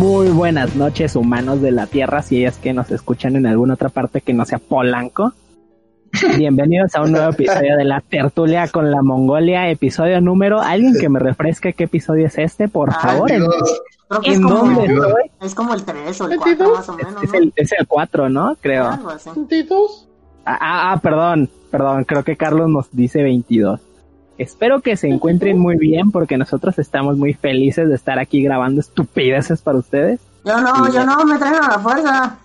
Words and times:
Muy 0.00 0.30
buenas 0.30 0.76
noches, 0.76 1.14
humanos 1.14 1.60
de 1.60 1.72
la 1.72 1.86
Tierra, 1.86 2.22
si 2.22 2.42
es 2.42 2.56
que 2.56 2.72
nos 2.72 2.90
escuchan 2.90 3.36
en 3.36 3.46
alguna 3.46 3.74
otra 3.74 3.90
parte 3.90 4.22
que 4.22 4.32
no 4.32 4.46
sea 4.46 4.58
Polanco. 4.58 5.34
Bienvenidos 6.38 6.94
a 6.94 7.02
un 7.02 7.12
nuevo 7.12 7.28
episodio 7.28 7.76
de 7.76 7.84
la 7.84 8.00
tertulia 8.00 8.66
con 8.68 8.90
la 8.90 9.02
Mongolia, 9.02 9.68
episodio 9.68 10.22
número. 10.22 10.58
¿Alguien 10.58 10.94
que 10.98 11.10
me 11.10 11.18
refresque 11.18 11.74
qué 11.74 11.84
episodio 11.84 12.28
es 12.28 12.38
este, 12.38 12.66
por 12.66 12.94
favor? 12.94 13.30
¿En, 13.30 13.42
Creo 14.08 14.20
que 14.22 14.30
es 14.30 14.36
¿en 14.38 14.42
como, 14.42 14.54
dónde 14.56 14.84
estoy? 14.86 15.30
es 15.42 15.54
como 15.54 15.74
el 15.74 15.84
3 15.84 16.20
o 16.22 16.30
el 16.30 16.38
4 16.38 16.72
más 16.72 16.88
o 16.88 16.96
menos, 16.96 17.22
Es 17.22 17.32
¿no? 17.32 17.38
el, 17.38 17.52
es 17.54 17.72
el 17.78 17.86
4, 17.86 18.28
¿no? 18.30 18.56
Creo. 18.58 18.84
Ah, 18.86 18.98
ah, 20.46 20.92
ah, 20.92 21.00
perdón, 21.02 21.50
perdón, 21.70 22.04
creo 22.04 22.24
que 22.24 22.38
Carlos 22.38 22.70
nos 22.70 22.90
dice 22.90 23.22
22. 23.22 23.78
Espero 24.40 24.80
que 24.80 24.96
se 24.96 25.06
encuentren 25.06 25.58
muy 25.58 25.76
bien 25.76 26.10
porque 26.10 26.38
nosotros 26.38 26.78
estamos 26.78 27.18
muy 27.18 27.34
felices 27.34 27.90
de 27.90 27.94
estar 27.94 28.18
aquí 28.18 28.42
grabando 28.42 28.80
estupideces 28.80 29.60
para 29.60 29.76
ustedes. 29.76 30.18
Yo 30.46 30.58
no, 30.62 30.90
yo 30.90 31.04
no, 31.04 31.26
me 31.26 31.36
traen 31.36 31.56
a 31.56 31.68
la 31.68 31.78
fuerza. 31.78 32.38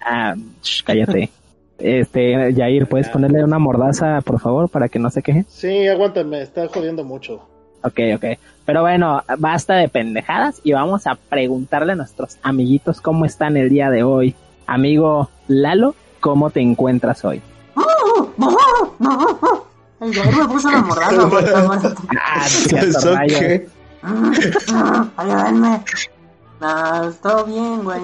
Ah, 0.00 0.34
sh, 0.62 0.82
cállate. 0.82 1.28
Este, 1.76 2.54
Jair, 2.54 2.86
¿puedes 2.86 3.10
ponerle 3.10 3.44
una 3.44 3.58
mordaza, 3.58 4.22
por 4.22 4.40
favor, 4.40 4.70
para 4.70 4.88
que 4.88 4.98
no 4.98 5.10
se 5.10 5.22
queje? 5.22 5.44
Sí, 5.46 5.86
aguántame, 5.88 6.40
está 6.40 6.68
jodiendo 6.68 7.04
mucho. 7.04 7.46
Ok, 7.84 8.00
ok. 8.16 8.24
Pero 8.64 8.80
bueno, 8.80 9.22
basta 9.36 9.74
de 9.74 9.90
pendejadas 9.90 10.58
y 10.64 10.72
vamos 10.72 11.06
a 11.06 11.16
preguntarle 11.16 11.92
a 11.92 11.96
nuestros 11.96 12.38
amiguitos 12.42 13.02
cómo 13.02 13.26
están 13.26 13.58
el 13.58 13.68
día 13.68 13.90
de 13.90 14.04
hoy. 14.04 14.34
Amigo 14.66 15.28
Lalo, 15.48 15.96
¿cómo 16.20 16.48
te 16.48 16.60
encuentras 16.60 17.26
hoy? 17.26 17.42
El 20.02 20.12
Jair 20.14 20.36
me 20.36 20.48
puso 20.48 20.70
la 20.70 20.78
mordaza. 20.82 21.28
por 21.28 21.48
favor. 21.48 21.94
Ah, 22.20 22.44
cierto, 22.48 22.98
¿Eso 22.98 23.14
rayos. 23.14 23.38
qué? 23.38 23.68
Ayúdenme. 25.16 25.84
No, 26.60 27.10
todo 27.22 27.44
bien, 27.44 27.82
güey. 27.84 28.02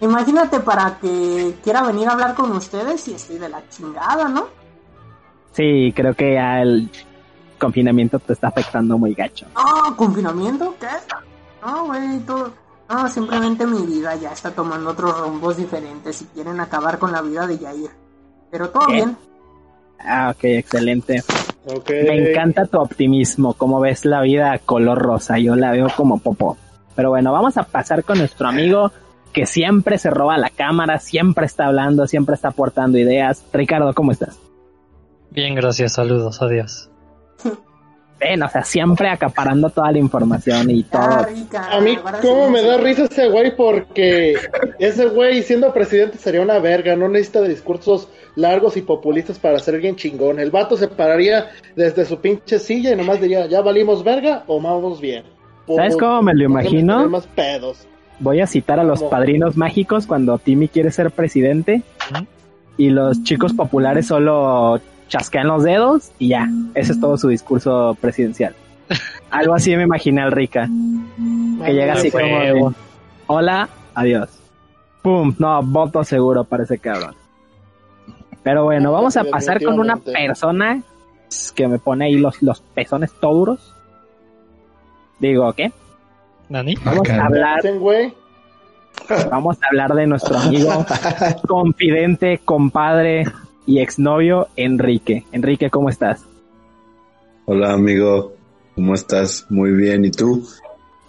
Imagínate 0.00 0.60
para 0.60 0.98
que 0.98 1.56
quiera 1.62 1.82
venir 1.82 2.08
a 2.08 2.12
hablar 2.12 2.34
con 2.34 2.50
ustedes 2.52 3.06
y 3.08 3.14
estoy 3.14 3.38
de 3.38 3.48
la 3.48 3.62
chingada, 3.68 4.28
¿no? 4.28 4.46
Sí, 5.52 5.92
creo 5.94 6.14
que 6.14 6.34
ya 6.34 6.62
el 6.62 6.90
confinamiento 7.58 8.18
te 8.18 8.32
está 8.32 8.48
afectando 8.48 8.98
muy 8.98 9.14
gacho. 9.14 9.46
No, 9.54 9.96
confinamiento, 9.96 10.74
¿qué? 10.80 10.86
No, 11.64 11.86
güey, 11.86 12.18
todo. 12.20 12.52
No, 12.88 13.08
simplemente 13.08 13.66
mi 13.66 13.84
vida 13.84 14.14
ya 14.16 14.30
está 14.32 14.50
tomando 14.52 14.90
otros 14.90 15.18
rumbos 15.18 15.56
diferentes 15.56 16.22
y 16.22 16.24
quieren 16.26 16.60
acabar 16.60 16.98
con 16.98 17.10
la 17.10 17.20
vida 17.22 17.46
de 17.46 17.58
Jair. 17.58 17.90
Pero 18.50 18.70
todo 18.70 18.86
¿Qué? 18.86 18.92
bien. 18.94 19.16
Ah, 19.98 20.32
ok, 20.34 20.44
excelente. 20.44 21.22
Me 21.88 22.30
encanta 22.30 22.66
tu 22.66 22.78
optimismo, 22.78 23.54
como 23.54 23.80
ves 23.80 24.04
la 24.04 24.20
vida 24.20 24.58
color 24.64 24.98
rosa, 24.98 25.38
yo 25.38 25.56
la 25.56 25.72
veo 25.72 25.88
como 25.96 26.18
popó. 26.18 26.56
Pero 26.94 27.10
bueno, 27.10 27.32
vamos 27.32 27.56
a 27.56 27.64
pasar 27.64 28.04
con 28.04 28.18
nuestro 28.18 28.48
amigo 28.48 28.92
que 29.32 29.46
siempre 29.46 29.98
se 29.98 30.08
roba 30.10 30.38
la 30.38 30.48
cámara, 30.50 30.98
siempre 30.98 31.44
está 31.46 31.66
hablando, 31.66 32.06
siempre 32.06 32.34
está 32.36 32.48
aportando 32.48 32.96
ideas. 32.98 33.44
Ricardo, 33.52 33.92
¿cómo 33.94 34.12
estás? 34.12 34.38
Bien, 35.30 35.54
gracias, 35.54 35.92
saludos, 35.94 36.40
adiós. 36.40 36.88
Ven, 38.18 38.42
o 38.42 38.48
sea, 38.48 38.64
siempre 38.64 39.10
acaparando 39.10 39.68
toda 39.68 39.92
la 39.92 39.98
información 39.98 40.70
y 40.70 40.86
Ah, 40.92 41.18
todo. 41.26 41.34
rica, 41.34 41.68
A 41.70 41.80
mí, 41.80 41.98
¿cómo 42.22 42.48
me 42.48 42.62
da 42.62 42.78
risa 42.78 43.04
ese 43.04 43.28
güey? 43.28 43.54
Porque 43.54 44.36
ese 44.78 45.04
güey 45.06 45.42
siendo 45.42 45.70
presidente 45.74 46.16
sería 46.16 46.40
una 46.40 46.58
verga, 46.58 46.96
no 46.96 47.08
necesita 47.08 47.42
de 47.42 47.50
discursos 47.50 48.08
largos 48.36 48.76
y 48.76 48.82
populistas 48.82 49.38
para 49.38 49.58
ser 49.58 49.74
alguien 49.74 49.96
chingón. 49.96 50.38
El 50.38 50.50
vato 50.50 50.76
se 50.76 50.88
pararía 50.88 51.46
desde 51.74 52.04
su 52.04 52.18
pinche 52.20 52.58
silla 52.58 52.92
y 52.92 52.96
nomás 52.96 53.20
diría, 53.20 53.46
¿ya 53.46 53.60
valimos 53.62 54.04
verga 54.04 54.44
o 54.46 54.60
vamos 54.60 55.00
bien? 55.00 55.24
Por- 55.66 55.76
¿Sabes 55.76 55.96
cómo 55.96 56.22
me 56.22 56.34
lo 56.34 56.44
imagino? 56.44 56.94
tener 56.96 57.08
más 57.10 57.26
pedos. 57.26 57.86
Voy 58.20 58.40
a 58.40 58.46
citar 58.46 58.78
a 58.80 58.84
los 58.84 59.00
¿Cómo? 59.00 59.10
padrinos 59.10 59.56
mágicos 59.56 60.06
cuando 60.06 60.38
Timmy 60.38 60.68
quiere 60.68 60.90
ser 60.90 61.10
presidente 61.10 61.82
y 62.78 62.90
los 62.90 63.22
chicos 63.24 63.52
populares 63.52 64.06
solo 64.06 64.80
chasquean 65.08 65.48
los 65.48 65.64
dedos 65.64 66.10
y 66.18 66.28
ya, 66.28 66.48
ese 66.74 66.92
es 66.92 67.00
todo 67.00 67.16
su 67.18 67.28
discurso 67.28 67.96
presidencial. 68.00 68.54
Algo 69.30 69.54
así 69.54 69.74
me 69.76 69.82
imaginé 69.82 70.22
al 70.22 70.32
Rica, 70.32 70.68
que 71.64 71.72
llega 71.74 71.94
así 71.94 72.10
como 72.10 72.74
hola, 73.26 73.68
adiós. 73.94 74.30
Pum, 75.02 75.34
no, 75.38 75.62
voto 75.62 76.02
seguro 76.04 76.44
para 76.44 76.64
ese 76.64 76.78
cabrón. 76.78 77.14
Pero 78.46 78.62
bueno, 78.62 78.92
vamos 78.92 79.16
a 79.16 79.24
pasar 79.24 79.60
con 79.60 79.80
una 79.80 79.96
persona 79.96 80.80
que 81.56 81.66
me 81.66 81.80
pone 81.80 82.04
ahí 82.04 82.16
los, 82.16 82.40
los 82.44 82.60
pezones 82.60 83.10
todos 83.20 83.34
duros. 83.34 83.74
Digo, 85.18 85.52
¿qué? 85.52 85.72
¿Nani? 86.48 86.76
Vamos 86.84 87.10
a 87.10 87.24
hablar 87.24 87.56
Dicen, 87.56 87.80
güey, 87.80 88.14
Vamos 89.32 89.58
a 89.60 89.66
hablar 89.66 89.96
de 89.96 90.06
nuestro 90.06 90.38
amigo, 90.38 90.86
confidente, 91.48 92.38
compadre 92.44 93.24
y 93.66 93.80
exnovio 93.80 94.46
Enrique. 94.54 95.24
Enrique, 95.32 95.68
¿cómo 95.68 95.88
estás? 95.88 96.24
Hola 97.46 97.72
amigo, 97.72 98.32
¿cómo 98.76 98.94
estás? 98.94 99.44
Muy 99.50 99.72
bien, 99.72 100.04
¿y 100.04 100.12
tú? 100.12 100.46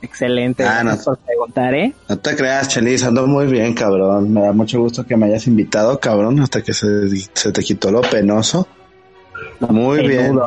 Excelente, 0.02 0.64
Ah, 0.64 0.84
no. 0.84 0.96
por 1.04 1.18
preguntar, 1.18 1.74
¿eh? 1.74 1.94
No 2.08 2.18
te 2.20 2.36
creas, 2.36 2.68
Chelis, 2.70 3.04
ando 3.04 3.26
muy 3.26 3.48
bien, 3.48 3.74
cabrón. 3.74 4.32
Me 4.32 4.42
da 4.42 4.54
mucho 4.54 4.80
gusto 4.80 5.06
que 5.06 5.18
me 5.18 5.26
hayas 5.26 5.48
invitado, 5.48 6.00
cabrón, 6.00 6.40
hasta 6.40 6.62
que 6.62 6.74
se, 6.74 7.10
se 7.34 7.52
te 7.52 7.62
quitó 7.64 7.90
lo 7.92 8.02
penoso. 8.02 8.68
Muy 9.60 10.08
bien. 10.08 10.40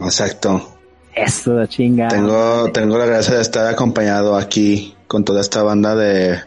Exacto. 0.00 0.74
Eso, 1.14 1.64
chinga. 1.66 2.08
Tengo, 2.08 2.70
tengo 2.72 2.98
la 2.98 3.06
gracia 3.06 3.34
de 3.36 3.42
estar 3.42 3.66
acompañado 3.66 4.36
aquí 4.36 4.94
con 5.06 5.24
toda 5.24 5.40
esta 5.40 5.62
banda 5.62 5.94
de 5.96 6.38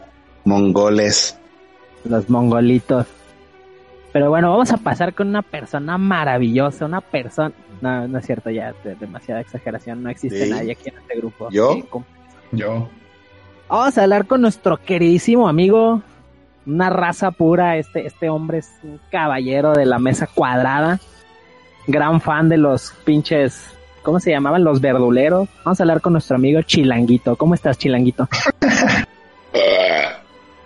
mongoles. 0.44 1.36
Los 2.04 2.30
mongolitos. 2.30 3.06
Pero 4.12 4.28
bueno, 4.30 4.50
vamos 4.50 4.70
a 4.72 4.76
pasar 4.76 5.14
con 5.14 5.28
una 5.28 5.42
persona 5.42 5.98
maravillosa, 5.98 6.84
una 6.86 7.00
persona... 7.00 7.52
No, 7.80 8.06
no 8.08 8.18
es 8.18 8.26
cierto, 8.26 8.50
ya, 8.50 8.74
de- 8.84 8.94
demasiada 8.96 9.40
exageración, 9.40 10.02
no 10.02 10.10
existe 10.10 10.44
Sí. 10.44 10.50
nadie 10.50 10.72
aquí 10.72 10.88
en 10.90 10.98
este 10.98 11.16
grupo. 11.16 11.48
¿Yo? 11.50 11.78
Yo. 12.52 12.88
Vamos 13.68 13.96
a 13.96 14.02
hablar 14.02 14.26
con 14.26 14.40
nuestro 14.40 14.76
queridísimo 14.76 15.48
amigo, 15.48 16.02
una 16.66 16.90
raza 16.90 17.30
pura, 17.30 17.76
este, 17.76 18.06
este 18.06 18.28
hombre 18.28 18.58
es 18.58 18.70
un 18.82 19.00
caballero 19.10 19.72
de 19.72 19.86
la 19.86 19.98
mesa 19.98 20.26
cuadrada, 20.26 20.98
gran 21.86 22.20
fan 22.20 22.48
de 22.48 22.58
los 22.58 22.92
pinches, 23.04 23.64
¿cómo 24.02 24.20
se 24.20 24.30
llamaban? 24.30 24.62
Los 24.64 24.80
verduleros. 24.80 25.48
Vamos 25.64 25.80
a 25.80 25.82
hablar 25.84 26.00
con 26.00 26.12
nuestro 26.12 26.36
amigo 26.36 26.60
Chilanguito. 26.62 27.36
¿Cómo 27.36 27.54
estás, 27.54 27.78
Chilanguito? 27.78 28.28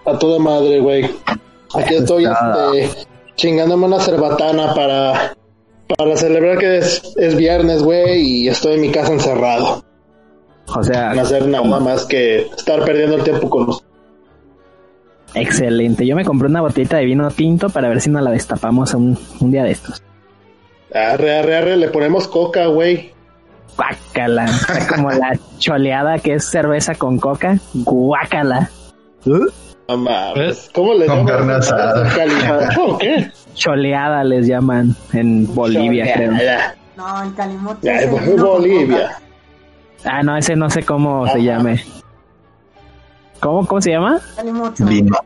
a 0.07 0.19
toda 0.19 0.39
madre, 0.39 0.81
güey. 0.81 1.05
Aquí 1.77 1.95
estoy 1.95 2.25
todo. 2.25 2.75
este, 2.75 3.07
chingándome 3.37 3.87
una 3.87 4.01
cerbatana 4.01 4.75
para, 4.75 5.35
para 5.97 6.17
celebrar 6.17 6.59
que 6.59 6.79
es, 6.79 7.15
es 7.17 7.37
viernes, 7.37 7.83
güey, 7.83 8.21
y 8.21 8.49
estoy 8.49 8.75
en 8.75 8.81
mi 8.81 8.91
casa 8.91 9.13
encerrado. 9.13 9.85
O 10.67 10.83
sea, 10.83 11.15
No 11.15 11.23
hacer 11.23 11.47
nada 11.47 11.81
más 11.81 12.05
que 12.07 12.43
estar 12.57 12.85
perdiendo 12.85 13.17
el 13.17 13.25
tiempo 13.25 13.51
con 13.51 13.67
los... 13.67 13.85
excelente. 15.35 16.07
Yo 16.07 16.17
me 16.17 16.25
compré 16.25 16.49
una 16.49 16.63
botellita 16.63 16.97
de 16.97 17.05
vino 17.05 17.31
tinto 17.31 17.69
para 17.69 17.89
ver 17.89 18.01
si 18.01 18.11
nos 18.11 18.23
la 18.23 18.31
destapamos 18.31 18.95
un, 18.95 19.19
un 19.41 19.51
día 19.51 19.63
de 19.63 19.73
estos. 19.73 20.03
Arre, 20.93 21.39
arre, 21.39 21.57
arre, 21.57 21.77
le 21.77 21.89
ponemos 21.89 22.29
coca, 22.29 22.67
güey. 22.67 23.13
Guácala. 23.77 24.45
Está 24.45 24.87
como 24.95 25.11
la 25.11 25.39
choleada 25.59 26.19
que 26.19 26.35
es 26.35 26.45
cerveza 26.45 26.95
con 26.95 27.19
coca. 27.19 27.59
Guácala. 27.75 28.71
No 29.25 29.41
¿Cómo 29.87 30.95
le 30.95 31.07
llaman? 31.07 31.27
carne 31.27 31.53
asada. 31.55 32.09
¿Calimocho 32.15 32.87
o 32.87 32.99
qué? 32.99 33.31
Choleada 33.55 34.25
les 34.25 34.47
llaman 34.47 34.97
en 35.13 35.53
Bolivia, 35.55 36.13
creo. 36.15 36.33
No, 36.97 37.23
el 37.23 37.35
calimote. 37.35 37.87
ya, 37.87 38.09
con 38.09 38.37
Bolivia. 38.37 39.19
Ah, 40.05 40.23
no, 40.23 40.37
ese 40.37 40.55
no 40.57 40.71
sé 40.71 40.83
cómo 40.83 41.27
se 41.29 41.43
llame. 41.43 41.83
¿Cómo, 43.41 43.67
cómo 43.67 43.81
se 43.81 43.91
llama? 43.91 44.21
Calimocho. 44.37 44.85
Vino. 44.87 45.17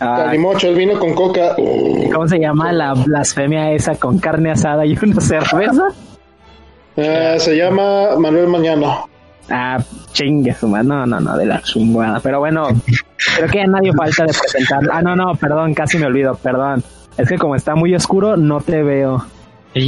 Ah, 0.00 0.24
Calimocho, 0.26 0.68
el 0.68 0.74
vino 0.74 0.98
con 0.98 1.14
coca. 1.14 1.54
¿Cómo 2.12 2.28
se 2.28 2.38
llama 2.38 2.72
la 2.72 2.92
blasfemia 2.94 3.70
esa 3.72 3.94
con 3.94 4.18
carne 4.18 4.50
asada 4.50 4.84
y 4.84 4.96
una 5.02 5.20
cerveza? 5.20 5.88
Eh, 6.96 7.36
se 7.38 7.56
llama 7.56 8.16
Manuel 8.18 8.48
Mañano. 8.48 9.08
Ah, 9.50 9.78
chingue 10.12 10.54
su 10.54 10.68
madre. 10.68 10.88
No, 10.88 11.06
no, 11.06 11.20
no, 11.20 11.36
de 11.36 11.46
la 11.46 11.62
chingada. 11.62 12.20
Pero 12.20 12.40
bueno, 12.40 12.68
creo 13.36 13.48
que 13.48 13.58
ya 13.58 13.66
nadie 13.66 13.92
falta 13.92 14.24
de 14.24 14.32
presentar. 14.32 14.80
Ah, 14.92 15.02
no, 15.02 15.14
no, 15.14 15.34
perdón, 15.36 15.74
casi 15.74 15.98
me 15.98 16.06
olvido, 16.06 16.34
perdón. 16.36 16.82
Es 17.16 17.28
que 17.28 17.38
como 17.38 17.56
está 17.56 17.74
muy 17.74 17.94
oscuro, 17.94 18.36
no 18.36 18.60
te 18.60 18.82
veo. 18.82 19.24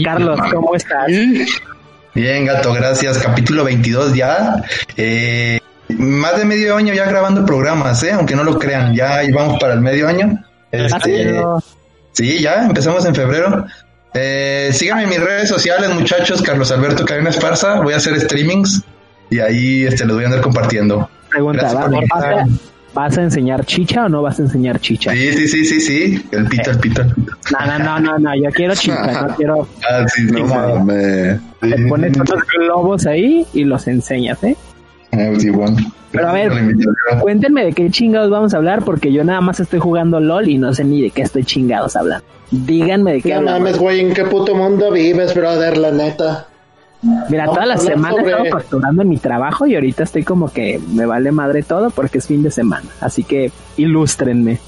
Carlos, 0.05 0.38
¿cómo 0.52 0.75
estás? 0.75 1.06
Bien, 2.14 2.46
gato, 2.46 2.72
gracias. 2.72 3.19
Capítulo 3.19 3.64
22 3.64 4.14
ya. 4.14 4.62
Eh, 4.96 5.61
más 5.88 6.37
de 6.37 6.44
medio 6.44 6.76
año 6.76 6.93
ya 6.93 7.06
grabando 7.06 7.44
programas, 7.44 8.02
¿eh? 8.02 8.12
aunque 8.12 8.34
no 8.34 8.44
lo 8.44 8.58
crean. 8.58 8.94
Ya 8.94 9.22
vamos 9.32 9.58
para 9.58 9.75
el 9.75 9.81
medio 9.81 10.08
año. 10.08 10.43
Este, 10.70 11.43
sí, 12.12 12.38
ya 12.40 12.66
empezamos 12.66 13.04
en 13.04 13.14
febrero. 13.14 13.64
Eh, 14.14 14.70
síganme 14.72 15.04
en 15.04 15.08
mis 15.11 15.20
redes 15.20 15.49
sociales, 15.49 15.90
muchachos. 15.94 16.43
Carlos 16.43 16.70
Alberto 16.70 17.04
Cadena 17.04 17.31
Esparza. 17.31 17.81
Voy 17.81 17.94
a 17.94 17.96
hacer 17.96 18.19
streamings 18.20 18.82
y 19.30 19.38
ahí 19.40 19.84
este, 19.84 20.04
los 20.04 20.16
voy 20.16 20.25
a 20.25 20.28
andar 20.28 20.42
compartiendo. 20.42 21.08
Pregunta, 21.30 21.72
¿vas, 21.72 22.25
a, 22.25 22.46
vas 22.94 23.19
a 23.19 23.22
enseñar 23.22 23.64
chicha 23.66 24.06
o 24.06 24.08
no 24.08 24.22
vas 24.22 24.38
a 24.38 24.42
enseñar 24.42 24.80
chicha? 24.80 25.12
Sí, 25.12 25.32
sí, 25.32 25.48
sí, 25.48 25.64
sí, 25.64 25.80
sí. 25.80 26.26
El 26.32 26.46
pito, 26.46 26.70
el 26.70 26.78
pito. 26.78 27.02
el 27.02 27.08
pito. 27.14 27.30
No, 27.52 27.66
no, 27.66 27.78
no, 27.78 28.00
no, 28.00 28.19
no, 28.19 28.34
yo 28.36 28.50
quiero 28.50 28.75
chicha, 28.75 29.22
no 29.28 29.34
quiero... 29.36 29.69
Ah, 29.88 30.04
sí, 30.08 30.22
No 30.25 30.38
sí. 30.48 30.54
mames. 30.54 31.40
Te 31.60 31.86
pones 31.88 32.16
unos 32.16 32.44
globos 32.58 33.06
ahí 33.06 33.46
y 33.52 33.64
los 33.64 33.86
enseñas, 33.88 34.42
¿eh? 34.44 34.56
Ah, 35.12 35.30
sí, 35.38 35.50
bueno. 35.50 35.76
Pero 36.10 36.28
a 36.28 36.32
ver. 36.32 36.52
Cuéntenme 37.20 37.64
de 37.66 37.72
qué 37.72 37.90
chingados 37.90 38.30
vamos 38.30 38.54
a 38.54 38.56
hablar 38.56 38.82
porque 38.82 39.12
yo 39.12 39.25
nada 39.25 39.40
más 39.42 39.60
estoy 39.60 39.78
jugando 39.78 40.20
LOL 40.20 40.48
y 40.48 40.56
no 40.58 40.72
sé 40.72 40.84
ni 40.84 41.02
de 41.02 41.10
qué 41.10 41.22
estoy 41.22 41.44
chingados 41.44 41.96
hablando. 41.96 42.25
Díganme 42.50 43.12
de 43.14 43.20
qué 43.22 43.28
No 43.30 43.36
hablamos. 43.36 43.60
mames, 43.60 43.78
güey, 43.78 44.00
¿en 44.00 44.14
qué 44.14 44.25
puto 44.25 44.54
mundo 44.54 44.90
vives, 44.90 45.34
brother? 45.34 45.76
La 45.76 45.90
neta. 45.92 46.48
Mira, 47.03 47.45
Vamos 47.45 47.55
toda 47.55 47.67
la 47.67 47.77
semana 47.77 48.11
sobre- 48.17 48.25
he 48.27 48.31
estado 48.37 48.50
facturando 48.50 49.03
en 49.03 49.09
mi 49.09 49.19
trabajo 49.19 49.67
y 49.67 49.75
ahorita 49.77 50.03
estoy 50.03 50.25
como 50.25 50.53
que 50.53 50.81
me 50.93 51.06
vale 51.06 51.31
madre 51.31 51.62
todo 51.62 51.91
porque 51.91 52.19
es 52.19 52.27
fin 52.27 52.43
de 52.43 52.50
semana. 52.50 52.89
Así 53.00 53.23
que 53.23 53.53
ilústrenme. 53.77 54.59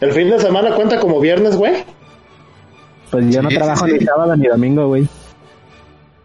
¿El 0.00 0.12
fin 0.12 0.28
de 0.30 0.38
semana 0.38 0.74
cuenta 0.74 0.98
como 1.00 1.18
viernes, 1.20 1.56
güey? 1.56 1.84
Pues 3.10 3.34
yo 3.34 3.42
no 3.42 3.48
Sí, 3.50 3.56
trabajo 3.56 3.86
sí. 3.86 3.92
ni 3.92 4.00
sábado 4.04 4.36
ni 4.36 4.46
domingo, 4.48 4.86
güey. 4.88 5.08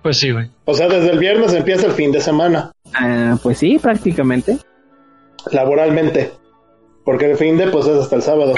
Pues 0.02 0.18
sí, 0.18 0.32
güey. 0.32 0.52
O 0.66 0.74
sea, 0.74 0.88
desde 0.88 1.12
el 1.12 1.20
viernes 1.20 1.54
empieza 1.54 1.88
el 1.88 1.94
fin 1.94 2.12
de 2.12 2.22
semana, 2.22 2.72
Ah, 2.94 3.38
pues 3.42 3.58
sí, 3.58 3.80
prácticamente. 3.80 4.58
laboralmente. 5.52 6.32
Porque 7.04 7.30
el 7.32 7.38
fin 7.38 7.58
de, 7.58 7.68
pues, 7.68 7.86
es 7.88 8.00
hasta 8.02 8.16
el 8.16 8.22
sábado. 8.22 8.54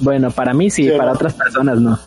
Bueno, 0.00 0.30
para 0.30 0.52
mí 0.52 0.68
sí, 0.70 0.84
Sí, 0.84 0.90
para 0.90 1.06
¿no? 1.06 1.12
otras 1.12 1.34
personas 1.34 1.80
no. 1.80 1.98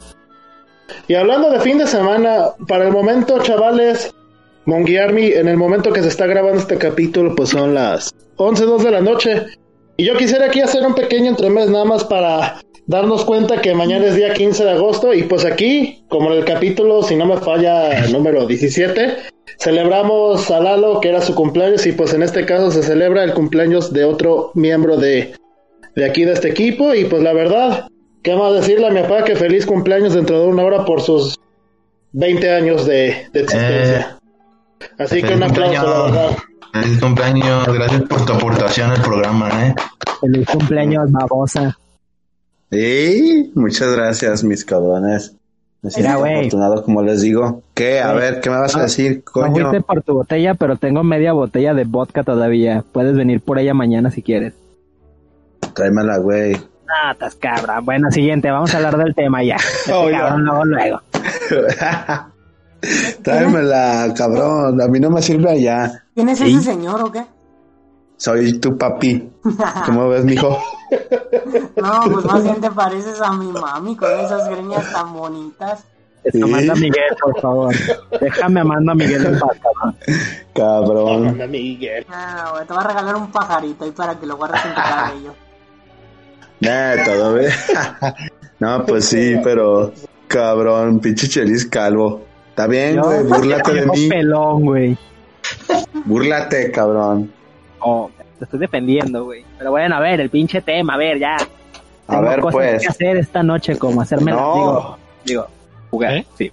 Y 1.07 1.15
hablando 1.15 1.49
de 1.49 1.59
fin 1.59 1.77
de 1.77 1.87
semana, 1.87 2.51
para 2.67 2.85
el 2.85 2.91
momento, 2.91 3.39
chavales, 3.39 4.13
Mongi 4.65 4.97
Army, 4.97 5.27
en 5.33 5.47
el 5.47 5.57
momento 5.57 5.91
que 5.91 6.01
se 6.01 6.09
está 6.09 6.27
grabando 6.27 6.59
este 6.59 6.77
capítulo, 6.77 7.35
pues 7.35 7.49
son 7.49 7.73
las 7.73 8.13
11.02 8.37 8.83
de 8.83 8.91
la 8.91 9.01
noche. 9.01 9.45
Y 9.97 10.05
yo 10.05 10.15
quisiera 10.15 10.45
aquí 10.45 10.61
hacer 10.61 10.85
un 10.85 10.95
pequeño 10.95 11.29
entremés 11.29 11.69
nada 11.69 11.85
más 11.85 12.03
para 12.03 12.61
darnos 12.89 13.23
cuenta 13.25 13.61
que 13.61 13.75
mañana 13.75 14.07
es 14.07 14.15
día 14.15 14.33
15 14.33 14.63
de 14.63 14.71
agosto 14.71 15.13
y 15.13 15.23
pues 15.23 15.45
aquí, 15.45 16.03
como 16.07 16.31
en 16.31 16.39
el 16.39 16.45
capítulo, 16.45 17.03
si 17.03 17.15
no 17.15 17.25
me 17.25 17.37
falla, 17.37 18.07
número 18.07 18.47
17, 18.47 19.17
celebramos 19.59 20.49
a 20.49 20.59
Lalo, 20.59 20.99
que 20.99 21.09
era 21.09 21.21
su 21.21 21.35
cumpleaños, 21.35 21.85
y 21.85 21.91
pues 21.91 22.13
en 22.13 22.23
este 22.23 22.45
caso 22.45 22.71
se 22.71 22.81
celebra 22.81 23.23
el 23.23 23.33
cumpleaños 23.33 23.93
de 23.93 24.05
otro 24.05 24.51
miembro 24.55 24.97
de, 24.97 25.33
de 25.95 26.05
aquí 26.05 26.25
de 26.25 26.33
este 26.33 26.49
equipo. 26.49 26.95
Y 26.95 27.05
pues 27.05 27.21
la 27.21 27.33
verdad, 27.33 27.87
¿qué 28.23 28.35
más 28.35 28.53
decirle 28.53 28.87
a 28.87 28.91
mi 28.91 29.01
papá 29.01 29.23
que 29.23 29.35
feliz 29.35 29.65
cumpleaños 29.65 30.13
dentro 30.13 30.39
de 30.41 30.47
una 30.47 30.63
hora 30.63 30.85
por 30.85 31.01
sus 31.01 31.37
20 32.13 32.51
años 32.55 32.85
de, 32.85 33.27
de 33.33 33.41
existencia? 33.41 34.19
Así 34.97 35.21
que 35.21 35.33
un 35.33 35.43
aplauso, 35.43 36.07
la. 36.09 36.81
Feliz 36.81 36.99
cumpleaños. 36.99 37.65
Gracias 37.73 38.01
por 38.03 38.25
tu 38.25 38.33
aportación 38.33 38.91
al 38.91 39.01
programa, 39.01 39.49
¿eh? 39.67 39.75
Feliz 40.21 40.47
cumpleaños, 40.47 41.11
babosa. 41.11 41.77
Y 42.71 43.51
muchas 43.55 43.95
gracias, 43.95 44.43
mis 44.43 44.63
cabrones. 44.63 45.35
Me 45.81 45.89
siento 45.91 46.09
Mira, 46.09 46.19
güey. 46.19 46.35
afortunado, 46.39 46.83
como 46.83 47.01
les 47.01 47.21
digo. 47.21 47.63
¿Qué? 47.73 47.99
A 48.01 48.13
ver, 48.13 48.41
¿qué 48.41 48.49
me 48.49 48.57
vas 48.57 48.75
a 48.75 48.83
decir, 48.83 49.23
No 49.25 49.31
coño? 49.31 49.51
fuiste 49.69 49.81
por 49.81 50.01
tu 50.03 50.13
botella, 50.13 50.53
pero 50.53 50.75
tengo 50.75 51.03
media 51.03 51.33
botella 51.33 51.73
de 51.73 51.85
vodka 51.85 52.23
todavía. 52.23 52.83
Puedes 52.91 53.15
venir 53.15 53.41
por 53.41 53.57
ella 53.59 53.73
mañana 53.73 54.11
si 54.11 54.21
quieres. 54.21 54.53
Tráemela, 55.73 56.17
güey. 56.17 56.57
Estás 57.11 57.35
cabra. 57.35 57.79
Bueno, 57.81 58.09
siguiente, 58.11 58.49
vamos 58.49 58.73
a 58.73 58.77
hablar 58.77 58.97
del 58.97 59.13
tema 59.15 59.43
ya. 59.43 59.55
Este 59.79 59.93
Oh, 59.93 60.09
cabrón, 60.09 60.43
luego, 60.45 60.65
luego. 60.65 61.01
Tráemela, 63.23 64.13
cabrón. 64.15 64.81
A 64.81 64.87
mí 64.87 64.99
no 64.99 65.09
me 65.09 65.21
sirve 65.21 65.51
allá. 65.51 66.03
¿Quién 66.15 66.29
es 66.29 66.39
¿Sí? 66.39 66.53
ese 66.55 66.71
señor 66.71 67.01
o 67.03 67.11
qué? 67.11 67.25
Soy 68.17 68.59
tu 68.59 68.77
papi. 68.77 69.29
¿Cómo 69.85 70.09
ves, 70.09 70.25
mijo? 70.25 70.57
No, 71.77 72.01
pues 72.11 72.25
más 72.25 72.43
bien 72.43 72.61
te 72.61 72.71
pareces 72.71 73.21
a 73.21 73.31
mi 73.33 73.51
mami 73.51 73.95
con 73.95 74.11
esas 74.19 74.49
greñas 74.49 74.91
tan 74.91 75.13
bonitas. 75.13 75.83
Sí. 76.31 76.37
Manda 76.39 76.73
a 76.73 76.75
Miguel, 76.75 77.15
por 77.21 77.39
favor. 77.39 77.73
Déjame 78.19 78.59
amando 78.59 78.91
a 78.91 78.95
Miguel 78.95 79.25
en 79.25 79.39
paz, 79.39 79.57
cabrón. 79.63 79.95
Cabrón. 80.53 81.49
Miguel. 81.49 82.05
Ah, 82.11 82.49
güey, 82.51 82.67
te 82.67 82.73
voy 82.73 82.83
a 82.83 82.87
regalar 82.87 83.15
un 83.15 83.31
pajarito 83.31 83.85
ahí 83.85 83.91
para 83.91 84.19
que 84.19 84.25
lo 84.25 84.35
guardes 84.35 84.65
en 84.65 84.75
tu 84.75 84.81
cabello. 84.81 85.33
Eh, 86.61 86.95
todo 87.05 87.35
bien. 87.35 87.51
no, 88.59 88.85
pues 88.85 89.05
sí, 89.05 89.35
pero 89.43 89.93
cabrón, 90.27 90.99
pinche 90.99 91.27
chelis 91.27 91.65
calvo. 91.65 92.23
Está 92.49 92.67
bien, 92.67 92.99
güey, 93.01 93.23
búrlate 93.23 93.73
de 93.73 93.85
mí. 93.85 94.09
pelón, 94.09 94.65
güey. 94.65 94.97
Búrlate, 96.05 96.71
cabrón. 96.71 97.31
Oh, 97.79 98.09
te 98.37 98.43
estoy 98.45 98.59
defendiendo, 98.59 99.25
güey. 99.25 99.45
Pero 99.57 99.71
bueno, 99.71 99.95
a 99.95 99.99
ver, 99.99 100.19
el 100.21 100.29
pinche 100.29 100.61
tema, 100.61 100.95
a 100.95 100.97
ver, 100.97 101.19
ya. 101.19 101.35
A 101.35 101.39
Tengo 102.15 102.21
ver, 102.23 102.39
cosas 102.41 102.53
pues. 102.53 102.81
que 102.81 102.87
hacer 102.87 103.17
esta 103.17 103.43
noche, 103.43 103.77
como 103.77 104.01
hacerme 104.01 104.31
No. 104.31 104.53
digo, 104.55 104.97
digo, 105.25 105.47
jugar, 105.91 106.13
¿Eh? 106.17 106.25
sí. 106.37 106.51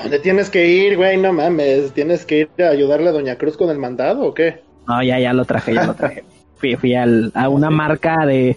¿Dónde 0.00 0.18
tienes 0.20 0.48
que 0.48 0.66
ir, 0.66 0.96
güey? 0.96 1.16
No 1.18 1.32
mames. 1.32 1.92
¿Tienes 1.92 2.24
que 2.24 2.38
ir 2.56 2.64
a 2.64 2.68
ayudarle 2.70 3.08
a 3.08 3.12
Doña 3.12 3.36
Cruz 3.36 3.56
con 3.56 3.68
el 3.70 3.78
mandado 3.78 4.22
o 4.22 4.32
qué? 4.34 4.62
No, 4.88 5.02
ya, 5.02 5.18
ya 5.18 5.32
lo 5.32 5.44
traje, 5.44 5.74
ya 5.74 5.84
lo 5.84 5.94
traje. 5.94 6.24
Fui, 6.56 6.76
fui 6.76 6.94
al- 6.94 7.32
a 7.34 7.48
una 7.48 7.70
marca 7.70 8.24
de 8.24 8.56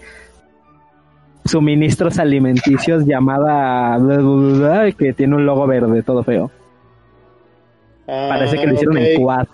suministros 1.46 2.18
alimenticios 2.18 3.04
llamada 3.06 3.98
que 4.96 5.12
tiene 5.12 5.36
un 5.36 5.46
logo 5.46 5.66
verde, 5.66 6.02
todo 6.02 6.22
feo. 6.22 6.50
Ah, 8.08 8.26
Parece 8.30 8.56
que 8.58 8.66
lo 8.66 8.74
hicieron 8.74 8.98
en 8.98 9.20
Quad. 9.20 9.46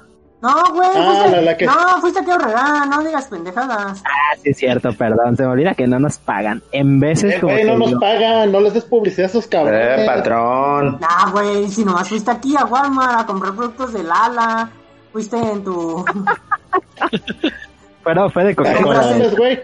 No, 0.43 0.53
güey, 0.75 0.89
Ah, 0.93 1.05
fuiste, 1.07 1.31
la- 1.31 1.41
la 1.43 1.57
que- 1.57 1.67
no, 1.67 1.73
fuiste 2.01 2.19
aquí 2.21 2.31
a 2.33 2.35
Orregada, 2.35 2.85
no 2.87 3.01
digas 3.05 3.27
pendejadas. 3.29 4.03
Ah, 4.05 4.37
sí 4.43 4.51
es 4.51 4.57
cierto, 4.57 4.93
perdón, 4.93 5.37
se 5.37 5.45
me 5.45 5.51
olvida 5.51 5.75
que 5.75 5.87
no 5.87 6.01
nos 6.01 6.19
pagan. 6.19 6.61
En 6.73 6.99
veces 6.99 7.35
Eh, 7.37 7.41
como 7.41 7.53
güey, 7.53 7.65
no 7.65 7.79
nos 7.79 7.91
yo- 7.93 8.01
pagan. 8.01 8.51
No 8.51 8.61
les 8.61 8.75
des 8.75 8.85
publicidad 8.85 9.27
a 9.27 9.29
esos 9.29 9.47
cabrones. 9.47 10.01
Eh, 10.01 10.05
patrón. 10.05 10.99
Nah, 11.01 11.31
güey, 11.31 11.69
si 11.69 11.85
nomás 11.85 12.09
fuiste 12.09 12.31
aquí 12.33 12.57
a 12.57 12.65
Walmart 12.65 13.21
a 13.21 13.27
comprar 13.27 13.55
productos 13.55 13.93
de 13.93 14.03
Lala, 14.03 14.69
fuiste 15.13 15.37
en 15.39 15.63
tu... 15.63 16.05
Pero 18.05 18.31
fue 18.31 18.45
de 18.45 18.57
Coca-Cola. 18.57 19.03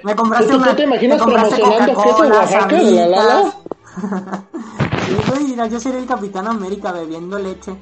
Me 0.05 0.15
compraste 0.15 0.47
¿Tú, 0.47 0.53
tú 0.53 0.63
una- 0.63 0.77
te 0.77 0.83
imaginas 0.83 1.19
me 1.19 1.25
compraste 1.25 1.57
promocionando 1.57 2.03
queso 2.03 2.19
Oaxaca 2.23 2.77
de 2.77 2.91
la 2.93 3.07
Lala? 3.09 3.53
Sí, 5.07 5.45
mira, 5.49 5.67
yo 5.67 5.81
seré 5.81 5.99
el 5.99 6.07
Capitán 6.07 6.47
América 6.47 6.93
bebiendo 6.93 7.39
leche. 7.39 7.73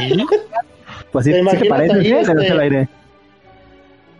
¿Y? 0.00 0.26
Pues 1.12 1.24
sí, 1.24 1.30
¿Te 1.32 1.38
sí 1.38 1.44
te 1.58 1.66
imaginas 1.66 1.68
parece, 1.68 1.94
ahí, 1.94 2.04
sí, 2.04 2.12
este- 2.12 2.48
se 2.48 2.54
lo 2.54 2.62
diré. 2.62 2.88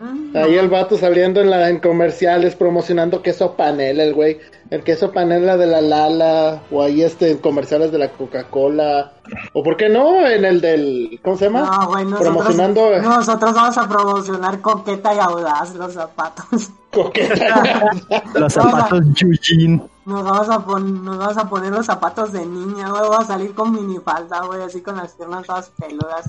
Mm, 0.01 0.35
Ahí 0.35 0.55
el 0.57 0.67
vato 0.69 0.97
saliendo 0.97 1.41
en, 1.41 1.49
la, 1.51 1.69
en 1.69 1.79
comerciales 1.79 2.55
promocionando 2.55 3.21
queso 3.21 3.55
panela, 3.55 4.03
el 4.03 4.13
güey. 4.15 4.39
El 4.71 4.83
queso 4.83 5.11
panela 5.11 5.57
de 5.57 5.67
la 5.67 5.81
Lala. 5.81 6.63
O 6.71 6.81
ahí 6.81 7.03
este 7.03 7.31
en 7.31 7.37
comerciales 7.37 7.91
de 7.91 7.97
la 7.99 8.09
Coca-Cola. 8.09 9.13
O 9.53 9.61
por 9.63 9.77
qué 9.77 9.89
no, 9.89 10.25
en 10.27 10.43
el 10.45 10.59
del. 10.61 11.19
¿Cómo 11.23 11.37
se 11.37 11.45
llama? 11.45 11.61
No, 11.61 11.87
güey, 11.87 12.05
nosotros, 12.05 12.27
Promocionando. 12.35 12.99
nosotros 13.01 13.53
vamos 13.53 13.77
a 13.77 13.87
promocionar 13.87 14.61
coqueta 14.61 15.13
y 15.13 15.19
audaz 15.19 15.75
los 15.75 15.93
zapatos. 15.93 16.69
Coqueta. 16.91 17.89
Los 18.33 18.57
No, 18.57 18.63
zapatos 18.63 19.01
Yujin. 19.15 19.81
Nos 20.05 20.23
vamos 20.23 20.49
a, 20.49 20.59
pon- 20.65 21.05
nos 21.05 21.17
vamos 21.19 21.37
a 21.37 21.47
poner 21.47 21.71
los 21.71 21.85
zapatos 21.85 22.33
de 22.33 22.45
niña, 22.45 22.89
güey. 22.89 23.01
Vamos 23.01 23.19
a 23.19 23.25
salir 23.27 23.53
con 23.53 23.71
minifalda, 23.71 24.41
güey, 24.45 24.61
así 24.63 24.81
con 24.81 24.97
las 24.97 25.13
piernas 25.13 25.45
todas 25.45 25.69
peludas. 25.79 26.25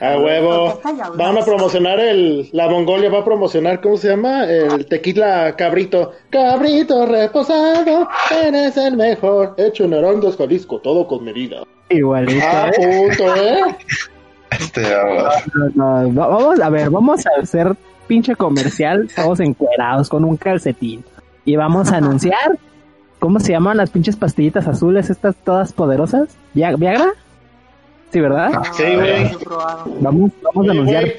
A 0.00 0.16
huevo. 0.18 0.80
Van 1.16 1.36
a 1.38 1.44
promocionar 1.44 1.98
el. 1.98 2.48
La 2.52 2.68
Mongolia 2.68 3.10
va 3.10 3.18
a 3.20 3.24
promocionar, 3.24 3.80
¿cómo 3.80 3.96
se 3.96 4.08
llama? 4.10 4.44
El 4.44 4.86
tequila 4.86 5.56
cabrito. 5.56 6.12
Cabrito 6.30 7.04
reposado, 7.06 8.08
eres 8.44 8.76
el 8.76 8.96
mejor. 8.96 9.54
Hecho 9.56 9.84
en 9.84 9.94
Arandas, 9.94 10.36
Jalisco, 10.36 10.78
todo 10.78 11.06
con 11.06 11.24
medida. 11.24 11.64
Igualito. 11.88 12.44
Ah, 12.46 12.70
¿eh? 12.78 13.08
puto, 13.10 13.36
¿eh? 13.36 13.60
Este, 14.50 14.82
ah, 14.94 15.30
No, 15.74 16.02
no, 16.02 16.20
va- 16.20 16.26
vamos 16.28 16.60
a 16.60 16.68
ver, 16.70 16.90
vamos 16.90 17.24
a 17.26 17.40
hacer 17.42 17.74
pinche 18.06 18.36
comercial, 18.36 19.08
todos 19.14 19.40
encuerados 19.40 20.08
con 20.08 20.24
un 20.24 20.36
calcetín. 20.36 21.04
Y 21.44 21.56
vamos 21.56 21.90
a 21.92 21.96
anunciar, 21.98 22.56
¿cómo 23.18 23.40
se 23.40 23.52
llaman 23.52 23.76
las 23.78 23.90
pinches 23.90 24.16
pastillitas 24.16 24.68
azules 24.68 25.10
estas 25.10 25.34
todas 25.44 25.72
poderosas? 25.72 26.36
¿Via- 26.54 26.76
¿Viagra? 26.76 27.14
Sí, 28.10 28.20
¿verdad? 28.20 28.50
No, 28.50 28.64
Sí, 28.72 28.84
güey. 28.94 29.30
Vamos, 30.00 30.30
vamos 30.42 30.68
a 30.68 30.70
anunciar 30.70 31.14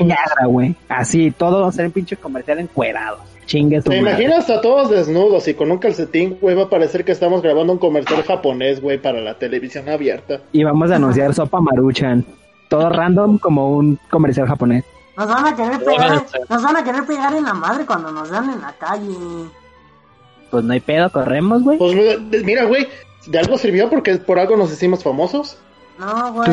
güey. 0.47 0.75
Así, 0.87 1.31
todo 1.31 1.61
va 1.61 1.69
a 1.69 1.71
ser 1.71 1.85
un 1.85 1.91
pinche 1.91 2.17
comercial 2.17 2.59
encuerados. 2.59 3.19
Chingue 3.45 3.81
su 3.81 3.89
¿Te 3.89 4.01
madre. 4.01 4.11
imaginas 4.23 4.49
a 4.49 4.61
todos 4.61 4.89
desnudos 4.91 5.47
y 5.47 5.53
con 5.55 5.71
un 5.71 5.79
calcetín, 5.79 6.37
güey? 6.39 6.55
Va 6.55 6.63
a 6.63 6.69
parecer 6.69 7.03
que 7.03 7.11
estamos 7.11 7.41
grabando 7.41 7.73
un 7.73 7.79
comercial 7.79 8.23
japonés, 8.23 8.81
güey, 8.81 8.99
para 8.99 9.21
la 9.21 9.35
televisión 9.35 9.89
abierta. 9.89 10.41
Y 10.51 10.63
vamos 10.63 10.91
a 10.91 10.95
anunciar 10.97 11.33
Sopa 11.33 11.59
Maruchan. 11.59 12.25
Todo 12.69 12.89
random 12.89 13.39
como 13.39 13.75
un 13.75 13.99
comercial 14.11 14.47
japonés. 14.47 14.83
Nos 15.17 15.27
van 15.27 15.47
a 15.47 15.55
querer 15.55 15.83
pegar, 15.83 16.23
nos 16.47 16.63
van 16.63 16.77
a 16.77 16.83
querer 16.83 17.03
pegar 17.05 17.33
en 17.35 17.43
la 17.43 17.53
madre 17.53 17.85
cuando 17.85 18.11
nos 18.11 18.29
vean 18.29 18.51
en 18.51 18.61
la 18.61 18.73
calle. 18.79 19.13
Pues 20.51 20.63
no 20.63 20.73
hay 20.73 20.79
pedo, 20.79 21.11
corremos, 21.11 21.63
güey. 21.63 21.77
Pues 21.77 22.43
mira, 22.45 22.65
güey, 22.65 22.87
de 23.27 23.39
algo 23.39 23.57
sirvió 23.57 23.89
porque 23.89 24.15
por 24.17 24.39
algo 24.39 24.55
nos 24.57 24.71
hicimos 24.71 25.03
famosos. 25.03 25.57
No, 25.99 26.33
güey. 26.33 26.49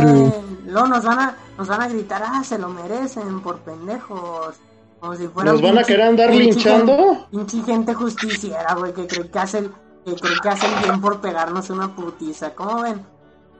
Luego 0.67 0.89
nos 0.89 1.05
van 1.05 1.19
a, 1.21 1.37
nos 1.57 1.69
van 1.69 1.83
a 1.83 1.89
gritar, 1.89 2.23
ah, 2.25 2.43
se 2.43 2.59
lo 2.59 2.69
merecen 2.69 3.41
por 3.41 3.59
pendejos. 3.61 4.57
Como 4.99 5.15
si 5.15 5.29
fuera 5.29 5.53
¿Nos 5.53 5.63
van 5.63 5.79
a 5.79 5.85
querer 5.85 6.03
andar 6.03 6.35
linchando? 6.35 7.27
Pinche 7.31 7.63
gente 7.63 7.95
justiciera, 7.95 8.75
güey, 8.75 8.93
que 8.93 9.07
cree 9.07 9.31
que 9.31 9.39
hace 9.39 9.59
el, 9.59 9.71
que 10.05 10.15
cree 10.15 10.39
que 10.43 10.49
hace 10.49 10.67
el 10.67 10.83
bien 10.83 11.01
por 11.01 11.21
pegarnos 11.21 11.71
una 11.71 11.95
putiza. 11.95 12.55
¿Cómo 12.55 12.83
ven? 12.83 13.01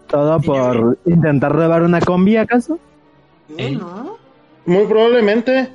¿Todo 0.09 0.41
por 0.41 0.99
intentar 1.05 1.53
robar 1.53 1.83
una 1.83 2.01
combi, 2.01 2.37
acaso? 2.37 2.79
¿Qué, 3.57 3.73
no? 3.73 4.17
Muy 4.65 4.87
probablemente. 4.87 5.73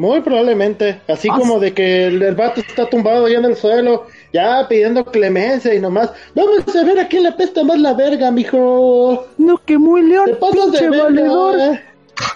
Muy 0.00 0.22
probablemente. 0.22 1.02
Así 1.06 1.28
Ah, 1.30 1.34
como 1.36 1.58
de 1.60 1.74
que 1.74 2.06
el, 2.06 2.22
el 2.22 2.34
vato 2.34 2.62
está 2.62 2.88
tumbado 2.88 3.28
ya 3.28 3.36
en 3.36 3.44
el 3.44 3.54
suelo, 3.54 4.06
ya 4.32 4.66
pidiendo 4.66 5.04
clemencia 5.04 5.74
y 5.74 5.78
nomás. 5.80 6.10
Vamos 6.34 6.74
a 6.74 6.84
ver 6.84 7.00
a 7.00 7.06
quién 7.06 7.22
le 7.24 7.32
pesta 7.32 7.62
más 7.64 7.78
la 7.78 7.92
verga, 7.92 8.30
mijo. 8.30 9.26
No, 9.36 9.58
que 9.58 9.76
muy 9.76 10.00
león, 10.08 10.24
Te 10.24 10.34
pasas 10.36 10.72
de 10.72 10.88
verga. 10.88 11.82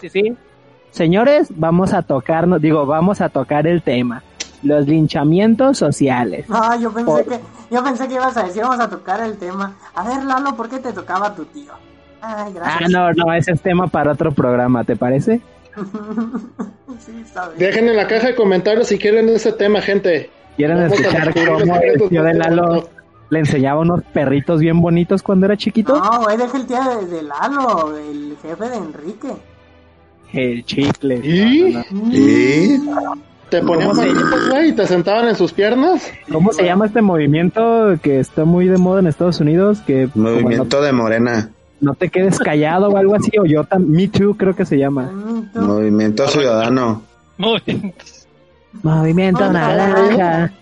Sí, 0.02 0.10
sí. 0.10 0.36
Señores, 0.90 1.48
vamos 1.56 1.94
a 1.94 2.02
tocarnos, 2.02 2.60
digo, 2.60 2.84
vamos 2.84 3.22
a 3.22 3.30
tocar 3.30 3.66
el 3.66 3.80
tema. 3.80 4.22
Los 4.62 4.86
linchamientos 4.86 5.78
sociales. 5.78 6.44
Ah, 6.50 6.76
yo 6.78 6.92
pensé 6.92 7.06
Por- 7.10 7.24
que, 7.26 7.40
yo 7.70 7.82
pensé 7.82 8.08
que 8.08 8.14
ibas 8.14 8.36
a 8.36 8.42
decir, 8.42 8.60
vamos 8.60 8.80
a 8.80 8.90
tocar 8.90 9.22
el 9.22 9.38
tema. 9.38 9.74
A 9.94 10.06
ver, 10.06 10.22
Lalo, 10.24 10.54
¿por 10.54 10.68
qué 10.68 10.80
te 10.80 10.92
tocaba 10.92 11.34
tu 11.34 11.46
tío? 11.46 11.72
Ay, 12.20 12.48
Ah, 12.48 12.50
gracias. 12.54 12.90
no, 12.90 13.10
no, 13.14 13.32
ese 13.32 13.52
es 13.52 13.60
tema 13.62 13.86
para 13.86 14.12
otro 14.12 14.32
programa, 14.32 14.84
¿te 14.84 14.96
parece? 14.96 15.40
sí. 16.98 17.12
Dejen 17.58 17.88
en 17.88 17.96
la 17.96 18.06
caja 18.06 18.28
de 18.28 18.34
comentarios 18.34 18.88
si 18.88 18.98
quieren 18.98 19.28
ese 19.28 19.52
tema, 19.52 19.80
gente. 19.80 20.30
¿Quieren 20.56 20.76
Vamos 20.78 21.00
escuchar 21.00 21.34
cómo 21.34 21.76
el 21.76 22.08
tío 22.08 22.22
de 22.22 22.30
este 22.30 22.38
Lalo 22.38 22.68
vato. 22.68 22.90
le 23.30 23.38
enseñaba 23.40 23.80
unos 23.80 24.02
perritos 24.12 24.60
bien 24.60 24.80
bonitos 24.80 25.22
cuando 25.22 25.46
era 25.46 25.56
chiquito? 25.56 25.96
No, 25.98 26.22
güey, 26.22 26.36
deja 26.36 26.56
el 26.56 26.66
tío 26.66 26.78
de, 27.00 27.06
de 27.16 27.22
Lalo, 27.24 27.96
el 27.98 28.36
jefe 28.40 28.68
de 28.68 28.76
Enrique. 28.76 29.28
El 30.32 30.64
chicle. 30.64 31.16
¿Y? 31.24 31.72
No, 31.74 31.84
no, 31.90 32.06
no. 32.08 32.14
¿Y? 32.16 32.80
Te 33.50 33.60
ponían 33.62 33.88
¿Cómo 33.90 34.00
se- 34.02 34.08
manitos, 34.12 34.48
güey, 34.50 34.68
y 34.70 34.72
te 34.72 34.86
sentaban 34.86 35.28
en 35.28 35.36
sus 35.36 35.52
piernas. 35.52 36.10
¿Cómo 36.32 36.52
se 36.52 36.64
llama 36.64 36.86
este 36.86 37.02
movimiento 37.02 37.94
que 38.02 38.18
está 38.18 38.44
muy 38.44 38.66
de 38.66 38.78
moda 38.78 39.00
en 39.00 39.06
Estados 39.06 39.38
Unidos? 39.40 39.80
Que 39.86 40.08
Movimiento 40.14 40.80
de 40.82 40.92
morena. 40.92 41.50
No, 41.80 41.94
te 41.94 42.08
quedes 42.08 42.38
callado 42.38 42.88
o 42.88 42.96
algo 42.96 43.14
así, 43.14 43.30
o 43.38 43.44
yo 43.44 43.64
también. 43.64 43.92
Me 43.92 44.08
Too 44.08 44.36
creo 44.36 44.54
que 44.54 44.64
se 44.64 44.78
llama. 44.78 45.10
Movimiento 45.54 46.26
ciudadano. 46.28 47.02
Movimiento 48.82 49.52
naranja. 49.52 50.52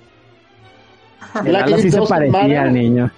El 1.45 1.53
La 1.53 1.61
Lalo 1.61 1.79
sí 1.79 1.91
se 1.91 2.03
parecía 2.03 2.63
al 2.63 2.75
niño. 2.75 3.11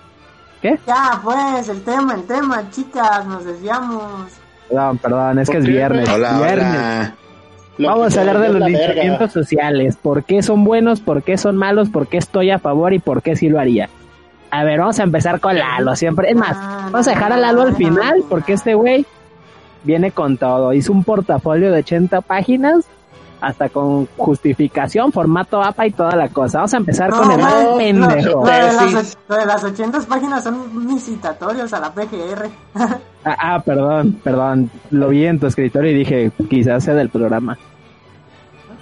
Ya, 0.63 1.21
pues, 1.23 1.69
el 1.69 1.83
tema, 1.83 2.15
el 2.15 2.23
tema, 2.23 2.71
chicas, 2.71 3.27
nos 3.27 3.45
desviamos. 3.45 4.33
Perdón, 4.69 4.99
perdón, 4.99 5.39
es 5.41 5.49
que 5.49 5.57
¿Por 5.57 5.63
es 5.63 5.67
qué? 5.67 5.73
viernes. 5.73 6.09
Hola, 6.09 6.39
viernes. 6.39 6.67
hola. 6.67 7.15
Lo 7.77 7.89
Vamos 7.89 8.17
a 8.17 8.21
hablar 8.21 8.39
de 8.39 8.49
los 8.51 8.69
linchamientos 8.71 9.33
sociales. 9.33 9.97
¿Por 10.01 10.25
qué 10.25 10.43
son 10.43 10.65
buenos? 10.65 11.01
¿Por 11.01 11.23
qué 11.23 11.37
son 11.37 11.57
malos? 11.57 11.91
¿Por 11.91 12.07
qué 12.07 12.19
estoy 12.19 12.51
a 12.51 12.59
favor? 12.59 12.95
¿Y 12.95 12.99
por 12.99 13.21
qué 13.21 13.37
sí 13.37 13.49
lo 13.49 13.59
haría? 13.59 13.89
A 14.61 14.65
ver, 14.65 14.79
vamos 14.79 14.99
a 15.01 15.03
empezar 15.03 15.41
con 15.41 15.57
Lalo. 15.57 15.97
Siempre, 15.97 16.31
es 16.31 16.37
más, 16.37 16.57
Ah, 16.57 16.89
vamos 16.93 17.09
a 17.09 17.11
dejar 17.11 17.33
a 17.33 17.37
Lalo 17.37 17.63
al 17.63 17.71
no, 17.73 17.77
final 17.77 18.19
no. 18.21 18.25
porque 18.27 18.53
este 18.53 18.75
güey 18.75 19.05
viene 19.83 20.13
con 20.13 20.37
todo. 20.37 20.73
Hizo 20.73 20.93
un 20.93 21.03
portafolio 21.03 21.73
de 21.73 21.79
80 21.81 22.21
páginas, 22.21 22.85
hasta 23.41 23.69
con 23.69 24.07
justificación, 24.17 25.13
formato 25.13 25.61
APA 25.63 25.87
y 25.87 25.91
toda 25.91 26.15
la 26.17 26.29
cosa. 26.29 26.59
Vamos 26.59 26.73
a 26.73 26.77
empezar 26.77 27.11
No, 27.11 27.19
con 27.21 27.33
el 27.33 27.39
más 27.41 27.55
pendejo. 27.77 28.31
Lo, 28.31 28.41
lo 28.41 28.47
de 28.47 28.93
las, 28.93 29.19
de 29.29 29.47
las 29.47 29.65
80 29.65 30.01
páginas 30.09 30.45
son 30.45 30.87
mis 30.87 31.05
citatorios 31.05 31.73
a 31.73 31.81
la 31.81 31.93
PGR. 31.93 32.49
Ah, 33.27 33.55
ah, 33.55 33.63
perdón, 33.65 34.21
perdón. 34.23 34.71
Lo 34.91 35.09
vi 35.09 35.25
en 35.25 35.41
tu 35.41 35.47
escritorio 35.47 35.91
y 35.93 35.95
dije, 35.95 36.31
quizás 36.51 36.85
sea 36.85 36.93
del 36.93 37.09
programa. 37.09 37.57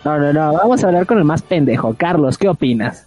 No, 0.04 0.18
no, 0.18 0.32
no. 0.32 0.52
Vamos 0.54 0.82
a 0.82 0.88
hablar 0.88 1.06
con 1.06 1.18
el 1.18 1.24
más 1.24 1.42
pendejo. 1.42 1.94
Carlos, 1.96 2.36
¿qué 2.38 2.48
opinas? 2.48 3.06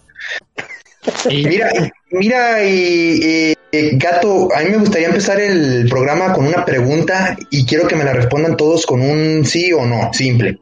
Y 1.28 1.46
Mira, 1.46 1.68
mira, 2.10 2.64
y, 2.64 3.54
y, 3.72 3.98
Gato, 3.98 4.48
a 4.54 4.60
mí 4.62 4.70
me 4.70 4.78
gustaría 4.78 5.08
empezar 5.08 5.40
el 5.40 5.86
programa 5.88 6.32
con 6.32 6.46
una 6.46 6.64
pregunta 6.64 7.36
y 7.50 7.66
quiero 7.66 7.86
que 7.86 7.96
me 7.96 8.04
la 8.04 8.12
respondan 8.12 8.56
todos 8.56 8.86
con 8.86 9.00
un 9.02 9.44
sí 9.44 9.72
o 9.72 9.84
no, 9.84 10.12
simple. 10.12 10.58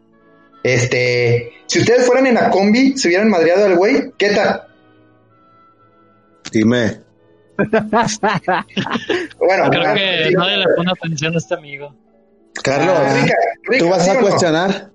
Este, 0.62 1.52
si 1.66 1.80
ustedes 1.80 2.06
fueran 2.06 2.26
en 2.26 2.34
la 2.34 2.50
combi, 2.50 2.96
se 2.96 3.08
hubieran 3.08 3.28
madreado 3.28 3.66
al 3.66 3.76
güey, 3.76 4.12
¿qué 4.18 4.30
tal? 4.30 4.62
Dime. 6.52 7.00
Bueno, 9.38 9.70
creo 9.70 9.82
ah, 9.86 9.94
que 9.94 10.24
sí, 10.28 10.34
nadie 10.34 10.56
le 10.56 10.64
pone 10.74 10.90
atención 10.90 11.34
a 11.34 11.38
este 11.38 11.54
amigo. 11.54 11.94
Carlos, 12.62 12.96
Rica, 13.20 13.34
Rica, 13.64 13.84
¿tú 13.84 13.90
vas 13.90 14.04
¿sí 14.04 14.10
a 14.10 14.14
no? 14.14 14.20
cuestionar? 14.20 14.90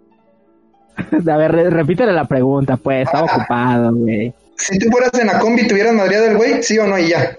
A 1.31 1.37
ver, 1.37 1.51
re- 1.51 1.69
repítele 1.69 2.11
la 2.11 2.25
pregunta, 2.25 2.75
pues. 2.77 3.05
Estaba 3.05 3.23
ocupado, 3.23 3.93
güey. 3.93 4.33
Si 4.59 4.77
tú 4.77 4.89
fueras 4.91 5.11
en 5.19 5.27
la 5.27 5.39
combi, 5.39 5.67
¿te 5.67 5.73
hubieras 5.73 5.93
madreado 5.93 6.27
al 6.29 6.37
güey? 6.37 6.61
¿Sí 6.63 6.77
o 6.77 6.85
no? 6.85 6.97
Y 6.99 7.09
ya. 7.09 7.37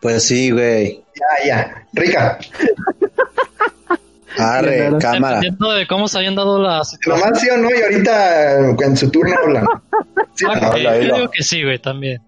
Pues 0.00 0.22
sí, 0.24 0.50
güey. 0.50 1.04
Ya, 1.14 1.46
ya. 1.46 1.86
Rica. 1.92 2.38
Arre, 4.38 4.76
Claro. 4.76 4.98
cámara. 4.98 5.36
Dependiendo 5.36 5.72
de 5.72 5.86
cómo 5.86 6.08
se 6.08 6.18
hayan 6.18 6.34
dado 6.34 6.60
las. 6.62 6.96
Nomás 7.06 7.40
sí 7.40 7.48
o 7.48 7.56
no, 7.56 7.70
y 7.74 7.80
ahorita 7.82 8.58
en 8.84 8.96
su 8.96 9.10
turno 9.10 9.34
hablan. 9.42 9.66
Sí, 10.34 10.44
Ah, 10.48 10.58
no, 10.60 10.66
habla, 10.68 10.98
yo 10.98 11.14
digo 11.16 11.30
que 11.30 11.42
sí, 11.42 11.62
güey, 11.64 11.78
también. 11.78 12.20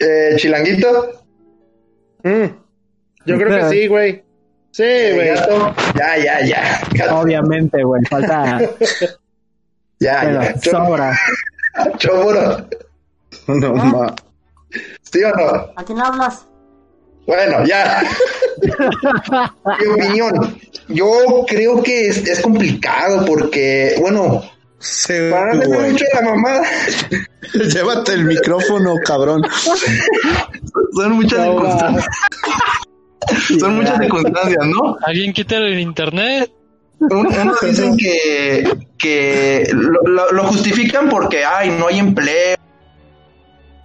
eh, 0.00 0.34
Chilanguito. 0.36 1.20
Mm. 2.24 2.44
Yo 3.26 3.38
creo 3.38 3.56
que 3.68 3.68
sí, 3.76 3.86
güey. 3.86 4.24
Sí, 4.72 4.82
güey. 5.14 5.28
Gato. 5.28 5.74
Ya, 5.96 6.18
ya, 6.18 6.40
ya. 6.92 7.14
Obviamente, 7.14 7.82
güey. 7.84 8.02
Falta. 8.10 8.60
Ya, 10.00 10.22
Bueno, 10.24 10.42
ya. 10.42 10.58
Sobra. 10.60 11.18
Chomuro. 11.98 12.68
No, 13.48 13.74
ma. 13.74 14.14
¿Sí 15.02 15.22
o 15.22 15.30
no? 15.30 15.72
¿A 15.76 15.84
quién 15.84 16.00
hablas? 16.00 16.46
Bueno, 17.26 17.64
ya. 17.66 18.02
Mi 19.80 19.86
opinión. 19.86 20.58
Yo 20.88 21.44
creo 21.46 21.82
que 21.82 22.08
es, 22.08 22.18
es 22.28 22.40
complicado 22.40 23.24
porque, 23.24 23.96
bueno, 24.00 24.42
Sí, 24.78 25.14
para 25.30 25.54
no 25.54 25.66
mucho 25.66 26.04
la 26.12 26.20
mamada, 26.20 26.62
Llévate 27.54 28.12
el 28.12 28.24
micrófono, 28.24 28.96
cabrón. 29.02 29.42
son 30.92 31.12
muchas 31.12 31.38
No, 31.38 31.44
circunstancias. 31.52 32.06
Son 33.58 33.76
muchas 33.76 33.98
circunstancias, 33.98 34.66
¿no? 34.66 34.98
¿Alguien 35.06 35.32
quita 35.32 35.56
el 35.56 35.78
internet? 35.80 36.50
Un- 37.00 37.26
Unos 37.28 37.60
dicen 37.62 37.96
que, 37.96 38.86
que 38.98 39.68
lo, 39.72 40.02
lo- 40.02 40.32
lo 40.32 40.44
justifican 40.44 41.08
porque, 41.08 41.44
ay, 41.44 41.70
no 41.70 41.86
hay 41.88 41.98
empleo, 42.00 42.56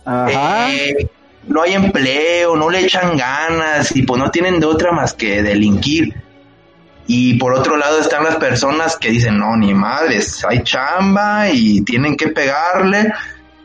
Ajá. 0.10 0.74
eh, 0.74 1.10
no 1.48 1.62
hay 1.62 1.74
empleo, 1.74 2.56
no 2.56 2.70
le 2.70 2.80
echan 2.82 3.16
ganas 3.18 3.96
y 3.96 4.04
pues 4.04 4.20
no 4.20 4.30
tienen 4.32 4.60
de 4.60 4.66
otra 4.66 4.92
más 4.92 5.14
que 5.14 5.42
delinquir. 5.44 6.14
Y 7.08 7.36
por 7.40 7.54
otro 7.54 7.76
lado 7.76 8.00
están 8.00 8.24
las 8.24 8.36
personas 8.36 8.96
que 8.96 9.10
dicen, 9.10 9.40
no, 9.40 9.56
ni 9.58 9.74
madres, 9.74 10.46
hay 10.48 10.62
chamba 10.64 11.50
y 11.50 11.82
tienen 11.82 12.16
que 12.16 12.28
pegarle. 12.28 13.12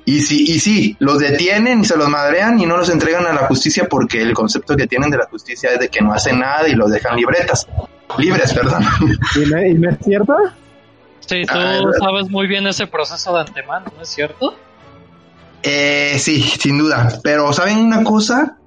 Y 0.06 0.20
sí, 0.20 0.44
y 0.48 0.58
sí, 0.60 0.96
los 0.98 1.18
detienen 1.18 1.80
y 1.80 1.84
se 1.84 1.96
los 1.96 2.08
madrean 2.08 2.58
y 2.60 2.66
no 2.66 2.76
los 2.76 2.88
entregan 2.90 3.26
a 3.26 3.32
la 3.32 3.46
justicia 3.46 3.86
porque 3.88 4.20
el 4.22 4.32
concepto 4.34 4.76
que 4.76 4.86
tienen 4.86 5.10
de 5.10 5.16
la 5.18 5.26
justicia 5.26 5.70
es 5.72 5.78
de 5.80 5.88
que 5.88 6.00
no 6.02 6.12
hacen 6.12 6.38
nada 6.40 6.68
y 6.68 6.74
los 6.74 6.90
dejan 6.90 7.16
libretas. 7.16 7.66
Libres, 8.18 8.52
perdón. 8.54 8.84
¿Y 9.34 9.50
no, 9.50 9.62
y 9.66 9.74
no 9.74 9.90
es 9.90 9.96
cierto? 10.04 10.36
Sí, 11.20 11.42
tú 11.46 11.54
Ah, 11.56 11.80
sabes 11.98 12.28
muy 12.30 12.46
bien 12.46 12.66
ese 12.66 12.86
proceso 12.86 13.34
de 13.34 13.40
antemano, 13.40 13.86
¿no 13.96 14.02
es 14.02 14.08
cierto? 14.10 14.54
Eh, 15.66 16.18
sí, 16.18 16.42
sin 16.42 16.76
duda. 16.76 17.08
Pero 17.22 17.52
¿saben 17.54 17.78
una 17.78 18.04
cosa? 18.04 18.58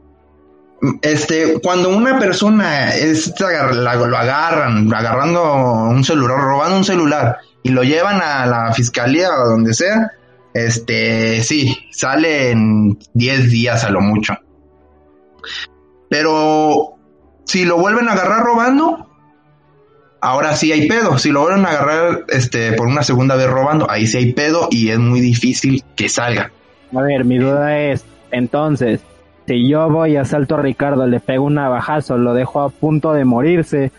Este, 1.04 1.60
cuando 1.62 1.89
una 1.89 2.18
persona 2.18 2.96
es, 2.96 3.34
lo 3.39 4.18
agarran, 4.18 4.92
agarrando 4.92 5.54
un 5.89 6.04
celular, 6.04 6.39
robando 6.39 6.77
un 6.77 6.84
celular, 6.84 7.38
y 7.62 7.70
lo 7.70 7.84
llevan 7.84 8.20
a 8.22 8.48
la 8.48 8.74
fiscalía 8.74 9.30
o 9.32 9.50
donde 9.50 9.75
sea, 9.75 10.12
este, 10.56 11.44
sí, 11.44 11.77
sale 11.92 12.50
en 12.50 12.98
10 13.13 13.51
días 13.51 13.84
a 13.84 13.92
lo 13.92 14.01
mucho. 14.01 14.34
Pero 16.10 16.96
si 17.46 17.66
lo 17.66 17.77
vuelven 17.77 18.10
a 18.10 18.13
agarrar 18.13 18.44
robando, 18.44 19.08
ahora 20.20 20.56
sí 20.56 20.72
hay 20.72 20.88
pedo. 20.88 21.20
Si 21.20 21.30
lo 21.30 21.42
vuelven 21.42 21.66
a 21.66 21.70
agarrar, 21.70 22.25
este, 22.30 22.74
por 22.74 22.88
una 22.88 23.04
segunda 23.04 23.36
vez 23.36 23.48
robando, 23.48 23.89
ahí 23.89 24.08
sí 24.08 24.18
hay 24.18 24.34
pedo 24.34 24.68
y 24.72 24.89
es 24.89 24.98
muy 24.98 25.20
difícil 25.20 25.84
que 25.96 26.10
salga. 26.10 26.51
A 26.96 27.01
ver, 27.01 27.25
mi 27.25 27.38
duda 27.38 27.77
es, 27.79 28.06
entonces, 28.32 29.01
si 29.46 29.67
yo 29.70 29.89
voy 29.89 30.13
y 30.13 30.17
asalto 30.17 30.56
a 30.56 30.62
Ricardo, 30.62 31.06
le 31.08 31.20
pego 31.20 31.46
un 31.46 31.56
navajazo, 31.56 32.17
lo 32.17 32.34
dejo 32.34 32.62
a 32.62 32.70
punto 32.70 33.13
de 33.13 33.25
morirse, 33.25 33.91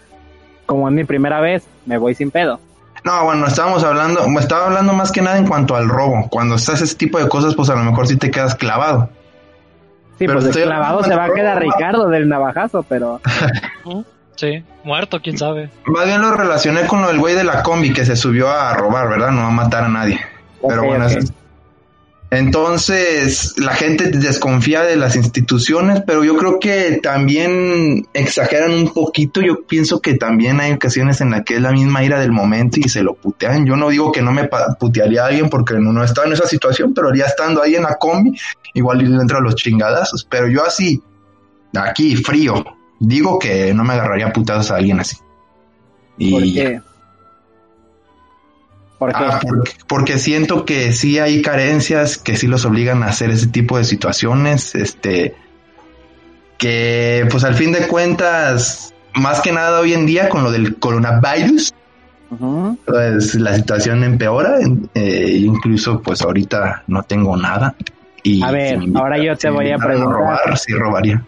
como 0.66 0.88
en 0.88 0.94
mi 0.94 1.04
primera 1.04 1.40
vez, 1.40 1.66
me 1.86 1.98
voy 1.98 2.14
sin 2.14 2.30
pedo. 2.30 2.60
No, 3.04 3.24
bueno, 3.24 3.46
estábamos 3.46 3.84
hablando, 3.84 4.28
me 4.28 4.40
estaba 4.40 4.66
hablando 4.66 4.92
más 4.92 5.12
que 5.12 5.22
nada 5.22 5.38
en 5.38 5.46
cuanto 5.46 5.76
al 5.76 5.88
robo. 5.88 6.28
Cuando 6.30 6.56
estás 6.56 6.80
ese 6.82 6.96
tipo 6.96 7.18
de 7.18 7.28
cosas, 7.28 7.54
pues 7.54 7.70
a 7.70 7.74
lo 7.76 7.82
mejor 7.84 8.06
sí 8.08 8.16
te 8.16 8.30
quedas 8.30 8.54
clavado. 8.54 9.08
Sí, 10.18 10.26
Pero 10.26 10.40
pues 10.40 10.56
clavado 10.56 11.04
se 11.04 11.14
va 11.14 11.24
a 11.26 11.30
quedar. 11.32 11.60
Ricardo 11.60 12.08
del 12.08 12.28
navajazo, 12.28 12.82
pero 12.82 13.20
Sí, 14.34 14.62
muerto, 14.84 15.20
quién 15.22 15.36
sabe. 15.36 15.68
Más 15.86 16.06
bien 16.06 16.20
lo 16.20 16.32
relacioné 16.32 16.86
con 16.86 17.02
lo 17.02 17.08
del 17.08 17.18
güey 17.18 17.34
de 17.34 17.42
la 17.44 17.62
combi 17.62 17.92
que 17.92 18.04
se 18.04 18.14
subió 18.14 18.48
a 18.48 18.72
robar, 18.74 19.08
¿verdad? 19.08 19.30
No 19.32 19.42
a 19.46 19.50
matar 19.50 19.84
a 19.84 19.88
nadie. 19.88 20.20
Pero 20.66 20.84
bueno, 20.84 21.06
eso- 21.06 21.32
entonces 22.30 23.54
la 23.56 23.72
gente 23.72 24.10
desconfía 24.10 24.82
de 24.82 24.96
las 24.96 25.16
instituciones, 25.16 26.02
pero 26.06 26.24
yo 26.24 26.36
creo 26.36 26.58
que 26.60 27.00
también 27.02 28.06
exageran 28.12 28.72
un 28.72 28.92
poquito. 28.92 29.40
Yo 29.40 29.64
pienso 29.66 30.00
que 30.00 30.14
también 30.14 30.60
hay 30.60 30.72
ocasiones 30.72 31.22
en 31.22 31.30
las 31.30 31.44
que 31.44 31.54
es 31.54 31.62
la 31.62 31.72
misma 31.72 32.04
ira 32.04 32.20
del 32.20 32.32
momento 32.32 32.80
y 32.80 32.88
se 32.90 33.02
lo 33.02 33.14
putean. 33.14 33.64
Yo 33.64 33.76
no 33.76 33.88
digo 33.88 34.12
que 34.12 34.20
no 34.20 34.32
me 34.32 34.48
putearía 34.78 35.24
a 35.24 35.26
alguien 35.28 35.48
porque 35.48 35.74
no, 35.74 35.90
no 35.90 36.04
estaba 36.04 36.26
en 36.26 36.34
esa 36.34 36.46
situación, 36.46 36.92
pero 36.92 37.14
ya 37.14 37.24
estando 37.24 37.62
ahí 37.62 37.76
en 37.76 37.84
la 37.84 37.96
combi, 37.96 38.38
igual 38.74 38.98
le 38.98 39.04
entro 39.04 39.38
a 39.38 39.40
los 39.40 39.54
chingadazos. 39.54 40.26
Pero 40.28 40.48
yo 40.48 40.66
así, 40.66 41.02
aquí, 41.74 42.14
frío, 42.16 42.62
digo 43.00 43.38
que 43.38 43.72
no 43.72 43.84
me 43.84 43.94
agarraría 43.94 44.26
a 44.26 44.32
putazos 44.34 44.70
a 44.70 44.76
alguien 44.76 45.00
así. 45.00 45.16
Y 46.18 46.30
¿Por 46.32 46.42
qué? 46.42 46.80
¿Por 48.98 49.12
qué? 49.12 49.24
Ah, 49.24 49.40
porque, 49.40 49.72
porque 49.86 50.18
siento 50.18 50.64
que 50.64 50.92
sí 50.92 51.18
hay 51.18 51.40
carencias 51.42 52.18
que 52.18 52.36
sí 52.36 52.46
los 52.48 52.64
obligan 52.64 53.02
a 53.02 53.06
hacer 53.06 53.30
ese 53.30 53.46
tipo 53.46 53.78
de 53.78 53.84
situaciones, 53.84 54.74
este, 54.74 55.36
que 56.58 57.26
pues 57.30 57.44
al 57.44 57.54
fin 57.54 57.72
de 57.72 57.86
cuentas, 57.86 58.92
más 59.14 59.40
que 59.40 59.52
nada 59.52 59.80
hoy 59.80 59.94
en 59.94 60.04
día 60.06 60.28
con 60.28 60.42
lo 60.42 60.50
del 60.50 60.76
coronavirus, 60.76 61.72
pues 62.84 63.34
la 63.36 63.54
situación 63.54 64.02
empeora, 64.02 64.58
eh, 64.94 65.36
incluso 65.38 66.02
pues 66.02 66.20
ahorita 66.20 66.82
no 66.88 67.02
tengo 67.04 67.36
nada. 67.36 67.74
Y 68.24 68.42
A 68.42 68.50
ver, 68.50 68.80
si 68.80 68.92
ahora 68.96 69.18
yo 69.18 69.36
te 69.36 69.48
voy 69.48 69.70
a 69.70 69.78
preguntar. 69.78 70.12
robar, 70.12 70.58
sí 70.58 70.72
robaría. 70.74 71.22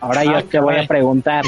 Ahora 0.00 0.24
yo 0.24 0.44
te 0.44 0.60
voy 0.60 0.76
a 0.76 0.86
preguntar. 0.86 1.44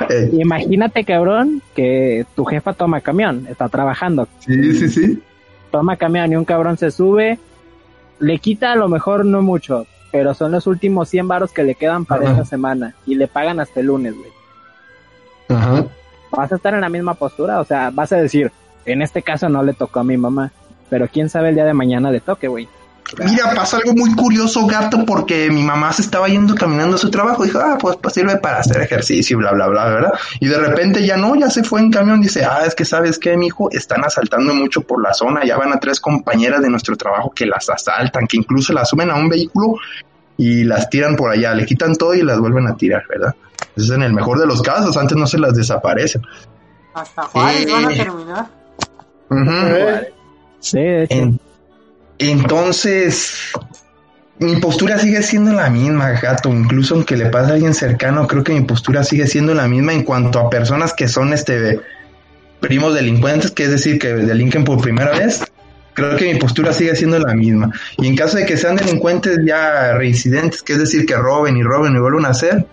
Eh, 0.08 0.30
Imagínate, 0.32 1.04
cabrón, 1.04 1.62
que 1.74 2.24
tu 2.34 2.44
jefa 2.44 2.72
toma 2.72 3.00
camión, 3.00 3.46
está 3.50 3.68
trabajando, 3.68 4.28
sí, 4.40 4.74
sí, 4.74 4.88
sí. 4.88 5.22
toma 5.70 5.96
camión 5.96 6.32
y 6.32 6.36
un 6.36 6.44
cabrón 6.44 6.78
se 6.78 6.90
sube, 6.90 7.38
le 8.18 8.38
quita 8.38 8.72
a 8.72 8.76
lo 8.76 8.88
mejor 8.88 9.24
no 9.24 9.42
mucho, 9.42 9.86
pero 10.10 10.34
son 10.34 10.52
los 10.52 10.66
últimos 10.66 11.08
100 11.08 11.28
varos 11.28 11.52
que 11.52 11.64
le 11.64 11.74
quedan 11.74 12.04
para 12.04 12.22
Ajá. 12.22 12.32
esta 12.32 12.44
semana 12.44 12.94
y 13.06 13.14
le 13.14 13.28
pagan 13.28 13.60
hasta 13.60 13.80
el 13.80 13.86
lunes, 13.86 14.14
güey. 14.16 14.30
Ajá. 15.48 15.84
Vas 16.30 16.52
a 16.52 16.56
estar 16.56 16.74
en 16.74 16.80
la 16.80 16.88
misma 16.88 17.14
postura, 17.14 17.60
o 17.60 17.64
sea, 17.64 17.90
vas 17.90 18.12
a 18.12 18.16
decir, 18.16 18.50
en 18.86 19.02
este 19.02 19.22
caso 19.22 19.48
no 19.48 19.62
le 19.62 19.74
tocó 19.74 20.00
a 20.00 20.04
mi 20.04 20.16
mamá, 20.16 20.52
pero 20.88 21.08
quién 21.08 21.28
sabe 21.28 21.50
el 21.50 21.54
día 21.56 21.64
de 21.64 21.74
mañana 21.74 22.10
le 22.10 22.20
toque, 22.20 22.48
güey. 22.48 22.68
Mira, 23.18 23.52
pasó 23.54 23.76
algo 23.78 23.92
muy 23.94 24.14
curioso, 24.14 24.66
gato, 24.66 25.04
porque 25.04 25.50
mi 25.50 25.62
mamá 25.62 25.92
se 25.92 26.02
estaba 26.02 26.28
yendo 26.28 26.54
caminando 26.54 26.96
a 26.96 26.98
su 26.98 27.10
trabajo. 27.10 27.44
Dijo, 27.44 27.58
ah, 27.58 27.76
pues, 27.80 27.96
pues 27.96 28.14
sirve 28.14 28.36
para 28.36 28.58
hacer 28.58 28.80
ejercicio 28.80 29.36
y 29.36 29.40
bla, 29.40 29.52
bla, 29.52 29.66
bla, 29.68 29.84
¿verdad? 29.86 30.12
Y 30.38 30.46
de 30.46 30.58
repente 30.58 31.04
ya 31.04 31.16
no, 31.16 31.34
ya 31.34 31.50
se 31.50 31.62
fue 31.64 31.80
en 31.80 31.90
camión. 31.90 32.20
Dice, 32.20 32.44
ah, 32.44 32.62
es 32.66 32.74
que 32.74 32.84
sabes 32.84 33.18
qué, 33.18 33.36
mijo, 33.36 33.70
están 33.70 34.04
asaltando 34.04 34.54
mucho 34.54 34.82
por 34.82 35.02
la 35.02 35.12
zona. 35.14 35.44
Ya 35.44 35.56
van 35.56 35.72
a 35.72 35.80
tres 35.80 35.98
compañeras 36.00 36.62
de 36.62 36.70
nuestro 36.70 36.96
trabajo 36.96 37.30
que 37.34 37.46
las 37.46 37.68
asaltan, 37.68 38.26
que 38.26 38.36
incluso 38.36 38.72
las 38.72 38.88
suben 38.88 39.10
a 39.10 39.16
un 39.16 39.28
vehículo 39.28 39.74
y 40.36 40.64
las 40.64 40.88
tiran 40.88 41.16
por 41.16 41.30
allá. 41.30 41.52
Le 41.54 41.66
quitan 41.66 41.94
todo 41.96 42.14
y 42.14 42.22
las 42.22 42.38
vuelven 42.38 42.66
a 42.66 42.76
tirar, 42.76 43.02
¿verdad? 43.08 43.34
Eso 43.76 43.84
es 43.86 43.90
en 43.90 44.02
el 44.02 44.12
mejor 44.12 44.38
de 44.38 44.46
los 44.46 44.62
casos. 44.62 44.96
Antes 44.96 45.16
no 45.16 45.26
se 45.26 45.38
las 45.38 45.54
desaparecen. 45.54 46.22
Hasta 46.94 47.22
Juárez 47.22 47.70
van 47.70 47.84
a 47.86 47.92
Eh. 47.92 47.96
terminar. 47.96 48.46
Ujú. 49.30 49.50
Eh, 49.50 50.12
Sí, 50.60 50.78
de 50.78 51.04
hecho. 51.04 51.14
En- 51.14 51.40
entonces, 52.28 53.52
mi 54.38 54.56
postura 54.56 54.98
sigue 54.98 55.22
siendo 55.22 55.52
la 55.52 55.70
misma, 55.70 56.10
gato. 56.10 56.50
Incluso 56.50 56.94
aunque 56.94 57.16
le 57.16 57.26
pase 57.26 57.50
a 57.50 57.54
alguien 57.54 57.74
cercano, 57.74 58.26
creo 58.26 58.44
que 58.44 58.52
mi 58.52 58.60
postura 58.62 59.04
sigue 59.04 59.26
siendo 59.26 59.54
la 59.54 59.66
misma 59.66 59.94
en 59.94 60.04
cuanto 60.04 60.38
a 60.38 60.50
personas 60.50 60.92
que 60.92 61.08
son 61.08 61.32
este 61.32 61.80
primos 62.60 62.94
delincuentes, 62.94 63.50
que 63.50 63.64
es 63.64 63.70
decir, 63.70 63.98
que 63.98 64.08
delinquen 64.08 64.64
por 64.64 64.80
primera 64.80 65.12
vez. 65.12 65.42
Creo 65.94 66.16
que 66.16 66.32
mi 66.32 66.38
postura 66.38 66.72
sigue 66.72 66.94
siendo 66.94 67.18
la 67.18 67.34
misma. 67.34 67.72
Y 67.98 68.06
en 68.06 68.16
caso 68.16 68.36
de 68.36 68.46
que 68.46 68.56
sean 68.56 68.76
delincuentes 68.76 69.38
ya 69.44 69.94
reincidentes, 69.94 70.62
que 70.62 70.74
es 70.74 70.78
decir, 70.78 71.06
que 71.06 71.16
roben 71.16 71.56
y 71.56 71.62
roben 71.62 71.96
y 71.96 71.98
vuelvan 71.98 72.26
a 72.26 72.28
hacer, 72.28 72.66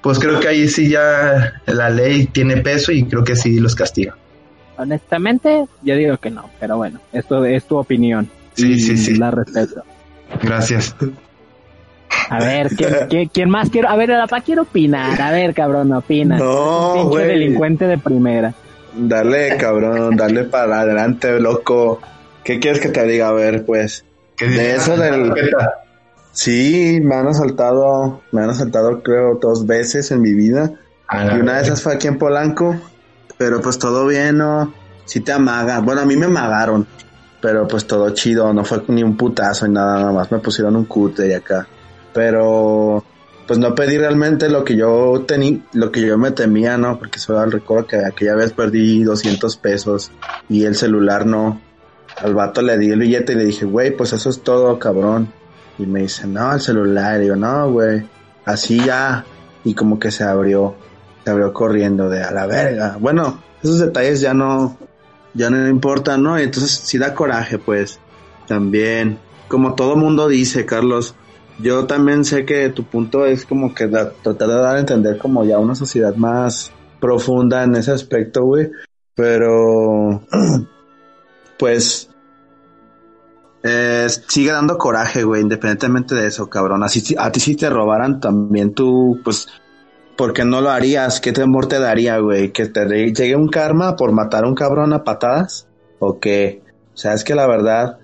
pues 0.00 0.18
creo 0.18 0.40
que 0.40 0.48
ahí 0.48 0.68
sí 0.68 0.88
ya 0.88 1.54
la 1.66 1.90
ley 1.90 2.26
tiene 2.26 2.58
peso 2.58 2.92
y 2.92 3.04
creo 3.04 3.24
que 3.24 3.36
sí 3.36 3.58
los 3.58 3.74
castiga. 3.74 4.16
Honestamente, 4.78 5.66
yo 5.82 5.96
digo 5.96 6.16
que 6.18 6.30
no, 6.30 6.48
pero 6.60 6.76
bueno, 6.76 7.00
esto 7.12 7.44
es 7.44 7.64
tu 7.64 7.76
opinión. 7.76 8.30
Sí, 8.56 8.72
y 8.72 8.80
sí, 8.80 8.96
sí. 8.96 9.14
La 9.16 9.30
respeto. 9.30 9.82
Gracias. 10.42 10.94
A 12.28 12.38
ver, 12.40 12.68
¿quién, 12.74 12.94
quién, 13.08 13.28
quién 13.28 13.50
más 13.50 13.70
quiero? 13.70 13.88
A 13.88 13.96
ver, 13.96 14.10
papá 14.10 14.40
quiero 14.40 14.62
opinar. 14.62 15.20
A 15.20 15.30
ver, 15.30 15.54
cabrón, 15.54 15.92
opina. 15.92 16.38
No, 16.38 17.04
güey. 17.08 17.26
delincuente 17.26 17.86
de 17.86 17.98
primera. 17.98 18.54
Dale, 18.94 19.56
cabrón, 19.58 20.16
dale 20.16 20.44
para 20.44 20.80
adelante, 20.80 21.38
loco. 21.38 22.00
¿Qué 22.42 22.58
quieres 22.58 22.80
que 22.80 22.88
te 22.88 23.04
diga? 23.06 23.28
A 23.28 23.32
ver, 23.32 23.64
pues. 23.64 24.04
¿Qué 24.36 24.46
De 24.48 24.74
eso 24.76 24.96
del- 24.96 25.32
Sí, 26.32 27.00
me 27.02 27.14
han 27.14 27.28
asaltado, 27.28 28.20
me 28.32 28.42
han 28.42 28.50
asaltado 28.50 29.02
creo 29.02 29.38
dos 29.40 29.66
veces 29.66 30.10
en 30.10 30.20
mi 30.20 30.32
vida. 30.34 30.70
Y 31.12 31.38
una 31.40 31.56
de 31.56 31.62
esas 31.62 31.82
fue 31.82 31.94
aquí 31.94 32.08
en 32.08 32.18
Polanco. 32.18 32.76
Pero 33.38 33.60
pues 33.60 33.78
todo 33.78 34.06
bien, 34.06 34.38
¿no? 34.38 34.72
Sí 35.04 35.20
te 35.20 35.32
amagan. 35.32 35.84
Bueno, 35.84 36.00
a 36.02 36.04
mí 36.06 36.16
me 36.16 36.26
amagaron. 36.26 36.86
Pero 37.40 37.68
pues 37.68 37.86
todo 37.86 38.10
chido, 38.10 38.52
no 38.52 38.64
fue 38.64 38.82
ni 38.88 39.02
un 39.02 39.16
putazo 39.16 39.66
ni 39.66 39.74
nada, 39.74 40.00
nada 40.00 40.12
más 40.12 40.32
me 40.32 40.38
pusieron 40.38 40.76
un 40.76 40.86
cute 40.86 41.28
y 41.28 41.32
acá. 41.32 41.66
Pero 42.12 43.04
pues 43.46 43.58
no 43.58 43.74
pedí 43.74 43.96
realmente 43.96 44.48
lo 44.48 44.64
que 44.64 44.76
yo 44.76 45.24
tenía, 45.26 45.60
lo 45.72 45.92
que 45.92 46.00
yo 46.00 46.18
me 46.18 46.32
temía, 46.32 46.76
¿no? 46.76 46.98
Porque 46.98 47.18
solo 47.18 47.44
recuerdo 47.46 47.86
que 47.86 48.04
aquella 48.04 48.34
vez 48.34 48.52
perdí 48.52 49.04
200 49.04 49.56
pesos 49.58 50.10
y 50.48 50.64
el 50.64 50.74
celular 50.74 51.26
no. 51.26 51.60
Al 52.16 52.34
vato 52.34 52.62
le 52.62 52.78
di 52.78 52.90
el 52.90 52.98
billete 52.98 53.34
y 53.34 53.36
le 53.36 53.44
dije, 53.44 53.66
güey, 53.66 53.94
pues 53.94 54.12
eso 54.12 54.30
es 54.30 54.42
todo, 54.42 54.78
cabrón. 54.78 55.30
Y 55.78 55.86
me 55.86 56.00
dice, 56.00 56.26
no, 56.26 56.54
el 56.54 56.60
celular. 56.60 57.22
Y 57.22 57.26
yo, 57.26 57.36
no, 57.36 57.70
güey, 57.70 58.08
así 58.46 58.82
ya. 58.84 59.24
Y 59.64 59.74
como 59.74 59.98
que 59.98 60.10
se 60.10 60.24
abrió, 60.24 60.74
se 61.22 61.30
abrió 61.30 61.52
corriendo 61.52 62.08
de 62.08 62.22
a 62.22 62.32
la 62.32 62.46
verga. 62.46 62.96
Bueno, 62.98 63.42
esos 63.62 63.78
detalles 63.78 64.20
ya 64.20 64.32
no, 64.32 64.78
ya 65.36 65.50
no 65.50 65.68
importan, 65.68 66.22
¿no? 66.22 66.38
Entonces 66.38 66.70
sí 66.72 66.98
da 66.98 67.14
coraje, 67.14 67.58
pues, 67.58 68.00
también. 68.46 69.18
Como 69.48 69.74
todo 69.74 69.96
mundo 69.96 70.28
dice, 70.28 70.66
Carlos, 70.66 71.14
yo 71.58 71.86
también 71.86 72.24
sé 72.24 72.44
que 72.44 72.68
tu 72.70 72.84
punto 72.84 73.26
es 73.26 73.46
como 73.46 73.74
que 73.74 73.86
tratar 73.86 74.48
de 74.48 74.54
dar 74.54 74.76
a 74.76 74.80
entender 74.80 75.18
como 75.18 75.44
ya 75.44 75.58
una 75.58 75.74
sociedad 75.74 76.14
más 76.16 76.72
profunda 77.00 77.62
en 77.62 77.76
ese 77.76 77.92
aspecto, 77.92 78.44
güey. 78.44 78.70
Pero, 79.14 80.22
pues, 81.58 82.10
eh, 83.62 84.06
sigue 84.28 84.52
dando 84.52 84.78
coraje, 84.78 85.22
güey, 85.22 85.42
independientemente 85.42 86.14
de 86.14 86.26
eso, 86.26 86.48
cabrón. 86.48 86.82
Así, 86.82 87.14
a 87.18 87.30
ti 87.30 87.40
si 87.40 87.56
te 87.56 87.70
robaran 87.70 88.20
también 88.20 88.74
tú, 88.74 89.20
pues, 89.24 89.48
¿por 90.16 90.32
qué 90.32 90.44
no 90.44 90.60
lo 90.60 90.70
harías? 90.70 91.20
¿Qué 91.20 91.32
temor 91.32 91.66
te 91.68 91.78
daría, 91.78 92.18
güey? 92.18 92.50
¿Que 92.52 92.66
te 92.66 92.84
llegue 92.86 93.36
un 93.36 93.48
karma 93.48 93.96
por 93.96 94.12
matar 94.12 94.44
a 94.44 94.48
un 94.48 94.54
cabrón 94.54 94.92
a 94.92 95.04
patadas? 95.04 95.66
¿O 95.98 96.18
qué? 96.18 96.60
O 96.94 96.96
sea, 96.96 97.12
es 97.14 97.24
que 97.24 97.34
la 97.34 97.46
verdad, 97.46 97.98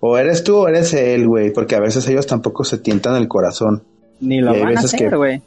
o 0.00 0.16
eres 0.18 0.44
tú 0.44 0.56
o 0.58 0.68
eres 0.68 0.92
él, 0.94 1.26
güey, 1.26 1.52
porque 1.52 1.74
a 1.76 1.80
veces 1.80 2.06
ellos 2.08 2.26
tampoco 2.26 2.64
se 2.64 2.78
tientan 2.78 3.16
el 3.16 3.28
corazón. 3.28 3.82
Ni 4.20 4.40
lo 4.40 4.52
Y 4.52 4.56
hay 4.56 4.60
van 4.62 4.68
a 4.68 4.70
veces 4.80 4.94
hacer, 4.94 5.10
que- 5.10 5.16
güey. 5.16 5.42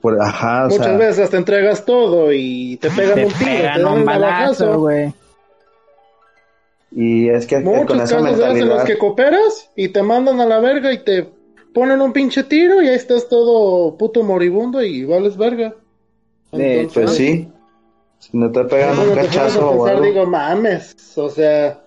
Por, 0.00 0.18
ajá, 0.22 0.64
o 0.64 0.68
Muchas 0.70 0.86
sea, 0.86 0.96
veces 0.96 1.28
te 1.30 1.36
entregas 1.36 1.84
todo 1.84 2.32
y 2.32 2.78
te 2.78 2.88
pegan 2.90 3.16
Te 3.16 3.26
un 3.26 3.32
tiro, 3.32 3.50
te 3.50 3.56
pegan 3.56 3.82
dan 3.82 3.92
un 3.98 4.04
balazo, 4.06 4.78
güey. 4.80 5.12
y 6.92 7.28
es 7.28 7.46
que 7.46 7.56
con 7.62 7.64
Muchos 7.64 7.96
esa 7.96 7.98
casos 7.98 8.10
esos 8.10 8.18
en 8.18 8.24
mentalidad, 8.54 8.74
los 8.76 8.84
que 8.84 8.98
cooperas 8.98 9.70
y 9.76 9.88
te 9.90 10.02
mandan 10.02 10.40
a 10.40 10.46
la 10.46 10.58
verga 10.58 10.90
y 10.92 10.98
te 11.04 11.28
ponen 11.72 12.00
un 12.00 12.12
pinche 12.12 12.44
tiro 12.44 12.82
y 12.82 12.88
ahí 12.88 12.94
estás 12.94 13.28
todo 13.28 13.96
puto 13.96 14.22
moribundo 14.22 14.82
y 14.82 15.04
vales 15.04 15.36
verga. 15.36 15.74
Entonces, 16.52 16.92
pues 16.92 17.10
sí, 17.16 17.48
si 18.18 18.36
no 18.36 18.50
te 18.50 18.64
pegan 18.64 18.98
un 18.98 19.10
a 19.10 19.14
cachazo 19.22 19.70
o 19.70 19.86
algo. 19.86 20.04
digo, 20.04 20.26
mames, 20.26 20.94
o 21.16 21.28
sea, 21.28 21.84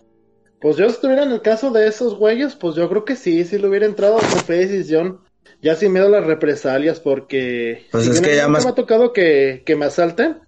pues 0.60 0.78
yo 0.78 0.86
si 0.86 0.96
estuviera 0.96 1.24
en 1.24 1.32
el 1.32 1.42
caso 1.42 1.72
de 1.72 1.88
esos 1.88 2.18
güeyes, 2.18 2.56
pues 2.56 2.76
yo 2.76 2.88
creo 2.90 3.04
que 3.06 3.16
sí, 3.16 3.44
sí 3.44 3.58
le 3.58 3.68
hubiera 3.68 3.86
entrado 3.86 4.18
con 4.18 4.40
fe 4.40 4.58
y 4.62 4.66
decisión, 4.66 5.20
ya 5.62 5.76
sin 5.76 5.92
miedo 5.92 6.08
a 6.08 6.12
las 6.12 6.26
represalias, 6.26 7.00
porque 7.00 7.86
Pues 7.92 8.06
si 8.06 8.12
es 8.12 8.22
que 8.22 8.36
ya 8.36 8.48
más- 8.48 8.64
me 8.64 8.72
ha 8.72 8.76
tocado 8.76 9.12
que, 9.12 9.64
que 9.66 9.76
me 9.76 9.86
asalten, 9.86 10.40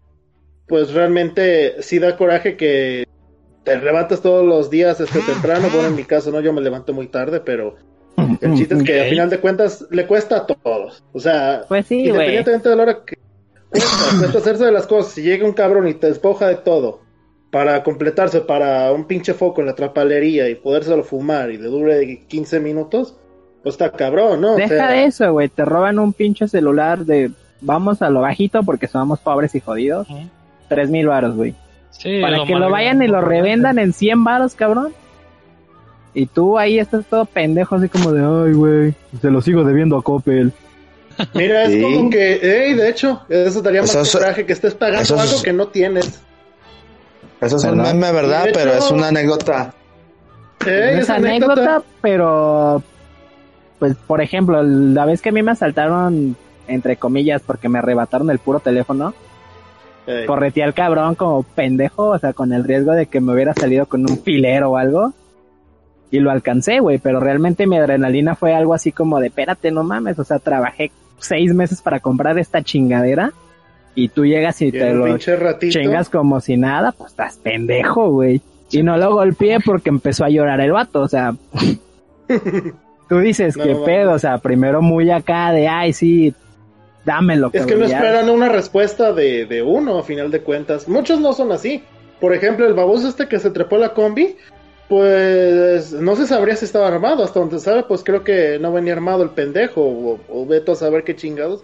pues 0.68 0.94
realmente 0.94 1.82
sí 1.84 2.00
da 2.00 2.18
coraje 2.18 2.56
que 2.56 3.04
te 3.64 3.78
levantas 3.78 4.22
todos 4.22 4.46
los 4.46 4.70
días 4.70 5.00
este 5.02 5.20
temprano, 5.22 5.68
bueno 5.74 5.90
en 5.90 5.96
mi 5.96 6.04
caso 6.06 6.32
no, 6.32 6.40
yo 6.40 6.54
me 6.54 6.62
levanto 6.62 6.94
muy 6.94 7.08
tarde, 7.08 7.42
pero 7.42 7.76
el 8.42 8.56
chiste 8.56 8.76
es 8.76 8.84
que 8.84 9.02
al 9.02 9.10
final 9.10 9.30
de 9.30 9.40
cuentas 9.40 9.86
le 9.92 10.06
cuesta 10.08 10.38
a 10.38 10.46
todos, 10.46 11.04
o 11.14 11.20
sea, 11.20 11.64
Pues 11.68 11.88
sí. 11.88 12.06
Independientemente 12.06 12.70
de 12.70 12.76
la 12.76 12.84
hora 12.84 13.00
que 13.06 13.18
cuesta, 13.70 14.18
cuesta 14.20 14.38
hacerse 14.40 14.66
de 14.66 14.72
las 14.72 14.88
cosas. 14.88 15.14
Si 15.14 15.22
llega 15.22 15.46
un 15.46 15.54
cabrón 15.54 15.88
y 15.88 15.94
te 15.94 16.08
despoja 16.08 16.48
de 16.48 16.56
todo 16.56 17.02
para 17.52 17.84
completarse 17.84 18.42
para 18.42 18.92
un 18.92 19.06
pinche 19.06 19.34
foco 19.34 19.62
en 19.62 19.68
la 19.68 19.76
trapalería 19.76 20.50
y 20.50 20.56
podérselo 20.56 21.04
fumar 21.04 21.52
y 21.52 21.58
le 21.58 21.68
dure 21.68 22.20
15 22.28 22.60
minutos, 22.60 23.16
pues 23.64 23.76
está 23.76 23.92
cabrón, 23.92 24.42
¿no? 24.42 24.54
O 24.54 24.56
Deja 24.58 24.68
sea, 24.68 24.92
de 24.92 25.06
eso, 25.06 25.32
güey. 25.32 25.50
Te 25.50 25.64
roban 25.66 25.98
un 26.00 26.14
pinche 26.14 26.48
celular 26.48 27.06
de 27.06 27.32
vamos 27.62 28.02
a 28.02 28.10
lo 28.10 28.22
bajito 28.22 28.64
porque 28.64 28.88
somos 28.88 29.20
pobres 29.20 29.56
y 29.56 29.60
jodidos. 29.60 30.08
Tres 30.68 30.90
mil 30.90 31.08
varos, 31.08 31.36
güey. 31.36 31.56
Sí, 31.92 32.22
Para 32.22 32.44
que 32.46 32.56
lo 32.56 32.70
vayan 32.70 33.02
y 33.02 33.08
lo 33.08 33.22
revendan 33.22 33.80
en 33.80 33.94
100 33.94 34.24
varos, 34.24 34.56
cabrón. 34.56 34.94
Y 36.16 36.26
tú 36.28 36.58
ahí 36.58 36.80
estás 36.80 37.06
todo 37.06 37.26
pendejo, 37.26 37.76
así 37.76 37.88
como 37.90 38.12
de, 38.12 38.22
ay, 38.22 38.54
güey, 38.54 38.94
se 39.22 39.30
lo 39.30 39.42
sigo 39.42 39.64
debiendo 39.64 39.98
a 39.98 40.02
Coppel. 40.02 40.52
Mira, 41.34 41.66
es 41.66 41.74
Sí. 41.74 41.82
como 41.82 42.10
que, 42.10 42.40
hey, 42.42 42.74
de 42.74 42.90
hecho, 42.90 43.22
eso 43.30 43.62
daría 43.62 43.82
más 43.82 43.94
Eso 43.94 44.18
coraje 44.18 44.46
que 44.46 44.54
estés 44.54 44.74
pagando 44.74 45.02
eso 45.02 45.20
algo 45.20 45.42
que 45.44 45.54
no 45.54 45.68
tienes. 45.68 46.22
Eso 47.42 47.58
es 47.58 47.64
un 47.66 47.78
¿Verdad? 47.78 47.94
meme, 47.94 48.12
¿verdad? 48.14 48.48
Hecho- 48.48 48.60
Pero 48.60 48.74
es 48.74 48.92
una 48.92 49.10
anécdota. 49.10 49.74
Hey, 50.66 51.00
es 51.00 51.10
anécdota, 51.10 51.84
pero, 52.02 52.82
pues, 53.80 53.96
por 54.08 54.22
ejemplo, 54.22 54.64
la 54.64 55.06
vez 55.06 55.22
que 55.22 55.30
a 55.30 55.32
mí 55.34 55.44
me 55.44 55.52
asaltaron, 55.52 56.36
entre 56.68 56.96
comillas, 56.96 57.42
porque 57.46 57.68
me 57.70 57.80
arrebataron 57.80 58.30
el 58.32 58.40
puro 58.40 58.60
teléfono, 58.62 59.14
Ey. 60.08 60.26
correteé 60.26 60.64
al 60.64 60.74
cabrón 60.74 61.16
como 61.16 61.44
pendejo, 61.44 62.10
o 62.12 62.20
sea, 62.20 62.32
con 62.34 62.54
el 62.54 62.64
riesgo 62.64 62.94
de 62.94 63.06
que 63.08 63.20
me 63.20 63.34
hubiera 63.34 63.54
salido 63.54 63.86
con 63.86 64.02
un 64.10 64.18
filero 64.24 64.72
o 64.72 64.78
algo. 64.78 65.14
Y 66.12 66.20
lo 66.20 66.32
alcancé, 66.32 66.80
güey, 66.80 66.98
pero 66.98 67.20
realmente 67.20 67.68
mi 67.68 67.78
adrenalina 67.78 68.36
fue 68.36 68.54
algo 68.54 68.74
así 68.74 68.92
como 68.92 69.20
de, 69.20 69.28
espérate, 69.28 69.72
no 69.72 69.84
mames, 69.84 70.20
o 70.20 70.24
sea, 70.24 70.40
trabajé 70.40 70.92
seis 71.20 71.54
meses 71.54 71.82
para 71.82 72.00
comprar 72.00 72.38
esta 72.38 72.62
chingadera 72.62 73.34
y 73.96 74.10
tú 74.10 74.26
llegas 74.26 74.62
y 74.62 74.68
Y 74.68 74.72
te 74.72 74.94
lo 74.94 75.18
chingas 75.18 76.10
como 76.10 76.40
si 76.42 76.58
nada, 76.58 76.92
pues 76.92 77.12
estás 77.12 77.38
pendejo, 77.38 78.12
güey. 78.12 78.42
Y 78.72 78.84
no 78.84 78.98
lo 78.98 79.14
golpeé 79.14 79.60
porque 79.64 79.90
empezó 79.90 80.26
a 80.26 80.30
llorar 80.30 80.60
el 80.60 80.72
vato, 80.74 81.02
o 81.02 81.08
sea. 81.08 81.34
tú 83.10 83.20
dices, 83.20 83.56
No, 83.56 83.64
qué 83.64 83.76
pedo, 83.86 84.14
o 84.14 84.20
sea, 84.20 84.38
primero 84.40 84.82
muy 84.82 85.10
acá 85.12 85.52
de, 85.52 85.68
ay, 85.68 85.94
sí, 85.94 86.34
dámelo. 87.06 87.52
Es 87.54 87.66
que 87.66 87.76
no 87.76 87.88
ya". 87.88 87.98
esperan 87.98 88.30
una 88.30 88.50
respuesta 88.50 89.14
de, 89.14 89.46
de 89.46 89.62
uno, 89.62 90.00
a 90.00 90.04
final 90.04 90.30
de 90.30 90.42
cuentas. 90.42 90.90
Muchos 90.90 91.22
no 91.22 91.34
son 91.34 91.52
así. 91.52 91.84
Por 92.20 92.34
ejemplo, 92.34 92.66
el 92.66 92.74
baboso 92.74 93.08
este 93.08 93.28
que 93.28 93.40
se 93.40 93.52
trepó 93.52 93.76
a 93.76 93.80
la 93.80 93.94
combi, 93.94 94.36
pues 94.88 95.92
no 95.94 96.16
se 96.16 96.28
sabría 96.28 96.56
si 96.56 96.66
estaba 96.66 96.88
armado. 96.88 97.24
Hasta 97.24 97.40
donde 97.40 97.60
sabe, 97.60 97.84
pues 97.84 98.04
creo 98.04 98.24
que 98.24 98.60
no 98.60 98.72
venía 98.72 98.94
armado 98.94 99.24
el 99.24 99.32
pendejo. 99.32 99.82
O, 99.82 100.20
o 100.30 100.46
veto 100.46 100.74
a 100.74 100.76
saber 100.76 101.04
qué 101.04 101.16
chingados. 101.16 101.64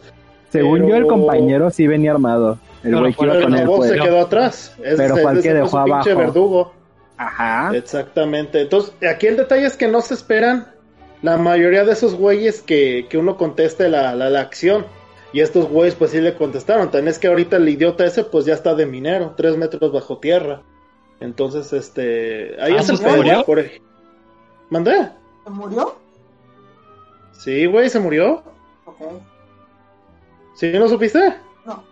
Según 0.50 0.80
pero- 0.80 0.90
yo, 0.90 0.96
el 0.96 1.08
compañero 1.08 1.70
sí 1.70 1.88
venía 1.88 2.12
armado. 2.12 2.58
El 2.84 2.98
güey 3.00 3.14
que 3.14 3.26
iba 3.26 3.40
con 3.42 3.54
el 3.54 3.60
él, 3.62 3.66
pues. 3.68 3.92
se 3.92 4.00
quedó 4.00 4.20
atrás. 4.22 4.76
Ese 4.84 4.98
Pero 4.98 5.16
es- 5.16 5.22
fue 5.22 5.32
el 5.34 5.42
que 5.42 5.54
dejó 5.54 5.78
abajo. 5.78 6.16
verdugo. 6.16 6.74
Ajá. 7.18 7.72
Exactamente. 7.76 8.62
Entonces, 8.62 8.94
aquí 9.08 9.28
el 9.28 9.38
detalle 9.38 9.66
es 9.68 9.78
que 9.78 9.88
no 9.88 10.02
se 10.02 10.16
esperan 10.16 10.68
la 11.22 11.38
mayoría 11.38 11.86
de 11.86 11.92
esos 11.94 12.16
güeyes 12.16 12.64
que, 12.64 13.06
que 13.08 13.20
uno 13.20 13.38
conteste 13.38 13.88
la, 13.90 14.16
la, 14.16 14.32
la 14.32 14.40
acción. 14.42 14.86
Y 15.34 15.40
estos 15.42 15.70
güeyes 15.70 15.94
pues 15.96 16.12
sí 16.12 16.20
le 16.20 16.34
contestaron. 16.34 16.90
También 16.90 17.10
es 17.10 17.20
que 17.20 17.28
ahorita 17.28 17.58
el 17.58 17.70
idiota 17.70 18.04
ese 18.06 18.24
pues 18.24 18.44
ya 18.46 18.54
está 18.56 18.74
de 18.76 18.86
minero, 18.88 19.34
tres 19.38 19.56
metros 19.56 19.94
bajo 19.94 20.18
tierra. 20.18 20.64
Entonces, 21.22 21.72
este... 21.72 22.56
Ahí 22.62 22.74
Ah, 22.74 22.82
es 22.82 22.90
el 22.90 22.98
¿se 22.98 23.04
pedo, 23.04 23.18
murió? 23.18 23.44
por 23.46 23.64
¿Mandé? 24.70 25.10
¿Se 25.44 25.50
murió? 25.50 25.96
Sí, 27.32 27.66
güey, 27.66 27.90
se 27.90 28.00
murió. 28.00 28.44
Ok. 28.86 28.98
¿Sí 30.56 30.72
no 30.74 30.88
supiste? 30.88 31.34
No. 31.66 31.84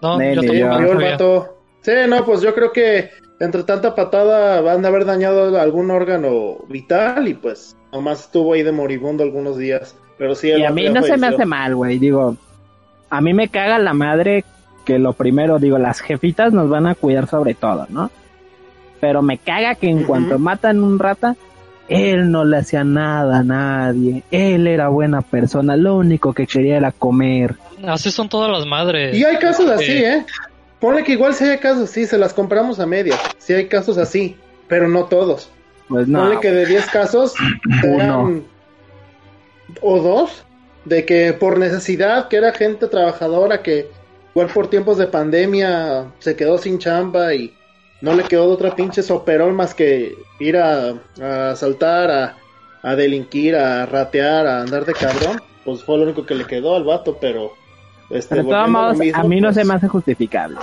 No, 0.00 0.18
Nene, 0.18 0.34
yo 0.58 0.68
Murió 0.68 0.92
el 0.92 1.10
vato. 1.12 1.58
Sí, 1.82 1.92
no, 2.08 2.24
pues 2.24 2.40
yo 2.40 2.54
creo 2.54 2.72
que 2.72 3.10
entre 3.40 3.62
tanta 3.64 3.94
patada 3.94 4.60
van 4.60 4.84
a 4.84 4.88
haber 4.88 5.04
dañado 5.04 5.60
algún 5.60 5.90
órgano 5.90 6.58
vital 6.68 7.28
y 7.28 7.34
pues 7.34 7.76
nomás 7.92 8.20
estuvo 8.24 8.52
ahí 8.52 8.62
de 8.62 8.72
moribundo 8.72 9.22
algunos 9.22 9.56
días. 9.56 9.96
Pero 10.18 10.34
sí, 10.34 10.50
el 10.50 10.60
Y 10.60 10.64
a 10.64 10.70
mí 10.70 10.88
no 10.88 11.02
se 11.02 11.16
me 11.16 11.28
hace 11.28 11.44
mal, 11.46 11.74
güey. 11.76 11.98
Digo, 11.98 12.36
a 13.10 13.20
mí 13.20 13.32
me 13.34 13.48
caga 13.48 13.78
la 13.78 13.94
madre 13.94 14.44
que 14.84 14.98
lo 14.98 15.12
primero, 15.12 15.58
digo, 15.58 15.78
las 15.78 16.00
jefitas 16.00 16.52
nos 16.52 16.68
van 16.68 16.86
a 16.86 16.94
cuidar 16.94 17.28
sobre 17.28 17.54
todo, 17.54 17.86
¿no? 17.90 18.10
Pero 19.00 19.22
me 19.22 19.38
caga 19.38 19.74
que 19.74 19.88
en 19.88 20.04
cuanto 20.04 20.38
matan 20.38 20.82
un 20.82 20.98
rata, 20.98 21.36
él 21.88 22.30
no 22.30 22.44
le 22.44 22.58
hacía 22.58 22.84
nada 22.84 23.38
a 23.38 23.42
nadie. 23.42 24.22
Él 24.30 24.66
era 24.66 24.88
buena 24.88 25.22
persona, 25.22 25.76
lo 25.76 25.96
único 25.96 26.32
que 26.32 26.46
quería 26.46 26.76
era 26.76 26.92
comer. 26.92 27.56
Así 27.86 28.10
son 28.10 28.28
todas 28.28 28.50
las 28.50 28.66
madres. 28.66 29.16
Y 29.16 29.24
hay 29.24 29.36
casos 29.38 29.68
así, 29.70 29.92
Eh. 29.92 30.24
Ponle 30.80 31.02
que 31.02 31.12
igual 31.12 31.34
si 31.34 31.42
hay 31.44 31.58
casos 31.58 31.90
así, 31.90 32.06
se 32.06 32.16
las 32.18 32.32
compramos 32.32 32.78
a 32.78 32.86
medias. 32.86 33.18
Sí 33.38 33.52
hay 33.52 33.66
casos 33.66 33.98
así, 33.98 34.36
pero 34.68 34.88
no 34.88 35.06
todos. 35.06 35.50
Pues 35.88 36.06
no. 36.06 36.20
Ponle 36.20 36.38
que 36.40 36.52
de 36.52 36.66
10 36.66 36.86
casos, 36.86 37.34
sean 37.80 38.44
o 39.80 40.00
dos, 40.00 40.44
de 40.84 41.04
que 41.04 41.32
por 41.32 41.58
necesidad, 41.58 42.28
que 42.28 42.36
era 42.36 42.52
gente 42.52 42.86
trabajadora 42.86 43.62
que 43.62 43.90
igual 44.30 44.48
por 44.48 44.70
tiempos 44.70 44.98
de 44.98 45.06
pandemia 45.06 46.06
se 46.20 46.36
quedó 46.36 46.58
sin 46.58 46.78
chamba 46.78 47.34
y 47.34 47.54
no 48.00 48.14
le 48.14 48.22
quedó 48.24 48.46
de 48.48 48.52
otra 48.54 48.74
pinche 48.76 49.02
soperol 49.02 49.52
más 49.52 49.74
que 49.74 50.16
ir 50.38 50.56
a, 50.56 50.94
a 51.20 51.50
asaltar, 51.50 52.10
a, 52.10 52.36
a 52.82 52.94
delinquir, 52.94 53.56
a 53.56 53.86
ratear, 53.86 54.46
a 54.46 54.62
andar 54.62 54.84
de 54.84 54.92
cabrón. 54.94 55.40
Pues 55.64 55.82
fue 55.82 55.96
lo 55.98 56.04
único 56.04 56.24
que 56.24 56.34
le 56.34 56.46
quedó 56.46 56.76
al 56.76 56.84
vato, 56.84 57.16
pero... 57.20 57.52
Este, 58.10 58.36
Pero 58.36 58.48
todos 58.48 58.56
a 58.56 58.62
lo 58.66 58.68
modos, 58.70 58.96
mismo, 58.98 59.20
a 59.20 59.24
mí 59.24 59.40
no 59.40 59.48
pues, 59.48 59.56
se 59.56 59.64
me 59.64 59.74
hace 59.74 59.88
justificable. 59.88 60.56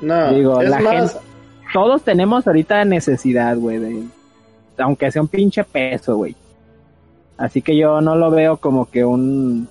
No, 0.00 0.32
Digo, 0.32 0.60
es 0.62 0.70
la 0.70 0.78
más, 0.80 1.12
gente- 1.12 1.26
Todos 1.72 2.02
tenemos 2.02 2.46
ahorita 2.46 2.82
necesidad, 2.86 3.56
güey, 3.58 3.78
de... 3.78 4.02
aunque 4.78 5.10
sea 5.10 5.20
un 5.20 5.28
pinche 5.28 5.64
peso, 5.64 6.16
güey. 6.16 6.34
Así 7.36 7.60
que 7.60 7.76
yo 7.76 8.00
no 8.00 8.16
lo 8.16 8.30
veo 8.30 8.56
como 8.56 8.90
que 8.90 9.04
un, 9.04 9.68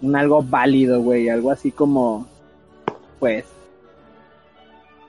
un 0.00 0.16
algo 0.16 0.40
válido, 0.40 1.00
güey, 1.00 1.28
algo 1.28 1.50
así 1.50 1.72
como, 1.72 2.28
pues, 3.18 3.44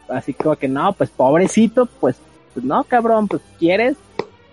así 0.09 0.33
como 0.33 0.55
que 0.55 0.67
no, 0.67 0.93
pues 0.93 1.09
pobrecito, 1.09 1.85
pues, 1.99 2.15
pues 2.53 2.65
no, 2.65 2.83
cabrón, 2.83 3.27
pues 3.27 3.41
quieres, 3.57 3.95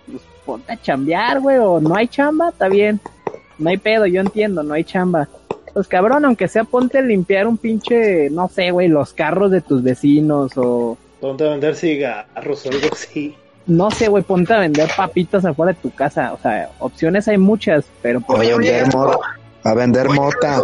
pues 0.09 0.21
ponte 0.45 0.71
a 0.73 0.81
chambear, 0.81 1.39
güey, 1.39 1.57
o 1.57 1.79
no 1.79 1.95
hay 1.95 2.07
chamba, 2.07 2.49
está 2.49 2.67
bien, 2.69 2.99
no 3.57 3.69
hay 3.69 3.77
pedo, 3.77 4.05
yo 4.05 4.21
entiendo, 4.21 4.63
no 4.63 4.73
hay 4.73 4.83
chamba. 4.83 5.27
Pues 5.73 5.87
cabrón, 5.87 6.25
aunque 6.25 6.47
sea 6.47 6.63
ponte 6.63 6.97
a 6.97 7.01
limpiar 7.01 7.47
un 7.47 7.57
pinche, 7.57 8.29
no 8.31 8.47
sé, 8.47 8.71
güey, 8.71 8.87
los 8.87 9.13
carros 9.13 9.51
de 9.51 9.61
tus 9.61 9.83
vecinos 9.83 10.51
o 10.55 10.97
ponte 11.19 11.45
a 11.47 11.51
vender 11.51 11.75
cigarros 11.75 12.65
o 12.65 12.69
algo 12.69 12.87
así. 12.91 13.35
no 13.67 13.91
sé, 13.91 14.07
güey, 14.07 14.23
ponte 14.23 14.53
a 14.53 14.59
vender 14.59 14.89
papitas 14.95 15.45
afuera 15.45 15.73
de 15.73 15.79
tu 15.79 15.91
casa. 15.93 16.33
O 16.33 16.39
sea, 16.39 16.69
opciones 16.79 17.27
hay 17.27 17.37
muchas, 17.37 17.85
pero 18.01 18.19
A 18.19 18.25
pues, 18.25 18.39
vender, 18.57 18.87
mo- 18.95 19.19
a 19.63 19.73
vender 19.75 20.09
mota. 20.09 20.61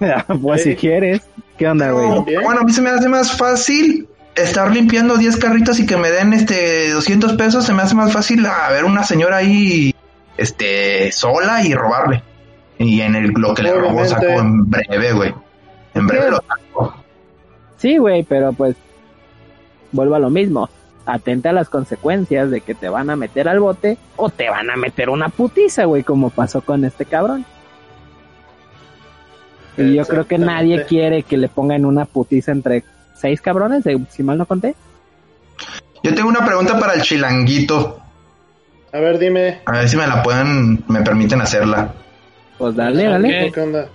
pues 0.42 0.62
si 0.62 0.74
quieres, 0.74 1.20
¿qué 1.58 1.68
onda, 1.68 1.92
güey? 1.92 2.36
Bueno, 2.42 2.60
a 2.62 2.64
mí 2.64 2.72
se 2.72 2.80
me 2.82 2.90
hace 2.90 3.08
más 3.08 3.36
fácil 3.36 4.08
estar 4.34 4.70
limpiando 4.70 5.16
10 5.16 5.36
carritos 5.36 5.78
y 5.78 5.86
que 5.86 5.96
me 5.96 6.10
den 6.10 6.32
este 6.32 6.90
200 6.92 7.34
pesos. 7.34 7.64
Se 7.64 7.74
me 7.74 7.82
hace 7.82 7.94
más 7.94 8.12
fácil 8.12 8.44
a 8.46 8.70
ver 8.70 8.84
una 8.84 9.04
señora 9.04 9.38
ahí 9.38 9.94
este 10.36 11.12
sola 11.12 11.62
y 11.64 11.74
robarle. 11.74 12.22
Y 12.78 13.02
en 13.02 13.14
el, 13.14 13.32
lo 13.32 13.54
que 13.54 13.62
le 13.62 13.74
robó 13.74 14.04
saco 14.06 14.24
en 14.24 14.70
breve, 14.70 15.12
güey. 15.12 15.34
En 15.94 16.06
breve 16.06 16.30
lo 16.30 16.38
saco. 16.38 16.94
Sí, 17.76 17.98
güey, 17.98 18.22
pero 18.22 18.52
pues 18.52 18.76
vuelvo 19.92 20.14
a 20.14 20.18
lo 20.18 20.30
mismo. 20.30 20.68
Atenta 21.04 21.50
a 21.50 21.52
las 21.52 21.68
consecuencias 21.68 22.50
de 22.50 22.60
que 22.60 22.74
te 22.74 22.88
van 22.88 23.10
a 23.10 23.16
meter 23.16 23.48
al 23.48 23.60
bote 23.60 23.98
o 24.16 24.30
te 24.30 24.48
van 24.48 24.70
a 24.70 24.76
meter 24.76 25.10
una 25.10 25.28
putiza, 25.28 25.84
güey, 25.84 26.02
como 26.02 26.30
pasó 26.30 26.60
con 26.62 26.84
este 26.84 27.04
cabrón. 27.04 27.44
Y 29.76 29.94
yo 29.94 30.06
creo 30.06 30.26
que 30.26 30.38
nadie 30.38 30.84
quiere 30.84 31.22
que 31.22 31.36
le 31.36 31.48
pongan 31.48 31.84
una 31.84 32.04
putiza 32.04 32.52
entre 32.52 32.84
seis 33.20 33.40
cabrones, 33.40 33.86
eh, 33.86 33.98
si 34.10 34.22
mal 34.22 34.38
no 34.38 34.46
conté. 34.46 34.74
Yo 36.02 36.14
tengo 36.14 36.28
una 36.28 36.44
pregunta 36.44 36.78
para 36.78 36.94
el 36.94 37.02
chilanguito. 37.02 38.00
A 38.92 38.98
ver, 38.98 39.18
dime. 39.18 39.60
A 39.66 39.72
ver 39.72 39.88
si 39.88 39.96
me 39.96 40.06
la 40.06 40.22
pueden, 40.22 40.82
me 40.88 41.02
permiten 41.02 41.40
hacerla. 41.40 41.92
Pues 42.58 42.74
dale, 42.74 43.04
dale. 43.04 43.52
¿Qué 43.52 43.60
onda? 43.60 43.88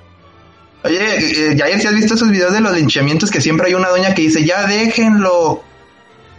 Oye, 0.83 0.99
eh, 0.99 1.55
Yair, 1.55 1.79
si 1.79 1.87
has 1.87 1.95
visto 1.95 2.13
esos 2.13 2.29
videos 2.29 2.53
de 2.53 2.61
los 2.61 2.73
linchamientos 2.73 3.31
que 3.31 3.41
siempre 3.41 3.67
hay 3.67 3.73
una 3.73 3.89
doña 3.89 4.13
que 4.13 4.21
dice, 4.21 4.45
ya 4.45 4.67
déjenlo. 4.67 5.63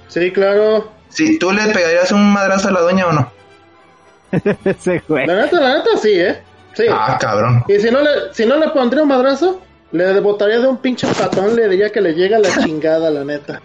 Sí, 0.08 0.30
claro. 0.30 0.92
Si 1.08 1.38
tú 1.38 1.50
le 1.50 1.66
pegarías 1.66 2.12
un 2.12 2.32
madrazo 2.32 2.68
a 2.68 2.72
la 2.72 2.80
doña 2.80 3.06
o 3.06 3.12
no. 3.12 3.32
Ese 4.64 5.02
güey. 5.08 5.26
La 5.26 5.42
neta, 5.42 5.60
la 5.60 5.78
neta, 5.78 5.90
sí, 6.00 6.12
¿eh? 6.12 6.40
Sí. 6.74 6.84
Ah, 6.90 7.16
cabrón. 7.20 7.64
Y 7.68 7.80
si 7.80 7.90
no, 7.90 8.00
le, 8.02 8.10
si 8.32 8.46
no 8.46 8.56
le 8.56 8.68
pondría 8.68 9.02
un 9.02 9.08
madrazo, 9.08 9.62
le 9.92 10.20
botaría 10.20 10.58
de 10.58 10.66
un 10.66 10.78
pinche 10.78 11.06
patón, 11.18 11.54
le 11.54 11.68
diría 11.68 11.90
que 11.90 12.00
le 12.00 12.14
llega 12.14 12.38
la 12.38 12.50
chingada, 12.62 13.10
la 13.10 13.24
neta. 13.24 13.60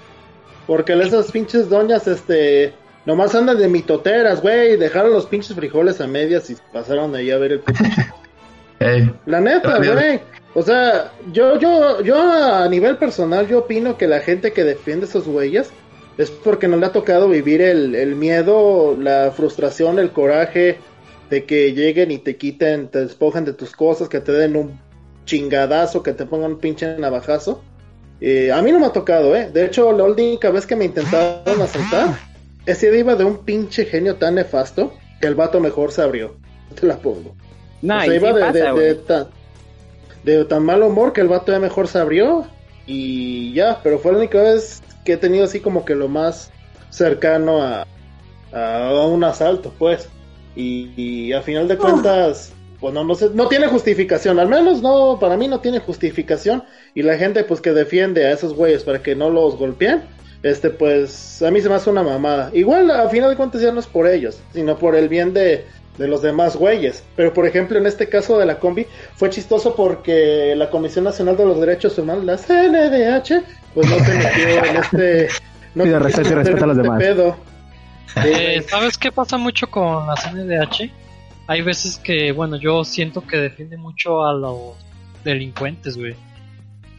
Porque 0.68 0.94
esas 0.94 1.32
pinches 1.32 1.70
doñas, 1.70 2.08
este, 2.08 2.74
nomás 3.06 3.34
andan 3.36 3.58
de 3.58 3.68
mitoteras, 3.68 4.42
güey, 4.42 4.78
dejaron 4.78 5.14
los 5.14 5.26
pinches 5.26 5.56
frijoles 5.56 6.00
a 6.02 6.08
medias 6.08 6.50
y 6.50 6.58
pasaron 6.72 7.16
ahí 7.16 7.32
a 7.32 7.38
ver 7.38 7.54
el 7.54 7.60
puto 7.60 7.84
La 9.26 9.42
neta, 9.42 9.78
güey. 9.78 10.20
O 10.54 10.62
sea, 10.62 11.12
yo, 11.32 11.58
yo, 11.60 12.02
yo 12.02 12.20
a 12.20 12.68
nivel 12.68 12.98
personal, 12.98 13.48
yo 13.48 13.60
opino 13.60 13.98
que 13.98 14.08
la 14.08 14.20
gente 14.20 14.52
que 14.52 14.64
defiende 14.64 15.06
esos 15.06 15.26
güeyes 15.26 15.72
es 16.18 16.30
porque 16.30 16.68
no 16.68 16.78
le 16.78 16.88
ha 16.88 16.92
tocado 16.92 17.30
vivir 17.30 17.62
el, 17.62 17.96
el 17.96 18.16
miedo, 18.16 18.98
la 19.00 19.32
frustración, 19.32 19.98
el 19.98 20.12
coraje 20.12 20.78
de 21.30 21.46
que 21.46 21.74
lleguen 21.74 22.12
y 22.12 22.18
te 22.18 22.36
quiten, 22.36 22.90
te 22.90 23.00
despojen 23.00 23.46
de 23.46 23.54
tus 23.54 23.72
cosas, 23.72 24.10
que 24.10 24.20
te 24.20 24.34
den 24.34 24.58
un 24.58 24.80
chingadazo, 25.26 26.04
que 26.04 26.14
te 26.14 26.26
pongan 26.26 26.52
un 26.54 26.60
pinche 26.60 26.98
navajazo. 26.98 27.62
Eh, 28.20 28.52
a 28.52 28.62
mí 28.62 28.72
no 28.72 28.80
me 28.80 28.86
ha 28.88 28.92
tocado, 28.94 29.36
¿eh? 29.36 29.50
De 29.52 29.66
hecho, 29.66 29.92
la 29.94 30.04
única 30.04 30.52
vez 30.52 30.66
que 30.68 30.76
me 30.76 30.86
intentaron 30.86 31.62
asaltar, 31.62 32.16
ese 32.66 32.92
día 32.92 33.00
iba 33.00 33.16
de 33.16 33.24
un 33.26 33.40
pinche 33.40 33.86
genio 33.86 34.16
tan 34.16 34.36
nefasto 34.36 34.94
que 35.20 35.28
el 35.28 35.36
vato 35.36 35.60
mejor 35.60 35.92
se 35.92 36.02
abrió. 36.04 36.36
Te 36.80 36.86
la 36.86 36.98
pongo. 36.98 37.36
No, 37.82 37.98
o 37.98 38.02
sea, 38.02 38.10
sí 38.12 38.16
iba 38.18 38.34
de, 38.34 38.42
pasa, 38.42 38.74
de- 38.74 38.96
tan, 38.96 39.28
de 40.24 40.46
tan 40.46 40.64
mal 40.64 40.84
humor 40.84 41.14
que 41.14 41.22
el 41.22 41.28
vato 41.28 41.52
ya 41.52 41.60
mejor 41.60 41.88
se 41.88 41.98
abrió 42.00 42.46
y 42.86 43.54
ya, 43.54 43.80
pero 43.82 43.98
fue 44.00 44.12
la 44.12 44.20
única 44.20 44.42
vez 44.42 44.82
que 45.04 45.14
he 45.14 45.18
tenido 45.18 45.46
así 45.46 45.60
como 45.60 45.84
que 45.84 45.96
lo 45.96 46.08
más 46.08 46.52
cercano 46.92 47.62
a, 47.64 47.88
a 48.54 49.06
un 49.08 49.24
asalto, 49.24 49.74
pues. 49.80 50.10
Y, 50.56 50.92
y 50.96 51.34
a 51.34 51.42
final 51.42 51.68
de 51.68 51.78
cuentas, 51.78 52.52
bueno, 52.82 53.04
no 53.04 53.14
sé, 53.16 53.30
no 53.34 53.48
tiene 53.48 53.68
justificación, 53.68 54.40
al 54.40 54.50
menos 54.50 54.82
no, 54.82 55.18
para 55.20 55.38
mí 55.38 55.48
no 55.48 55.60
tiene 55.60 55.80
justificación. 55.80 56.64
Y 56.96 57.04
la 57.04 57.18
gente 57.18 57.44
pues 57.44 57.62
que 57.62 57.72
defiende 57.72 58.26
a 58.26 58.32
esos 58.32 58.54
güeyes 58.56 58.84
para 58.84 59.02
que 59.04 59.16
no 59.16 59.30
los 59.30 59.56
golpeen, 59.56 60.04
este 60.44 60.72
pues 60.72 61.42
a 61.44 61.52
mí 61.52 61.62
se 61.62 61.70
me 61.70 61.76
hace 61.76 61.90
una 61.90 62.02
mamada. 62.04 62.50
Igual 62.54 62.90
a 62.90 63.08
final 63.10 63.30
de 63.30 63.38
cuentas 63.38 63.62
ya 63.62 63.72
no 63.72 63.80
es 63.80 63.88
por 63.88 64.08
ellos, 64.08 64.42
sino 64.54 64.78
por 64.78 64.96
el 64.96 65.08
bien 65.10 65.32
de, 65.34 65.66
de 66.00 66.08
los 66.08 66.24
demás 66.24 66.56
güeyes. 66.56 67.04
Pero 67.16 67.34
por 67.34 67.46
ejemplo 67.46 67.78
en 67.78 67.86
este 67.86 68.10
caso 68.10 68.40
de 68.40 68.48
la 68.48 68.58
combi 68.58 68.88
fue 69.16 69.30
chistoso 69.30 69.76
porque 69.76 70.56
la 70.58 70.72
Comisión 70.72 71.06
Nacional 71.06 71.38
de 71.38 71.46
los 71.46 71.60
Derechos 71.60 71.98
Humanos, 72.00 72.26
la 72.26 72.38
CNDH, 72.38 73.44
pues 73.76 73.88
no 73.88 74.00
se 74.04 74.14
metió 74.16 74.66
en 74.66 74.76
este... 74.78 75.28
No 75.76 75.86
respeta 76.00 76.30
a 76.32 76.68
los 76.68 76.78
en 76.78 76.84
demás. 76.84 77.02
este 77.02 77.14
pedo. 77.14 77.38
Eh, 78.26 78.66
¿Sabes 78.68 78.98
qué 78.98 79.12
pasa 79.12 79.38
mucho 79.38 79.68
con 79.68 80.06
la 80.06 80.16
CNDH? 80.16 81.01
Hay 81.52 81.64
veces 81.64 81.98
que, 81.98 82.32
bueno, 82.32 82.56
yo 82.56 82.86
siento 82.86 83.28
que 83.28 83.36
defiende 83.36 83.76
mucho 83.76 84.26
a 84.26 84.34
los 84.34 84.78
delincuentes, 85.26 85.98
güey. 85.98 86.16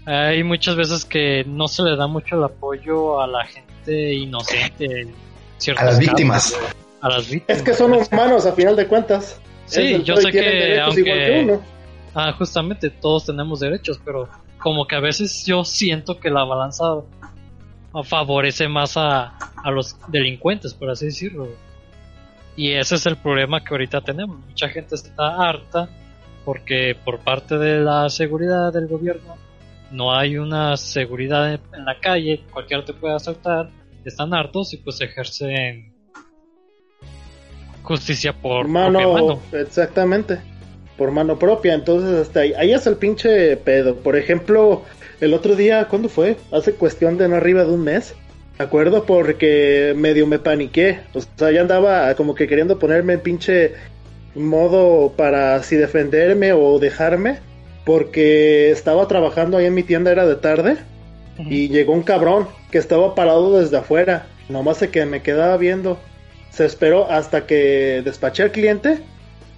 Hay 0.05 0.45
muchas 0.45 0.77
veces 0.77 1.07
que 1.07 1.43
no 1.47 1.69
se 1.69 1.83
le 1.83 1.97
da 1.97 2.07
mucho 2.07 2.37
el 2.37 2.45
apoyo 2.45 3.23
a 3.23 3.27
la 3.27 3.47
gente 3.47 4.13
inocente. 4.13 5.01
en 5.01 5.15
ciertos 5.57 5.83
A 5.83 5.87
las 5.87 5.95
casos, 5.95 6.07
víctimas. 6.07 6.61
A 7.01 7.09
las 7.09 7.31
víctimas. 7.31 7.57
Es 7.57 7.65
que 7.65 7.73
son 7.73 7.95
humanos 7.95 8.45
a 8.45 8.53
final 8.53 8.77
de 8.77 8.87
cuentas. 8.87 9.41
Sí, 9.65 10.03
yo 10.03 10.17
sé 10.17 10.31
que 10.31 10.79
aunque... 10.81 11.45
uno. 11.45 11.63
Ah, 12.15 12.35
justamente, 12.37 12.91
todos 12.91 13.25
tenemos 13.25 13.61
derechos, 13.61 14.03
pero 14.05 14.29
como 14.59 14.87
que 14.87 14.97
a 14.97 15.01
veces 15.01 15.47
yo 15.47 15.65
siento 15.65 16.21
que 16.21 16.29
la 16.29 16.45
balanza 16.45 16.97
favorece 18.05 18.69
más 18.69 18.99
a, 18.99 19.35
a 19.65 19.71
los 19.71 19.97
delincuentes, 20.09 20.75
por 20.75 20.91
así 20.91 21.07
decirlo. 21.07 21.49
Y 22.57 22.73
ese 22.73 22.97
es 22.97 23.07
el 23.07 23.17
problema 23.17 23.63
que 23.65 23.73
ahorita 23.73 24.01
tenemos. 24.01 24.39
Mucha 24.39 24.69
gente 24.69 24.95
está 24.95 25.49
harta 25.49 25.89
porque 26.45 26.97
por 27.05 27.21
parte 27.21 27.57
de 27.57 27.81
la 27.81 28.09
seguridad 28.11 28.73
del 28.73 28.89
gobierno 28.89 29.37
no 29.93 30.15
hay 30.15 30.39
una 30.39 30.77
seguridad 30.77 31.53
en, 31.53 31.85
la 31.85 31.99
calle, 32.01 32.43
cualquiera 32.51 32.85
te 32.85 32.95
puede 32.95 33.15
asaltar, 33.15 33.69
están 34.05 34.33
hartos 34.35 34.73
y 34.73 34.79
pues 34.79 35.01
ejercen 35.01 35.93
justicia 37.83 38.33
por 38.33 38.63
Por 38.63 38.69
mano, 38.69 38.99
propia 38.99 39.23
mano. 39.23 39.43
exactamente. 39.53 40.39
Por 40.97 41.11
mano 41.11 41.39
propia. 41.39 41.75
Entonces, 41.75 42.29
hasta 42.29 42.41
ahí, 42.41 42.53
ahí 42.55 42.73
es 42.73 42.87
el 42.87 42.97
pinche 42.97 43.57
pedo. 43.57 43.97
Por 43.97 44.17
ejemplo, 44.17 44.85
el 45.21 45.35
otro 45.35 45.57
día, 45.57 45.89
¿cuándo 45.89 46.09
fue? 46.09 46.37
Hace 46.53 46.75
cuestión 46.75 47.19
de 47.19 47.29
no 47.29 47.37
arriba 47.37 47.65
de 47.65 47.73
un 47.73 47.83
mes. 47.83 48.15
¿De 48.63 48.67
acuerdo? 48.69 49.03
Porque 49.05 49.93
medio 49.97 50.25
me 50.29 50.39
paniqué. 50.39 51.01
O 51.15 51.21
sea, 51.37 51.51
ya 51.51 51.63
andaba 51.63 52.15
como 52.15 52.37
que 52.37 52.47
queriendo 52.47 52.79
ponerme 52.79 53.15
en 53.15 53.21
pinche 53.21 53.73
modo 54.37 55.15
para 55.17 55.61
si 55.65 55.75
defenderme 55.75 56.53
o 56.53 56.79
dejarme. 56.79 57.41
Porque 57.85 58.71
estaba 58.71 59.09
trabajando 59.09 59.57
ahí 59.57 59.67
en 59.67 59.75
mi 59.75 59.83
tienda, 59.83 60.13
era 60.13 60.27
de 60.27 60.37
tarde. 60.37 60.77
Y 61.41 61.71
llegó 61.71 61.93
un 61.93 62.05
cabrón 62.05 62.47
que 62.71 62.79
estaba 62.79 63.17
parado 63.17 63.59
desde 63.59 63.79
afuera. 63.79 64.27
Nomás 64.49 64.77
se 64.77 64.91
que 64.91 65.05
me 65.07 65.23
quedaba 65.23 65.57
viendo. 65.57 65.99
Se 66.51 66.65
esperó 66.65 67.11
hasta 67.11 67.47
que 67.47 68.01
despaché 68.05 68.45
al 68.45 68.53
cliente. 68.53 69.01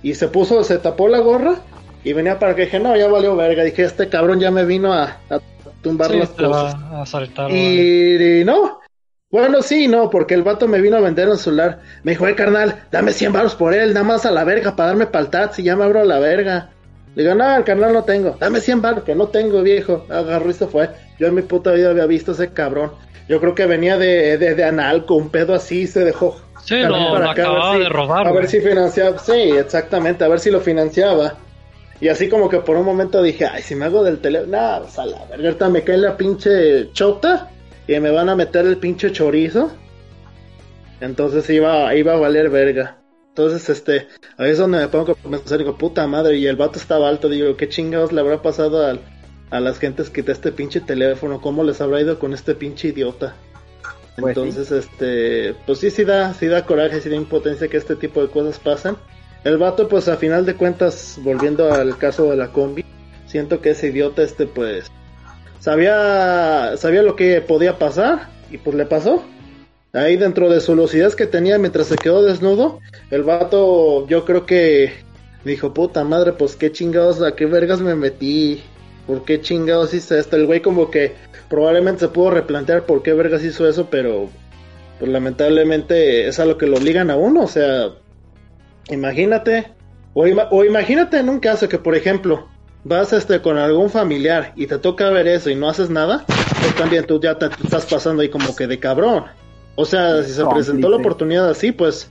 Y 0.02 0.14
se 0.14 0.28
puso, 0.28 0.64
se 0.64 0.78
tapó 0.78 1.08
la 1.08 1.18
gorra. 1.18 1.56
Y 2.04 2.14
venía 2.14 2.38
para 2.38 2.54
que 2.54 2.62
dije, 2.62 2.80
no, 2.80 2.96
ya 2.96 3.06
valió 3.08 3.36
verga. 3.36 3.64
Dije, 3.64 3.82
este 3.82 4.08
cabrón 4.08 4.40
ya 4.40 4.50
me 4.50 4.64
vino 4.64 4.94
a, 4.94 5.18
a 5.28 5.40
tumbar 5.82 6.10
Sí, 6.10 6.16
las 6.20 6.30
cosas. 6.30 6.74
a 6.74 7.02
asaltar. 7.02 7.50
Y, 7.50 8.40
y 8.40 8.44
no. 8.46 8.80
Bueno, 9.34 9.62
sí, 9.62 9.88
no, 9.88 10.10
porque 10.10 10.34
el 10.34 10.44
vato 10.44 10.68
me 10.68 10.80
vino 10.80 10.96
a 10.96 11.00
vender 11.00 11.28
un 11.28 11.36
celular. 11.38 11.80
Me 12.04 12.12
dijo, 12.12 12.28
eh, 12.28 12.36
carnal, 12.36 12.84
dame 12.92 13.12
100 13.12 13.32
baros 13.32 13.56
por 13.56 13.74
él, 13.74 13.92
nada 13.92 14.06
más 14.06 14.24
a 14.24 14.30
la 14.30 14.44
verga 14.44 14.76
para 14.76 14.90
darme 14.90 15.08
pa'l 15.08 15.28
taxi, 15.28 15.64
ya 15.64 15.74
me 15.74 15.82
abro 15.82 16.02
a 16.02 16.04
la 16.04 16.20
verga. 16.20 16.70
Le 17.16 17.24
digo, 17.24 17.34
no, 17.34 17.56
el 17.56 17.64
carnal 17.64 17.92
no 17.92 18.04
tengo, 18.04 18.36
dame 18.38 18.60
100 18.60 18.80
baros, 18.80 19.02
que 19.02 19.16
no 19.16 19.26
tengo, 19.26 19.60
viejo. 19.62 20.06
Agarró 20.08 20.50
y 20.50 20.52
se 20.52 20.68
fue. 20.68 20.88
Yo 21.18 21.26
en 21.26 21.34
mi 21.34 21.42
puta 21.42 21.72
vida 21.72 21.90
había 21.90 22.06
visto 22.06 22.30
ese 22.30 22.50
cabrón. 22.52 22.92
Yo 23.28 23.40
creo 23.40 23.56
que 23.56 23.66
venía 23.66 23.98
de, 23.98 24.38
de, 24.38 24.54
de 24.54 24.62
Analco, 24.64 25.16
un 25.16 25.30
pedo 25.30 25.52
así, 25.52 25.88
se 25.88 26.04
dejó. 26.04 26.40
Sí, 26.64 26.76
lo, 26.78 26.90
para 26.92 27.24
lo 27.24 27.30
acá, 27.32 27.42
acababa 27.42 27.72
si- 27.74 27.80
de 27.80 27.88
robar. 27.88 28.28
A 28.28 28.30
ver 28.30 28.42
güey. 28.42 28.48
si 28.48 28.60
financiaba, 28.60 29.18
sí, 29.18 29.32
exactamente, 29.32 30.22
a 30.22 30.28
ver 30.28 30.38
si 30.38 30.52
lo 30.52 30.60
financiaba. 30.60 31.34
Y 32.00 32.06
así 32.06 32.28
como 32.28 32.48
que 32.48 32.58
por 32.58 32.76
un 32.76 32.84
momento 32.84 33.20
dije, 33.20 33.46
ay, 33.46 33.62
si 33.62 33.74
me 33.74 33.86
hago 33.86 34.04
del 34.04 34.20
teléfono, 34.20 34.52
nada, 34.52 34.82
pues 34.82 34.96
a 34.96 35.06
la 35.06 35.24
verga, 35.24 35.46
ahorita 35.48 35.68
me 35.70 35.82
cae 35.82 35.96
la 35.98 36.16
pinche 36.16 36.92
chota 36.92 37.50
y 37.86 37.98
me 38.00 38.10
van 38.10 38.28
a 38.28 38.36
meter 38.36 38.66
el 38.66 38.76
pinche 38.78 39.12
chorizo. 39.12 39.72
Entonces 41.00 41.48
iba, 41.50 41.94
iba 41.94 42.14
a 42.14 42.18
valer 42.18 42.50
verga. 42.50 42.98
Entonces, 43.28 43.68
este, 43.68 44.06
ahí 44.36 44.52
es 44.52 44.58
donde 44.58 44.78
me 44.78 44.88
pongo 44.88 45.12
a 45.12 45.28
pensar, 45.28 45.58
digo, 45.58 45.76
puta 45.76 46.06
madre, 46.06 46.36
y 46.36 46.46
el 46.46 46.54
vato 46.54 46.78
estaba 46.78 47.08
alto, 47.08 47.28
digo, 47.28 47.56
¿qué 47.56 47.68
chingados 47.68 48.12
le 48.12 48.20
habrá 48.20 48.42
pasado 48.42 48.86
al- 48.86 49.00
a 49.50 49.58
las 49.58 49.80
gentes 49.80 50.08
que 50.08 50.22
de 50.22 50.32
este 50.32 50.52
pinche 50.52 50.80
teléfono? 50.80 51.40
¿Cómo 51.40 51.64
les 51.64 51.80
habrá 51.80 52.00
ido 52.00 52.18
con 52.20 52.32
este 52.32 52.54
pinche 52.54 52.88
idiota? 52.88 53.34
Pues 54.16 54.34
sí. 54.34 54.40
Entonces, 54.40 54.70
este, 54.70 55.56
pues 55.66 55.80
sí, 55.80 55.90
sí 55.90 56.04
da, 56.04 56.32
sí 56.32 56.46
da 56.46 56.64
coraje, 56.64 57.00
sí 57.00 57.08
da 57.08 57.16
impotencia 57.16 57.66
que 57.66 57.76
este 57.76 57.96
tipo 57.96 58.22
de 58.22 58.28
cosas 58.28 58.60
pasen. 58.60 58.96
El 59.42 59.58
vato, 59.58 59.88
pues 59.88 60.06
a 60.06 60.16
final 60.16 60.46
de 60.46 60.54
cuentas, 60.54 61.18
volviendo 61.20 61.68
al 61.68 61.98
caso 61.98 62.30
de 62.30 62.36
la 62.36 62.52
combi, 62.52 62.84
siento 63.26 63.60
que 63.60 63.70
ese 63.70 63.88
idiota, 63.88 64.22
este, 64.22 64.46
pues, 64.46 64.86
sabía, 65.64 66.76
sabía 66.76 67.00
lo 67.02 67.16
que 67.16 67.40
podía 67.40 67.78
pasar 67.78 68.28
y 68.50 68.58
pues 68.58 68.76
le 68.76 68.84
pasó. 68.84 69.24
Ahí 69.94 70.16
dentro 70.16 70.50
de 70.50 70.60
su 70.60 70.74
lucidez 70.76 71.16
que 71.16 71.26
tenía 71.26 71.56
mientras 71.56 71.86
se 71.86 71.96
quedó 71.96 72.22
desnudo, 72.22 72.80
el 73.10 73.22
vato, 73.22 74.06
yo 74.08 74.26
creo 74.26 74.44
que 74.44 74.92
dijo, 75.44 75.72
puta 75.72 76.04
madre, 76.04 76.32
pues 76.32 76.54
qué 76.56 76.70
chingados, 76.70 77.22
a 77.22 77.34
qué 77.34 77.46
vergas 77.46 77.80
me 77.80 77.94
metí, 77.94 78.62
por 79.06 79.24
qué 79.24 79.40
chingados 79.40 79.94
hice 79.94 80.18
esto. 80.18 80.36
El 80.36 80.44
güey 80.46 80.60
como 80.60 80.90
que 80.90 81.14
probablemente 81.48 82.00
se 82.00 82.08
pudo 82.08 82.30
replantear 82.30 82.84
por 82.84 83.02
qué 83.02 83.14
vergas 83.14 83.42
hizo 83.42 83.66
eso, 83.66 83.88
pero 83.88 84.28
pues 84.98 85.10
lamentablemente 85.10 86.26
es 86.28 86.38
a 86.40 86.44
lo 86.44 86.58
que 86.58 86.66
lo 86.66 86.76
obligan 86.76 87.10
a 87.10 87.16
uno, 87.16 87.42
o 87.42 87.48
sea, 87.48 87.88
imagínate, 88.90 89.68
o, 90.12 90.26
ima- 90.26 90.48
o 90.50 90.64
imagínate 90.64 91.18
en 91.18 91.28
un 91.30 91.40
caso 91.40 91.68
que 91.68 91.78
por 91.78 91.94
ejemplo 91.94 92.48
vas 92.84 93.12
este 93.12 93.40
con 93.40 93.58
algún 93.58 93.90
familiar 93.90 94.52
y 94.56 94.66
te 94.66 94.78
toca 94.78 95.10
ver 95.10 95.26
eso 95.26 95.50
y 95.50 95.54
no 95.54 95.68
haces 95.68 95.90
nada, 95.90 96.24
pues 96.26 96.74
también 96.76 97.06
tú 97.06 97.20
ya 97.20 97.38
te, 97.38 97.48
te 97.48 97.62
estás 97.64 97.86
pasando 97.86 98.22
ahí 98.22 98.28
como 98.28 98.54
que 98.54 98.66
de 98.66 98.78
cabrón. 98.78 99.24
O 99.76 99.84
sea, 99.84 100.22
si 100.22 100.32
se 100.32 100.44
presentó 100.46 100.88
la 100.88 100.96
oportunidad 100.96 101.48
así, 101.48 101.72
pues 101.72 102.10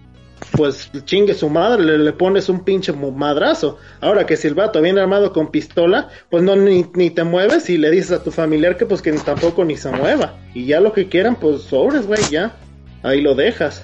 pues 0.52 0.92
chingue 1.06 1.34
su 1.34 1.50
madre, 1.50 1.84
le, 1.84 1.98
le 1.98 2.12
pones 2.12 2.50
un 2.50 2.64
pinche 2.64 2.92
madrazo. 2.94 3.78
Ahora 4.02 4.26
que 4.26 4.38
si 4.38 4.48
el 4.48 4.56
vato 4.56 4.82
viene 4.82 5.02
armado 5.02 5.32
con 5.32 5.52
pistola, 5.52 6.10
pues 6.30 6.44
no 6.44 6.56
ni, 6.56 6.86
ni 6.94 7.10
te 7.10 7.24
mueves 7.24 7.70
y 7.70 7.78
le 7.78 7.90
dices 7.90 8.12
a 8.12 8.24
tu 8.24 8.32
familiar 8.32 8.78
que 8.78 8.86
pues 8.86 9.02
que 9.02 9.12
ni 9.12 9.20
tampoco 9.20 9.64
ni 9.66 9.78
se 9.78 9.90
mueva. 9.92 10.38
Y 10.54 10.66
ya 10.66 10.80
lo 10.80 10.94
que 10.94 11.08
quieran, 11.08 11.36
pues 11.36 11.62
sobres, 11.62 12.08
güey, 12.08 12.22
ya. 12.30 12.56
Ahí 13.04 13.22
lo 13.22 13.36
dejas. 13.36 13.84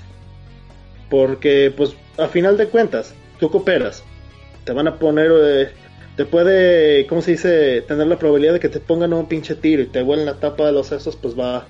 Porque 1.09 1.73
pues 1.75 1.95
a 2.17 2.27
final 2.27 2.57
de 2.57 2.67
cuentas, 2.67 3.13
tú 3.39 3.49
cooperas. 3.49 4.03
Te 4.65 4.73
van 4.73 4.87
a 4.87 4.99
poner, 4.99 5.31
eh, 5.31 5.71
te 6.19 6.25
puede, 6.25 7.07
¿cómo 7.07 7.21
se 7.21 7.31
dice? 7.31 7.81
Tener 7.83 8.05
la 8.05 8.19
probabilidad 8.19 8.51
de 8.51 8.59
que 8.59 8.67
te 8.67 8.81
pongan 8.81 9.13
un 9.13 9.27
pinche 9.27 9.55
tiro 9.55 9.83
y 9.83 9.85
te 9.85 10.01
vuelen 10.01 10.25
la 10.25 10.33
tapa 10.33 10.65
de 10.65 10.73
los 10.73 10.87
sesos, 10.87 11.15
pues 11.15 11.33
va, 11.33 11.65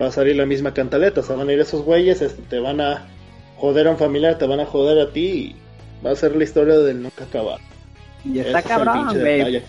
va 0.00 0.06
a 0.06 0.10
salir 0.10 0.36
la 0.36 0.46
misma 0.46 0.72
cantaleta. 0.72 1.22
Se 1.22 1.34
van 1.34 1.46
a 1.46 1.52
ir 1.52 1.60
esos 1.60 1.84
güeyes, 1.84 2.22
este, 2.22 2.40
te 2.40 2.60
van 2.60 2.80
a 2.80 3.08
joder 3.58 3.88
a 3.88 3.90
un 3.90 3.98
familiar, 3.98 4.38
te 4.38 4.46
van 4.46 4.58
a 4.58 4.64
joder 4.64 5.06
a 5.06 5.12
ti 5.12 5.20
y 5.20 5.56
va 6.02 6.12
a 6.12 6.16
ser 6.16 6.34
la 6.34 6.44
historia 6.44 6.78
del 6.78 7.02
nunca 7.02 7.24
acabar. 7.24 7.58
Y 8.24 8.38
está 8.38 8.60
es 8.60 8.64
el 8.64 8.70
cabrón, 8.70 9.20
güey. 9.20 9.62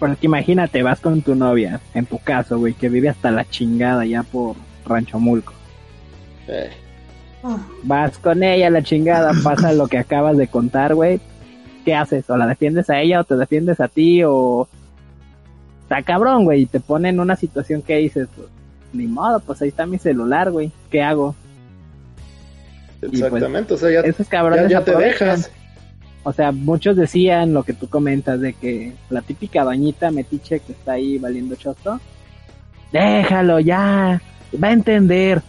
Porque 0.00 0.26
imagínate, 0.26 0.82
vas 0.82 0.98
con 0.98 1.22
tu 1.22 1.36
novia, 1.36 1.80
en 1.94 2.04
tu 2.04 2.18
caso, 2.18 2.58
güey, 2.58 2.74
que 2.74 2.88
vive 2.88 3.08
hasta 3.10 3.30
la 3.30 3.48
chingada 3.48 4.04
ya 4.04 4.24
por 4.24 4.56
Rancho 4.86 5.20
Mulco. 5.20 5.52
Eh, 6.48 6.68
Vas 7.84 8.18
con 8.18 8.42
ella 8.42 8.66
a 8.66 8.70
la 8.70 8.82
chingada, 8.82 9.30
pasa 9.44 9.72
lo 9.72 9.86
que 9.86 9.98
acabas 9.98 10.36
de 10.36 10.48
contar, 10.48 10.96
güey. 10.96 11.20
¿Qué 11.88 11.94
haces? 11.94 12.28
¿O 12.28 12.36
la 12.36 12.46
defiendes 12.46 12.90
a 12.90 13.00
ella 13.00 13.18
o 13.18 13.24
te 13.24 13.34
defiendes 13.34 13.80
a 13.80 13.88
ti? 13.88 14.22
O... 14.22 14.68
Está 15.84 16.02
cabrón, 16.02 16.44
güey. 16.44 16.60
Y 16.60 16.66
te 16.66 16.80
pone 16.80 17.08
en 17.08 17.18
una 17.18 17.34
situación 17.34 17.80
que 17.80 17.96
dices, 17.96 18.28
pues, 18.36 18.46
ni 18.92 19.06
modo, 19.06 19.40
pues 19.40 19.62
ahí 19.62 19.68
está 19.68 19.86
mi 19.86 19.96
celular, 19.96 20.50
güey. 20.50 20.70
¿Qué 20.90 21.02
hago? 21.02 21.34
pues, 23.00 23.14
exactamente, 23.14 23.72
o 23.72 23.78
sea, 23.78 23.90
ya, 23.90 24.00
Esos 24.00 24.26
ya, 24.26 24.30
cabrones 24.30 24.68
ya 24.70 24.84
te 24.84 24.94
dejas. 24.94 25.50
O 26.24 26.32
sea, 26.34 26.52
muchos 26.52 26.94
decían 26.94 27.54
lo 27.54 27.62
que 27.62 27.72
tú 27.72 27.88
comentas 27.88 28.38
de 28.38 28.52
que 28.52 28.92
la 29.08 29.22
típica 29.22 29.64
doñita 29.64 30.10
metiche 30.10 30.60
que 30.60 30.72
está 30.72 30.92
ahí 30.92 31.16
valiendo 31.16 31.56
chosto, 31.56 31.98
déjalo 32.92 33.60
ya, 33.60 34.20
va 34.62 34.68
a 34.68 34.72
entender. 34.72 35.40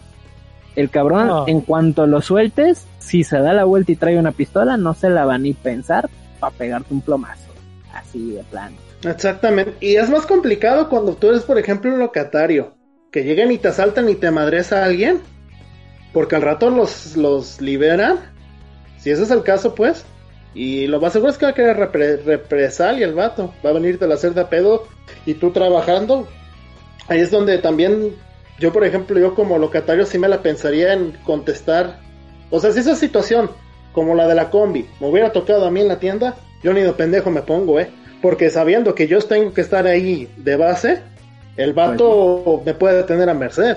El 0.74 0.88
cabrón, 0.88 1.26
No. 1.26 1.48
en 1.48 1.60
cuanto 1.60 2.06
lo 2.06 2.22
sueltes, 2.22 2.86
si 2.98 3.24
se 3.24 3.40
da 3.40 3.52
la 3.52 3.64
vuelta 3.64 3.92
y 3.92 3.96
trae 3.96 4.18
una 4.18 4.32
pistola, 4.32 4.78
no 4.78 4.94
se 4.94 5.10
la 5.10 5.26
va 5.26 5.36
ni 5.36 5.52
pensar 5.52 6.08
para 6.40 6.56
pegarte 6.56 6.92
un 6.92 7.02
plomazo. 7.02 7.50
Así 7.92 8.32
de 8.32 8.42
plano. 8.44 8.76
Exactamente. 9.04 9.74
Y 9.80 9.96
es 9.96 10.08
más 10.10 10.26
complicado 10.26 10.88
cuando 10.88 11.14
tú 11.14 11.28
eres, 11.28 11.42
por 11.42 11.58
ejemplo, 11.58 11.92
un 11.92 11.98
locatario. 11.98 12.74
Que 13.12 13.24
lleguen 13.24 13.50
y 13.50 13.58
te 13.58 13.68
asaltan 13.68 14.08
y 14.08 14.14
te 14.14 14.30
madres 14.30 14.72
a 14.72 14.84
alguien. 14.84 15.20
Porque 16.12 16.36
al 16.36 16.42
rato 16.42 16.70
los, 16.70 17.16
los 17.16 17.60
liberan. 17.60 18.18
Si 18.98 19.10
ese 19.10 19.22
es 19.24 19.30
el 19.30 19.42
caso, 19.42 19.74
pues. 19.74 20.04
Y 20.54 20.86
lo 20.86 21.00
más 21.00 21.12
seguro 21.12 21.30
es 21.30 21.38
que 21.38 21.46
va 21.46 21.52
a 21.52 21.54
querer 21.54 21.76
repre- 21.76 22.22
represalia 22.24 23.06
el 23.06 23.14
vato. 23.14 23.52
Va 23.64 23.70
a 23.70 23.74
venirte 23.74 24.04
a 24.04 24.14
hacer 24.14 24.34
de 24.34 24.44
pedo. 24.44 24.86
Y 25.26 25.34
tú 25.34 25.50
trabajando. 25.50 26.28
Ahí 27.08 27.20
es 27.20 27.30
donde 27.30 27.58
también. 27.58 28.14
Yo, 28.58 28.72
por 28.72 28.84
ejemplo, 28.84 29.18
yo 29.18 29.34
como 29.34 29.58
locatario 29.58 30.04
sí 30.06 30.18
me 30.18 30.28
la 30.28 30.42
pensaría 30.42 30.92
en 30.92 31.12
contestar. 31.24 31.98
O 32.50 32.60
sea, 32.60 32.72
si 32.72 32.80
esa 32.80 32.94
situación, 32.94 33.50
como 33.92 34.14
la 34.14 34.26
de 34.28 34.34
la 34.34 34.50
combi, 34.50 34.86
me 35.00 35.08
hubiera 35.08 35.32
tocado 35.32 35.66
a 35.66 35.70
mí 35.70 35.80
en 35.80 35.88
la 35.88 35.98
tienda, 35.98 36.36
yo 36.62 36.72
ni 36.72 36.80
de 36.80 36.92
pendejo 36.92 37.30
me 37.30 37.42
pongo, 37.42 37.80
¿eh? 37.80 37.90
Porque 38.22 38.50
sabiendo 38.50 38.94
que 38.94 39.06
yo 39.06 39.18
tengo 39.20 39.52
que 39.52 39.62
estar 39.62 39.86
ahí 39.86 40.28
de 40.36 40.56
base, 40.56 41.00
el 41.56 41.72
vato 41.72 42.62
me 42.64 42.74
puede 42.74 42.98
detener 42.98 43.28
a 43.28 43.34
merced. 43.34 43.76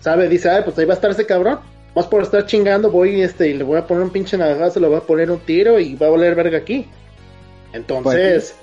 ¿Sabe? 0.00 0.28
Dice, 0.28 0.48
ay, 0.48 0.62
pues 0.64 0.78
ahí 0.78 0.84
va 0.84 0.92
a 0.92 0.96
estar 0.96 1.10
ese 1.10 1.26
cabrón. 1.26 1.58
Más 1.96 2.06
por 2.06 2.22
estar 2.22 2.46
chingando, 2.46 2.90
voy 2.90 3.20
este, 3.22 3.48
y 3.48 3.54
le 3.54 3.64
voy 3.64 3.78
a 3.78 3.86
poner 3.86 4.04
un 4.04 4.10
pinche 4.10 4.36
navajazo, 4.36 4.78
le 4.78 4.86
voy 4.86 4.98
a 4.98 5.00
poner 5.00 5.30
un 5.30 5.40
tiro 5.40 5.80
y 5.80 5.96
va 5.96 6.06
a 6.06 6.10
valer 6.10 6.34
verga 6.36 6.58
aquí. 6.58 6.86
Entonces, 7.72 8.54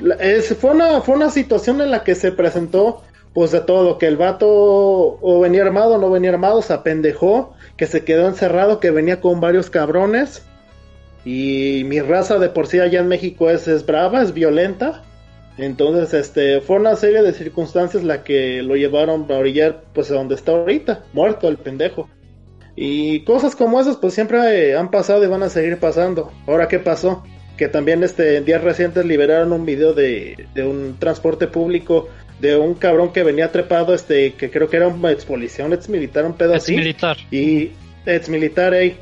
la- 0.00 0.14
es, 0.16 0.54
fue, 0.56 0.70
una, 0.70 1.00
fue 1.00 1.14
una 1.16 1.30
situación 1.30 1.80
en 1.80 1.90
la 1.90 2.04
que 2.04 2.14
se 2.14 2.32
presentó, 2.32 3.02
pues 3.34 3.50
de 3.50 3.60
todo, 3.60 3.98
que 3.98 4.06
el 4.06 4.16
vato 4.16 4.48
o 4.48 5.40
venía 5.40 5.62
armado 5.62 5.94
o 5.96 5.98
no 5.98 6.08
venía 6.10 6.30
armado, 6.30 6.62
se 6.62 6.72
apendejó, 6.72 7.52
que 7.76 7.86
se 7.86 8.04
quedó 8.04 8.26
encerrado, 8.28 8.80
que 8.80 8.90
venía 8.90 9.20
con 9.20 9.40
varios 9.40 9.70
cabrones. 9.70 10.44
Y 11.24 11.82
mi 11.86 12.00
raza 12.00 12.38
de 12.38 12.48
por 12.48 12.66
sí 12.66 12.78
allá 12.78 13.00
en 13.00 13.08
México 13.08 13.50
es, 13.50 13.68
es 13.68 13.84
brava, 13.84 14.22
es 14.22 14.32
violenta. 14.32 15.02
Entonces, 15.58 16.14
este, 16.14 16.60
fue 16.60 16.76
una 16.76 16.96
serie 16.96 17.22
de 17.22 17.32
circunstancias 17.32 18.04
la 18.04 18.22
que 18.22 18.62
lo 18.62 18.76
llevaron 18.76 19.30
a 19.30 19.34
orillar, 19.34 19.84
pues 19.92 20.10
a 20.10 20.14
donde 20.14 20.34
está 20.34 20.52
ahorita, 20.52 21.04
muerto 21.12 21.48
el 21.48 21.56
pendejo. 21.56 22.08
Y 22.76 23.24
cosas 23.24 23.56
como 23.56 23.80
esas, 23.80 23.96
pues 23.96 24.12
siempre 24.12 24.76
han 24.76 24.90
pasado 24.90 25.24
y 25.24 25.28
van 25.28 25.42
a 25.42 25.48
seguir 25.48 25.78
pasando. 25.78 26.30
Ahora, 26.46 26.68
¿qué 26.68 26.78
pasó? 26.78 27.24
Que 27.56 27.68
también 27.68 28.04
este, 28.04 28.36
en 28.36 28.44
días 28.44 28.62
recientes 28.62 29.06
liberaron 29.06 29.52
un 29.52 29.64
video 29.64 29.94
de, 29.94 30.46
de 30.54 30.64
un 30.64 30.96
transporte 30.98 31.46
público 31.46 32.08
de 32.40 32.56
un 32.56 32.74
cabrón 32.74 33.12
que 33.12 33.22
venía 33.22 33.50
trepado, 33.50 33.94
este, 33.94 34.34
que 34.34 34.50
creo 34.50 34.68
que 34.68 34.76
era 34.76 34.88
un 34.88 35.04
ex 35.08 35.24
policía, 35.24 35.64
un 35.64 35.72
ex 35.72 35.88
militar, 35.88 36.24
un 36.24 36.34
pedo 36.34 36.54
así. 36.54 36.76
militar. 36.76 37.16
Y 37.30 37.70
ex 38.04 38.28
militar, 38.28 38.74
ey, 38.74 38.96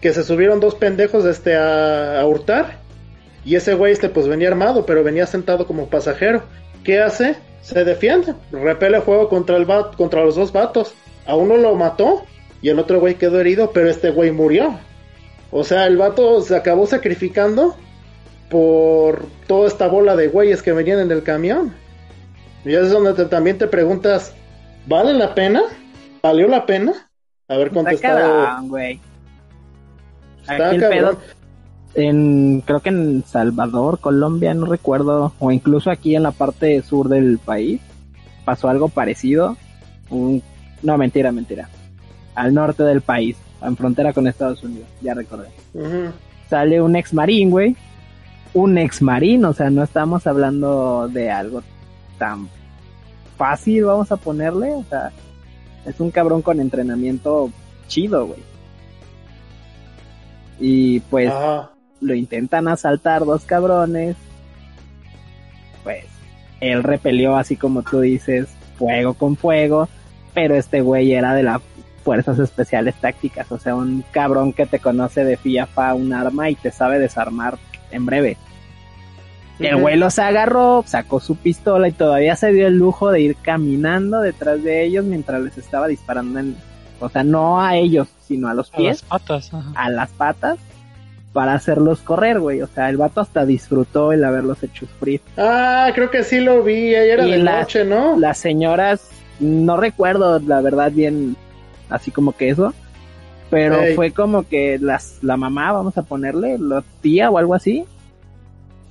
que 0.00 0.12
se 0.12 0.24
subieron 0.24 0.58
dos 0.60 0.74
pendejos 0.74 1.24
este, 1.24 1.54
a, 1.56 2.20
a 2.20 2.26
hurtar. 2.26 2.78
Y 3.44 3.54
ese 3.54 3.74
güey 3.74 3.92
este, 3.92 4.08
pues 4.08 4.26
venía 4.28 4.48
armado, 4.48 4.84
pero 4.86 5.04
venía 5.04 5.26
sentado 5.26 5.66
como 5.66 5.88
pasajero. 5.88 6.42
¿Qué 6.84 6.98
hace? 7.00 7.36
Se 7.62 7.84
defiende, 7.84 8.34
repele 8.52 9.00
fuego 9.02 9.28
contra, 9.28 9.56
el 9.56 9.70
va- 9.70 9.92
contra 9.92 10.24
los 10.24 10.34
dos 10.36 10.52
vatos. 10.52 10.94
A 11.26 11.36
uno 11.36 11.56
lo 11.56 11.74
mató 11.74 12.24
y 12.62 12.70
el 12.70 12.78
otro 12.78 12.98
güey 13.00 13.14
quedó 13.14 13.38
herido, 13.40 13.70
pero 13.72 13.88
este 13.88 14.10
güey 14.10 14.30
murió. 14.32 14.78
O 15.52 15.62
sea, 15.64 15.86
el 15.86 15.96
vato 15.96 16.40
se 16.42 16.56
acabó 16.56 16.86
sacrificando 16.86 17.76
por 18.48 19.26
toda 19.46 19.68
esta 19.68 19.86
bola 19.88 20.16
de 20.16 20.28
güeyes 20.28 20.62
que 20.62 20.72
venían 20.72 21.00
en 21.00 21.10
el 21.10 21.22
camión. 21.22 21.74
Y 22.64 22.74
es 22.74 22.90
donde 22.90 23.14
te- 23.14 23.24
también 23.26 23.58
te 23.58 23.66
preguntas, 23.66 24.34
¿vale 24.86 25.14
la 25.14 25.34
pena? 25.34 25.62
¿Valió 26.22 26.46
la 26.48 26.66
pena? 26.66 26.92
Haber 27.48 27.68
Está 27.68 27.74
contestado. 27.80 28.18
cabrón, 28.46 28.68
güey. 28.68 29.00
Está 30.42 30.66
Aquí 30.68 30.76
el 30.76 30.88
pedo, 30.88 31.18
en, 31.94 32.62
creo 32.66 32.80
que 32.80 32.90
en 32.90 33.24
Salvador, 33.26 33.98
Colombia, 34.00 34.52
no 34.54 34.66
recuerdo, 34.66 35.32
o 35.38 35.50
incluso 35.50 35.90
aquí 35.90 36.14
en 36.16 36.22
la 36.22 36.32
parte 36.32 36.82
sur 36.82 37.08
del 37.08 37.38
país, 37.38 37.80
pasó 38.44 38.68
algo 38.68 38.88
parecido. 38.88 39.56
Un, 40.10 40.42
no, 40.82 40.96
mentira, 40.98 41.32
mentira. 41.32 41.68
Al 42.34 42.54
norte 42.54 42.82
del 42.84 43.00
país, 43.00 43.36
en 43.62 43.76
frontera 43.76 44.12
con 44.12 44.26
Estados 44.26 44.62
Unidos, 44.62 44.88
ya 45.00 45.14
recordé. 45.14 45.48
Sale 46.48 46.80
un 46.82 46.96
ex 46.96 47.12
marín, 47.14 47.50
güey. 47.50 47.76
Un 48.54 48.78
ex 48.78 49.02
marín, 49.02 49.44
o 49.44 49.52
sea, 49.52 49.70
no 49.70 49.82
estamos 49.82 50.26
hablando 50.26 51.08
de 51.08 51.30
algo 51.30 51.62
tan 52.20 52.48
fácil, 53.38 53.86
vamos 53.86 54.12
a 54.12 54.16
ponerle, 54.16 54.72
o 54.74 54.84
sea, 54.84 55.10
es 55.86 55.98
un 55.98 56.10
cabrón 56.10 56.42
con 56.42 56.60
entrenamiento 56.60 57.50
chido, 57.88 58.26
güey. 58.26 58.40
Y 60.60 61.00
pues 61.00 61.30
Ajá. 61.30 61.70
lo 62.02 62.14
intentan 62.14 62.68
asaltar 62.68 63.24
dos 63.24 63.44
cabrones. 63.44 64.14
Pues 65.82 66.04
él 66.60 66.82
repelió 66.82 67.36
así 67.36 67.56
como 67.56 67.82
tú 67.82 68.00
dices, 68.00 68.48
fuego 68.76 69.14
con 69.14 69.36
fuego, 69.36 69.88
pero 70.34 70.54
este 70.54 70.82
güey 70.82 71.14
era 71.14 71.34
de 71.34 71.42
las 71.42 71.62
fuerzas 72.04 72.38
especiales 72.38 72.94
tácticas, 72.96 73.50
o 73.50 73.58
sea, 73.58 73.74
un 73.74 74.04
cabrón 74.10 74.52
que 74.52 74.66
te 74.66 74.80
conoce 74.80 75.24
de 75.24 75.38
FIAFA 75.38 75.94
un 75.94 76.12
arma 76.12 76.50
y 76.50 76.56
te 76.56 76.70
sabe 76.70 76.98
desarmar 76.98 77.58
en 77.90 78.04
breve. 78.04 78.36
El 79.60 79.76
güey 79.76 79.96
los 79.96 80.18
agarró, 80.18 80.82
sacó 80.86 81.20
su 81.20 81.36
pistola 81.36 81.88
y 81.88 81.92
todavía 81.92 82.34
se 82.36 82.52
dio 82.52 82.66
el 82.66 82.76
lujo 82.78 83.10
de 83.10 83.20
ir 83.20 83.36
caminando 83.36 84.20
detrás 84.20 84.62
de 84.62 84.84
ellos 84.84 85.04
mientras 85.04 85.40
les 85.42 85.58
estaba 85.58 85.86
disparando 85.86 86.38
en, 86.40 86.56
o 86.98 87.08
sea, 87.08 87.22
no 87.24 87.60
a 87.62 87.76
ellos, 87.76 88.08
sino 88.26 88.48
a 88.48 88.54
los 88.54 88.72
A 88.72 88.76
pies 88.76 89.02
las 89.02 89.20
patas. 89.20 89.54
ajá. 89.54 89.72
a 89.74 89.90
las 89.90 90.10
patas 90.10 90.58
para 91.32 91.54
hacerlos 91.54 92.00
correr, 92.00 92.40
güey. 92.40 92.60
O 92.62 92.66
sea, 92.66 92.88
el 92.90 92.96
vato 92.96 93.20
hasta 93.20 93.44
disfrutó 93.46 94.12
el 94.12 94.24
haberlos 94.24 94.62
hecho 94.62 94.86
sufrir. 94.86 95.20
Ah, 95.36 95.90
creo 95.94 96.10
que 96.10 96.24
sí 96.24 96.40
lo 96.40 96.62
vi, 96.62 96.94
ahí 96.94 97.10
era 97.10 97.26
Y 97.26 97.30
de 97.32 97.38
la- 97.38 97.60
noche, 97.60 97.84
¿no? 97.84 98.18
Las 98.18 98.38
señoras, 98.38 99.10
no 99.38 99.76
recuerdo 99.76 100.40
la 100.40 100.60
verdad 100.60 100.90
bien, 100.90 101.36
así 101.88 102.10
como 102.10 102.32
que 102.32 102.48
eso, 102.48 102.74
pero 103.50 103.80
Ey. 103.80 103.94
fue 103.94 104.10
como 104.12 104.42
que 104.48 104.78
las, 104.80 105.18
la 105.22 105.36
mamá, 105.36 105.70
vamos 105.72 105.96
a 105.98 106.02
ponerle, 106.02 106.56
la 106.58 106.82
tía 107.00 107.30
o 107.30 107.38
algo 107.38 107.54
así, 107.54 107.84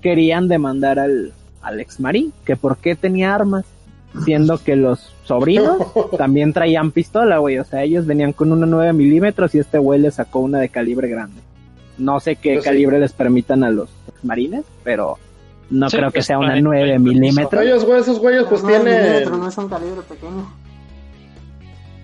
querían 0.02 0.48
demandar 0.48 1.00
al, 1.00 1.34
al 1.62 1.80
ex 1.80 2.00
marín, 2.00 2.34
que 2.46 2.56
por 2.56 2.78
qué 2.78 2.96
tenía 2.96 3.34
armas, 3.36 3.66
siendo 4.26 4.58
que 4.58 4.76
los 4.76 5.14
sobrinos 5.26 5.78
también 6.18 6.54
traían 6.54 6.92
pistola, 6.92 7.38
güey. 7.38 7.60
O 7.60 7.64
sea, 7.64 7.84
ellos 7.84 8.06
venían 8.06 8.34
con 8.34 8.52
una 8.52 8.66
9 8.66 8.94
milímetros 8.94 9.54
y 9.56 9.60
este 9.60 9.78
güey 9.78 10.00
le 10.00 10.12
sacó 10.12 10.40
una 10.40 10.60
de 10.60 10.70
calibre 10.70 11.08
grande. 11.08 11.42
No 11.98 12.20
sé 12.20 12.36
qué 12.38 12.54
Pues 12.54 12.64
sí. 12.64 12.70
calibre 12.70 13.00
les 13.00 13.14
permitan 13.14 13.64
a 13.64 13.70
los 13.70 13.90
marines, 14.24 14.64
pero 14.84 15.18
no 15.70 15.90
Sí, 15.90 15.98
creo 15.98 16.10
que 16.10 16.14
pues, 16.20 16.26
sea 16.26 16.40
una 16.40 16.54
traen- 16.56 16.64
9 16.64 16.86
traen 16.86 17.04
milímetros. 17.04 17.64
Ellos, 17.64 17.86
güey, 17.86 18.00
esos 18.02 18.20
güeyes 18.20 18.44
pues 18.50 18.64
No, 18.64 18.70
tienen... 18.70 19.30
no 19.30 19.48
es 19.48 19.58
un 19.58 19.68
calibre 19.70 20.02
pequeño. 20.08 20.50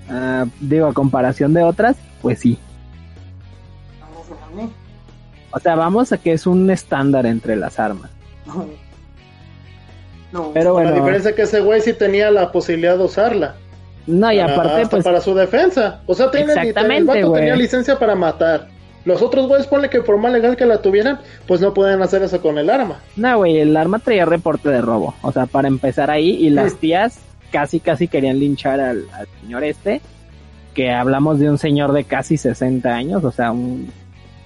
Ah, 0.10 0.46
digo, 0.60 0.88
a 0.88 0.94
comparación 0.94 1.54
de 1.54 1.64
otras, 1.64 1.96
pues 2.22 2.40
sí. 2.40 2.60
O 5.56 5.60
sea, 5.60 5.76
vamos 5.76 6.12
a 6.12 6.18
que 6.18 6.34
es 6.34 6.46
un 6.46 6.70
estándar 6.70 7.26
entre 7.26 7.56
las 7.56 7.80
armas. 7.80 8.12
No. 10.32 10.52
Pero 10.54 10.66
La 10.66 10.72
bueno, 10.72 10.92
diferencia 10.96 11.30
es 11.30 11.36
que 11.36 11.42
ese 11.44 11.62
güey 11.62 11.80
sí 11.82 11.94
tenía 11.94 12.30
la 12.30 12.52
posibilidad 12.52 12.98
de 12.98 13.04
usarla. 13.06 13.56
no, 14.06 14.32
y 14.32 14.38
Para- 14.38 14.54
aparte, 14.54 14.88
pues, 14.88 15.04
para 15.04 15.22
su 15.22 15.34
defensa. 15.34 16.02
O 16.08 16.14
sea, 16.14 16.30
tiene, 16.30 16.54
Exactamente, 16.54 17.20
el 17.20 17.24
vato 17.26 17.34
tenía 17.36 17.56
licencia 17.56 17.98
para 17.98 18.16
matar. 18.16 18.68
Los 19.06 19.22
otros 19.22 19.48
güeyes, 19.48 19.68
ponle 19.68 19.90
que 19.90 20.02
por 20.02 20.18
más 20.18 20.34
legal 20.34 20.56
que 20.58 20.66
la 20.66 20.82
tuvieran, 20.82 21.20
pues 21.48 21.62
no 21.62 21.74
pueden 21.74 22.02
hacer 22.02 22.22
eso 22.24 22.42
con 22.42 22.58
el 22.58 22.70
arma. 22.70 23.00
no, 23.16 23.38
güey, 23.38 23.60
el 23.60 23.78
arma 23.78 24.00
traía 24.00 24.26
reporte 24.26 24.68
de 24.70 24.82
robo. 24.82 25.14
O 25.22 25.32
sea, 25.32 25.46
para 25.46 25.68
empezar 25.70 26.10
ahí, 26.12 26.32
y 26.32 26.50
las 26.50 26.74
Mm. 26.74 26.78
tías 26.78 27.20
casi, 27.52 27.80
casi 27.80 28.08
querían 28.10 28.38
linchar 28.40 28.80
al, 28.82 29.06
al 29.14 29.28
señor 29.42 29.64
este, 29.64 30.02
que 30.74 30.92
hablamos 30.92 31.40
de 31.40 31.50
un 31.50 31.58
señor 31.60 31.94
de 31.94 32.04
casi 32.04 32.36
60 32.38 32.94
años, 32.94 33.24
o 33.24 33.32
sea, 33.32 33.52
un 33.52 33.90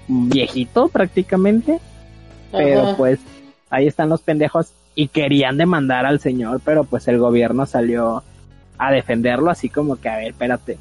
viejito 0.10 0.89
prácticamente. 0.89 1.80
Pero 2.51 2.82
Ajá. 2.82 2.97
pues 2.97 3.20
ahí 3.70 3.88
están 3.88 4.10
los 4.10 4.22
pendejos 4.22 4.74
y 4.95 5.07
querían 5.07 5.57
demandar 5.57 6.05
al 6.05 6.20
señor, 6.20 6.62
pero 6.66 6.84
pues 6.84 7.07
el 7.07 7.20
gobierno 7.20 7.66
salió 7.66 8.24
a 8.78 8.91
defenderlo 8.91 9.51
así 9.51 9.70
como 9.70 9.97
que, 9.97 10.10
a 10.10 10.18
ver, 10.18 10.30
espérate. 10.30 10.78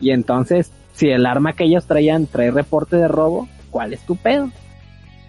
Y 0.00 0.10
entonces, 0.10 0.70
si 0.92 1.08
el 1.08 1.26
arma 1.26 1.54
que 1.54 1.64
ellos 1.64 1.86
traían 1.86 2.26
trae 2.26 2.50
reporte 2.50 2.96
de 2.96 3.08
robo, 3.08 3.48
¿cuál 3.70 3.92
es 3.92 4.00
tu 4.06 4.16
pedo? 4.16 4.50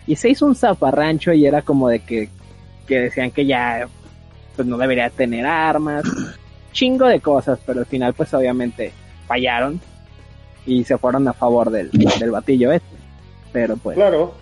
Y 0.05 0.15
se 0.15 0.30
hizo 0.30 0.45
un 0.45 0.55
zafarrancho 0.55 1.34
y 1.34 1.45
era 1.45 1.61
como 1.61 1.89
de 1.89 1.99
que, 1.99 2.30
que 2.88 2.99
decían 2.99 3.32
que 3.32 3.45
ya 3.45 3.88
pues 4.55 4.68
no 4.68 4.78
debería 4.78 5.09
tener 5.09 5.45
armas, 5.45 6.03
chingo 6.72 7.07
de 7.07 7.20
cosas, 7.20 7.59
pero 7.65 7.80
al 7.80 7.86
final 7.86 8.13
pues 8.13 8.34
obviamente 8.34 8.93
fallaron 9.28 9.80
y 10.65 10.84
se 10.84 10.97
fueron 10.97 11.28
a 11.28 11.34
favor 11.34 11.72
del, 11.72 11.89
del 11.91 12.32
batillo 12.32 12.72
este. 12.72 12.97
Pero 13.52 13.78
pues 13.78 13.95
Claro. 13.95 14.34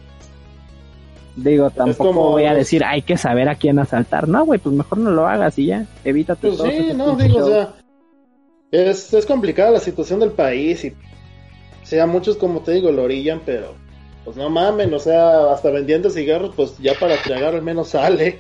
Digo, 1.36 1.70
tampoco 1.70 2.08
como- 2.10 2.32
voy 2.32 2.46
a 2.46 2.54
decir 2.54 2.84
hay 2.86 3.02
que 3.02 3.18
saber 3.18 3.50
a 3.50 3.56
quién 3.56 3.78
asaltar. 3.80 4.28
No, 4.28 4.46
güey, 4.46 4.60
pues 4.60 4.74
mejor 4.74 5.00
no 5.00 5.12
lo 5.12 5.28
hagas 5.28 5.60
y 5.60 5.68
ya. 5.68 5.86
Evítate 6.06 6.48
Pues 6.48 6.58
todo 6.58 6.70
sí, 6.70 6.92
no, 6.96 7.16
digo, 7.18 7.40
o 7.46 7.48
sea, 7.50 7.74
es, 8.72 9.14
es 9.14 9.26
complicada 9.26 9.72
la 9.72 9.80
situación 9.82 10.22
del 10.22 10.32
país 10.32 10.86
y, 10.86 10.90
o 10.90 11.86
sea, 11.86 12.06
muchos, 12.08 12.38
como 12.38 12.62
te 12.62 12.72
digo, 12.72 12.90
lo 12.92 13.04
orillan, 13.04 13.42
pero, 13.46 13.74
pues 14.24 14.38
no 14.38 14.50
mamen, 14.50 14.94
o 14.94 15.00
sea, 15.00 15.52
hasta 15.52 15.70
vendiendo 15.72 16.10
cigarros, 16.10 16.54
pues 16.56 16.78
ya 16.78 16.94
para 16.98 17.18
tragar 17.18 17.54
al 17.54 17.62
menos 17.62 17.90
sale. 17.90 18.40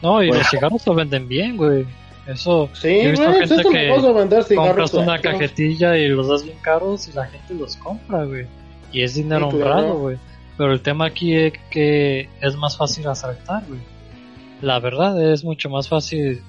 No, 0.00 0.22
y 0.22 0.28
Pues- 0.28 0.38
los 0.40 0.50
cigarros 0.50 0.86
lo 0.86 0.94
venden 0.94 1.26
bien, 1.26 1.56
güey. 1.56 1.84
Eso. 2.28 2.70
Sí, 2.74 2.88
yo 2.88 3.08
he 3.08 3.10
visto 3.10 3.26
güey, 3.26 3.38
gente 3.48 3.62
que 3.64 3.70
negocio 3.70 4.14
vender 4.14 4.44
cigarros. 4.44 4.90
compras 4.92 4.94
una 4.94 5.20
cajetilla 5.20 5.96
y 5.98 6.08
los 6.08 6.28
das 6.28 6.42
bien 6.44 6.56
caros 6.62 7.08
y 7.08 7.12
la 7.12 7.26
gente 7.26 7.54
los 7.54 7.76
compra, 7.76 8.24
güey. 8.24 8.46
Y 8.94 9.02
es 9.02 9.14
dinero 9.14 9.50
Sí, 9.50 9.56
honrado, 9.56 9.98
güey. 9.98 10.16
Pero 10.56 10.72
el 10.72 10.80
tema 10.80 11.06
aquí 11.06 11.34
es 11.34 11.52
que 11.70 12.28
es 12.40 12.56
más 12.56 12.76
fácil 12.76 13.06
asaltar, 13.08 13.64
güey. 13.68 13.80
La 14.62 14.78
verdad 14.78 15.20
es 15.32 15.44
mucho 15.44 15.68
más 15.68 15.88
fácil, 15.88 16.40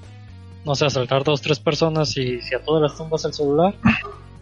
no 0.64 0.74
sé, 0.74 0.86
asaltar 0.86 1.24
dos, 1.24 1.42
tres 1.42 1.58
personas 1.58 2.16
y 2.16 2.40
si 2.40 2.54
a 2.54 2.62
todas 2.62 2.82
les 2.90 2.96
tumbas 2.96 3.24
el 3.24 3.34
celular, 3.34 3.74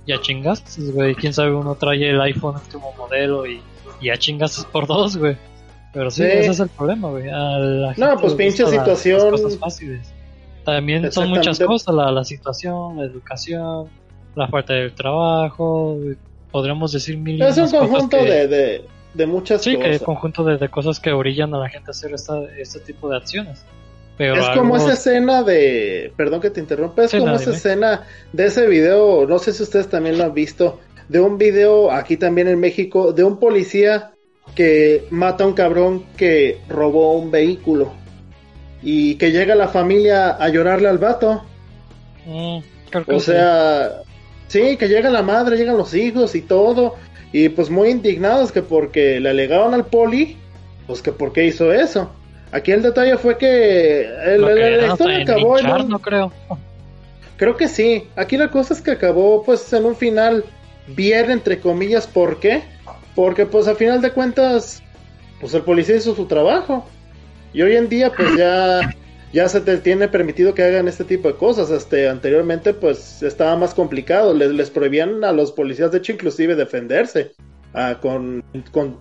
ya 0.06 0.20
chingaste, 0.20 0.82
güey. 0.92 1.14
Quién 1.14 1.32
sabe, 1.32 1.52
uno 1.54 1.74
trae 1.74 2.10
el 2.10 2.20
iPhone 2.20 2.56
último 2.56 2.92
modelo 2.96 3.46
y, 3.46 3.60
y 4.00 4.06
ya 4.06 4.16
chingaste 4.18 4.62
por 4.70 4.86
dos, 4.86 5.16
güey. 5.16 5.36
Pero 5.94 6.10
sí, 6.10 6.22
Sí. 6.22 6.28
ese 6.28 6.50
es 6.50 6.60
el 6.60 6.68
problema, 6.68 7.08
güey. 7.08 7.24
No, 7.24 8.16
pues 8.20 8.34
pinche 8.34 8.64
gustan 8.64 8.78
las- 8.80 8.88
las 8.88 8.98
situación. 8.98 9.30
cosas 9.30 9.58
fáciles. 9.58 10.12
También 10.64 11.10
son 11.12 11.28
muchas 11.30 11.58
cosas, 11.58 11.94
la, 11.94 12.10
la 12.10 12.24
situación, 12.24 12.96
la 12.98 13.04
educación, 13.04 13.88
la 14.34 14.48
falta 14.48 14.72
del 14.74 14.92
trabajo, 14.94 15.96
podríamos 16.54 16.92
decir 16.92 17.18
mil 17.18 17.42
Es 17.42 17.56
un 17.58 17.64
cosas 17.64 17.80
conjunto 17.80 18.16
que- 18.18 18.24
de, 18.30 18.46
de, 18.46 18.84
de 19.12 19.26
muchas 19.26 19.60
Sí, 19.60 19.72
que 19.76 19.82
cosas. 19.88 20.02
conjunto 20.02 20.44
de, 20.44 20.56
de 20.56 20.68
cosas 20.68 21.00
que 21.00 21.10
orillan 21.12 21.52
a 21.52 21.58
la 21.58 21.68
gente 21.68 21.88
a 21.88 21.90
hacer 21.90 22.14
esta, 22.14 22.40
este 22.56 22.78
tipo 22.78 23.08
de 23.10 23.16
acciones. 23.16 23.64
Pero 24.16 24.36
Es 24.36 24.48
como 24.50 24.76
esa 24.76 24.92
escena 24.92 25.42
de. 25.42 26.12
Perdón 26.16 26.40
que 26.40 26.50
te 26.50 26.60
interrumpa. 26.60 27.02
Es 27.02 27.10
Sí, 27.10 27.18
como 27.18 27.30
no, 27.32 27.36
esa 27.36 27.46
dime. 27.46 27.56
escena 27.56 28.02
de 28.32 28.46
ese 28.46 28.68
video. 28.68 29.26
No 29.26 29.40
sé 29.40 29.52
si 29.52 29.64
ustedes 29.64 29.88
también 29.88 30.16
lo 30.16 30.22
han 30.22 30.32
visto. 30.34 30.78
De 31.08 31.18
un 31.18 31.36
video 31.36 31.90
aquí 31.90 32.16
también 32.16 32.46
en 32.46 32.60
México. 32.60 33.12
De 33.12 33.24
un 33.24 33.40
policía 33.40 34.12
que 34.54 35.06
mata 35.10 35.42
a 35.42 35.48
un 35.48 35.54
cabrón 35.54 36.04
que 36.16 36.60
robó 36.68 37.14
un 37.18 37.32
vehículo. 37.32 37.92
Y 38.80 39.16
que 39.16 39.32
llega 39.32 39.56
la 39.56 39.66
familia 39.66 40.28
a 40.30 40.48
llorarle 40.48 40.86
al 40.88 40.98
vato. 40.98 41.42
Mm, 42.24 42.58
O 43.08 43.18
sea, 43.18 44.02
sí, 44.04 44.13
que 44.48 44.88
llega 44.88 45.10
la 45.10 45.22
madre, 45.22 45.56
llegan 45.56 45.76
los 45.76 45.94
hijos 45.94 46.34
y 46.34 46.42
todo. 46.42 46.94
Y 47.32 47.48
pues 47.48 47.68
muy 47.70 47.88
indignados 47.90 48.52
que 48.52 48.62
porque 48.62 49.18
le 49.18 49.30
alegaron 49.30 49.74
al 49.74 49.86
poli, 49.86 50.36
pues 50.86 51.02
que 51.02 51.10
por 51.12 51.32
qué 51.32 51.44
hizo 51.46 51.72
eso. 51.72 52.10
Aquí 52.52 52.70
el 52.70 52.82
detalle 52.82 53.16
fue 53.16 53.36
que 53.36 54.02
el- 54.02 54.40
Lo 54.42 54.48
el- 54.50 54.80
la 54.80 54.86
historia 54.92 55.22
acabó 55.22 55.58
en 55.58 55.66
un- 55.70 55.88
no 55.88 55.98
creo. 55.98 56.32
Creo 57.36 57.56
que 57.56 57.66
sí. 57.66 58.04
Aquí 58.14 58.36
la 58.36 58.48
cosa 58.50 58.74
es 58.74 58.80
que 58.80 58.92
acabó 58.92 59.42
pues 59.42 59.72
en 59.72 59.84
un 59.84 59.96
final 59.96 60.44
bien, 60.86 61.32
entre 61.32 61.58
comillas. 61.58 62.06
¿Por 62.06 62.38
qué? 62.38 62.62
Porque 63.16 63.44
pues 63.46 63.66
a 63.66 63.74
final 63.74 64.00
de 64.00 64.12
cuentas, 64.12 64.80
pues 65.40 65.52
el 65.54 65.62
policía 65.62 65.96
hizo 65.96 66.14
su 66.14 66.26
trabajo. 66.26 66.86
Y 67.52 67.62
hoy 67.62 67.74
en 67.74 67.88
día 67.88 68.12
pues 68.16 68.36
ya, 68.36 68.80
ya 69.34 69.48
se 69.48 69.60
te 69.60 69.78
tiene 69.78 70.06
permitido 70.06 70.54
que 70.54 70.62
hagan 70.62 70.86
este 70.86 71.02
tipo 71.02 71.26
de 71.26 71.34
cosas. 71.34 71.68
Este, 71.70 72.08
anteriormente 72.08 72.72
pues 72.72 73.20
estaba 73.22 73.56
más 73.56 73.74
complicado. 73.74 74.32
Les, 74.32 74.50
les 74.52 74.70
prohibían 74.70 75.24
a 75.24 75.32
los 75.32 75.50
policías 75.50 75.90
de 75.90 75.98
hecho 75.98 76.12
inclusive 76.12 76.54
defenderse 76.54 77.32
ah, 77.74 77.98
con, 78.00 78.44
con, 78.70 78.96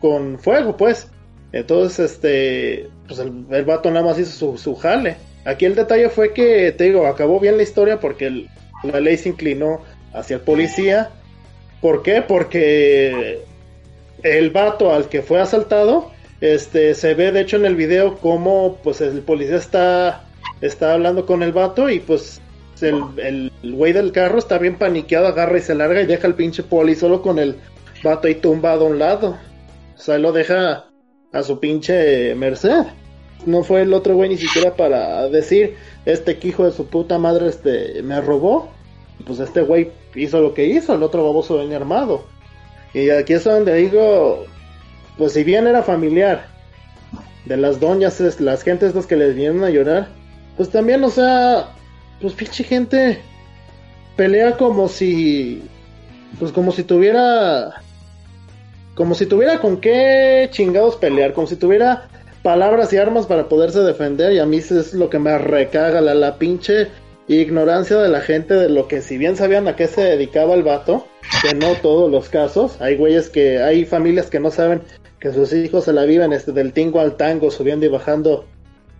con 0.00 0.38
fuego 0.38 0.76
pues. 0.76 1.10
Entonces 1.52 2.12
este, 2.12 2.90
pues 3.06 3.20
el, 3.20 3.46
el 3.50 3.64
vato 3.64 3.90
nada 3.90 4.04
más 4.04 4.18
hizo 4.18 4.32
su, 4.32 4.58
su 4.58 4.76
jale. 4.76 5.16
Aquí 5.46 5.64
el 5.64 5.74
detalle 5.74 6.10
fue 6.10 6.34
que, 6.34 6.72
te 6.72 6.84
digo, 6.84 7.06
acabó 7.06 7.40
bien 7.40 7.56
la 7.56 7.62
historia 7.62 7.98
porque 7.98 8.46
la 8.82 9.00
ley 9.00 9.16
se 9.16 9.30
inclinó 9.30 9.80
hacia 10.12 10.36
el 10.36 10.42
policía. 10.42 11.08
¿Por 11.80 12.02
qué? 12.02 12.20
Porque 12.20 13.40
el 14.22 14.50
vato 14.50 14.92
al 14.92 15.08
que 15.08 15.22
fue 15.22 15.40
asaltado, 15.40 16.10
este, 16.40 16.94
se 16.94 17.14
ve 17.14 17.32
de 17.32 17.40
hecho 17.40 17.56
en 17.56 17.66
el 17.66 17.76
video 17.76 18.16
como 18.18 18.76
pues 18.82 19.00
el 19.00 19.20
policía 19.22 19.56
está, 19.56 20.24
está 20.60 20.94
hablando 20.94 21.26
con 21.26 21.42
el 21.42 21.52
vato 21.52 21.90
y 21.90 22.00
pues 22.00 22.40
el 22.80 23.50
güey 23.62 23.92
del 23.92 24.12
carro 24.12 24.38
está 24.38 24.58
bien 24.58 24.78
paniqueado, 24.78 25.26
agarra 25.26 25.58
y 25.58 25.62
se 25.62 25.74
larga 25.74 26.00
y 26.00 26.06
deja 26.06 26.26
al 26.26 26.34
pinche 26.34 26.62
poli 26.62 26.94
solo 26.94 27.22
con 27.22 27.38
el 27.38 27.56
vato 28.04 28.28
ahí 28.28 28.36
tumbado 28.36 28.86
a 28.86 28.88
un 28.88 28.98
lado. 28.98 29.36
O 29.96 30.00
sea, 30.00 30.14
él 30.14 30.22
lo 30.22 30.32
deja 30.32 30.86
a 31.32 31.42
su 31.42 31.58
pinche 31.58 32.34
merced. 32.36 32.84
No 33.46 33.64
fue 33.64 33.82
el 33.82 33.92
otro 33.92 34.14
güey 34.14 34.28
ni 34.28 34.36
siquiera 34.36 34.74
para 34.74 35.28
decir 35.28 35.76
este 36.04 36.38
que 36.38 36.48
hijo 36.48 36.64
de 36.64 36.72
su 36.72 36.86
puta 36.86 37.18
madre 37.18 37.48
este 37.48 38.02
me 38.02 38.20
robó 38.20 38.70
pues 39.26 39.40
este 39.40 39.62
güey 39.62 39.90
hizo 40.14 40.40
lo 40.40 40.54
que 40.54 40.66
hizo 40.66 40.94
el 40.94 41.02
otro 41.02 41.24
baboso 41.24 41.58
venía 41.58 41.76
armado. 41.76 42.24
Y 42.94 43.10
aquí 43.10 43.34
es 43.34 43.44
donde 43.44 43.74
digo 43.74 44.46
pues 45.18 45.32
si 45.32 45.44
bien 45.44 45.66
era 45.66 45.82
familiar 45.82 46.46
de 47.44 47.56
las 47.56 47.80
doñas 47.80 48.20
las 48.40 48.62
gentes 48.62 48.88
estas 48.88 49.06
que 49.06 49.16
les 49.16 49.34
vinieron 49.34 49.64
a 49.64 49.70
llorar 49.70 50.08
pues 50.56 50.70
también 50.70 51.02
o 51.04 51.10
sea 51.10 51.70
pues 52.20 52.34
pinche 52.34 52.64
gente 52.64 53.20
pelea 54.16 54.56
como 54.56 54.88
si 54.88 55.62
pues 56.38 56.52
como 56.52 56.72
si 56.72 56.84
tuviera 56.84 57.82
como 58.94 59.14
si 59.14 59.26
tuviera 59.26 59.60
con 59.60 59.80
qué 59.80 60.48
chingados 60.52 60.96
pelear 60.96 61.32
como 61.32 61.46
si 61.46 61.56
tuviera 61.56 62.08
palabras 62.42 62.92
y 62.92 62.96
armas 62.96 63.26
para 63.26 63.48
poderse 63.48 63.80
defender 63.80 64.32
y 64.32 64.38
a 64.38 64.46
mí 64.46 64.58
es 64.58 64.94
lo 64.94 65.10
que 65.10 65.18
me 65.18 65.36
recaga 65.38 66.00
la, 66.00 66.14
la 66.14 66.38
pinche 66.38 66.88
ignorancia 67.28 67.98
de 67.98 68.08
la 68.08 68.20
gente 68.20 68.54
de 68.54 68.68
lo 68.68 68.88
que 68.88 69.02
si 69.02 69.18
bien 69.18 69.36
sabían 69.36 69.68
a 69.68 69.76
qué 69.76 69.86
se 69.86 70.00
dedicaba 70.00 70.54
el 70.54 70.62
vato, 70.62 71.06
que 71.42 71.54
no 71.54 71.74
todos 71.82 72.10
los 72.10 72.28
casos, 72.28 72.80
hay 72.80 72.96
güeyes 72.96 73.28
que 73.28 73.60
hay 73.62 73.84
familias 73.84 74.30
que 74.30 74.40
no 74.40 74.50
saben 74.50 74.80
que 75.20 75.32
sus 75.32 75.52
hijos 75.52 75.84
se 75.84 75.92
la 75.92 76.04
viven 76.04 76.32
este 76.32 76.52
del 76.52 76.72
tingo 76.72 77.00
al 77.00 77.16
tango, 77.16 77.50
subiendo 77.50 77.86
y 77.86 77.88
bajando, 77.88 78.46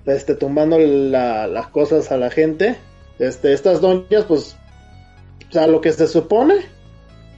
este 0.06 0.34
tumbando 0.34 0.78
la- 0.78 1.46
las 1.46 1.68
cosas 1.68 2.10
a 2.10 2.16
la 2.16 2.30
gente. 2.30 2.76
Este 3.18 3.52
estas 3.52 3.80
doñas 3.80 4.24
pues 4.26 4.56
o 5.48 5.52
sea, 5.52 5.66
lo 5.66 5.80
que 5.80 5.92
se 5.92 6.06
supone 6.06 6.54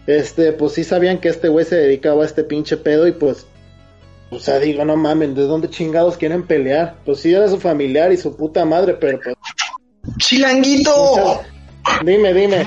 este 0.07 0.53
pues 0.53 0.73
sí 0.73 0.85
sabían 0.85 1.19
que 1.19 1.29
este 1.29 1.49
güey 1.49 1.65
se 1.65 1.77
dedicaba 1.77 2.23
a 2.23 2.27
este 2.27 2.43
pinche 2.45 2.77
pedo 2.77 3.07
y 3.07 3.13
pues 3.13 3.47
o 4.31 4.39
sea, 4.39 4.59
digo, 4.61 4.85
no 4.85 4.97
mamen, 4.97 5.35
¿de 5.35 5.43
dónde 5.43 5.69
chingados 5.71 6.17
quieren 6.17 6.47
pelear? 6.47 6.95
Pues 7.05 7.19
sí 7.21 7.35
era 7.35 7.49
su 7.49 7.59
familiar 7.59 8.13
y 8.13 8.17
su 8.17 8.37
puta 8.37 8.65
madre, 8.65 8.95
pero 8.95 9.19
pues... 9.23 9.35
¡Chilanguito! 10.19 11.41
Dime, 12.05 12.33
dime. 12.35 12.67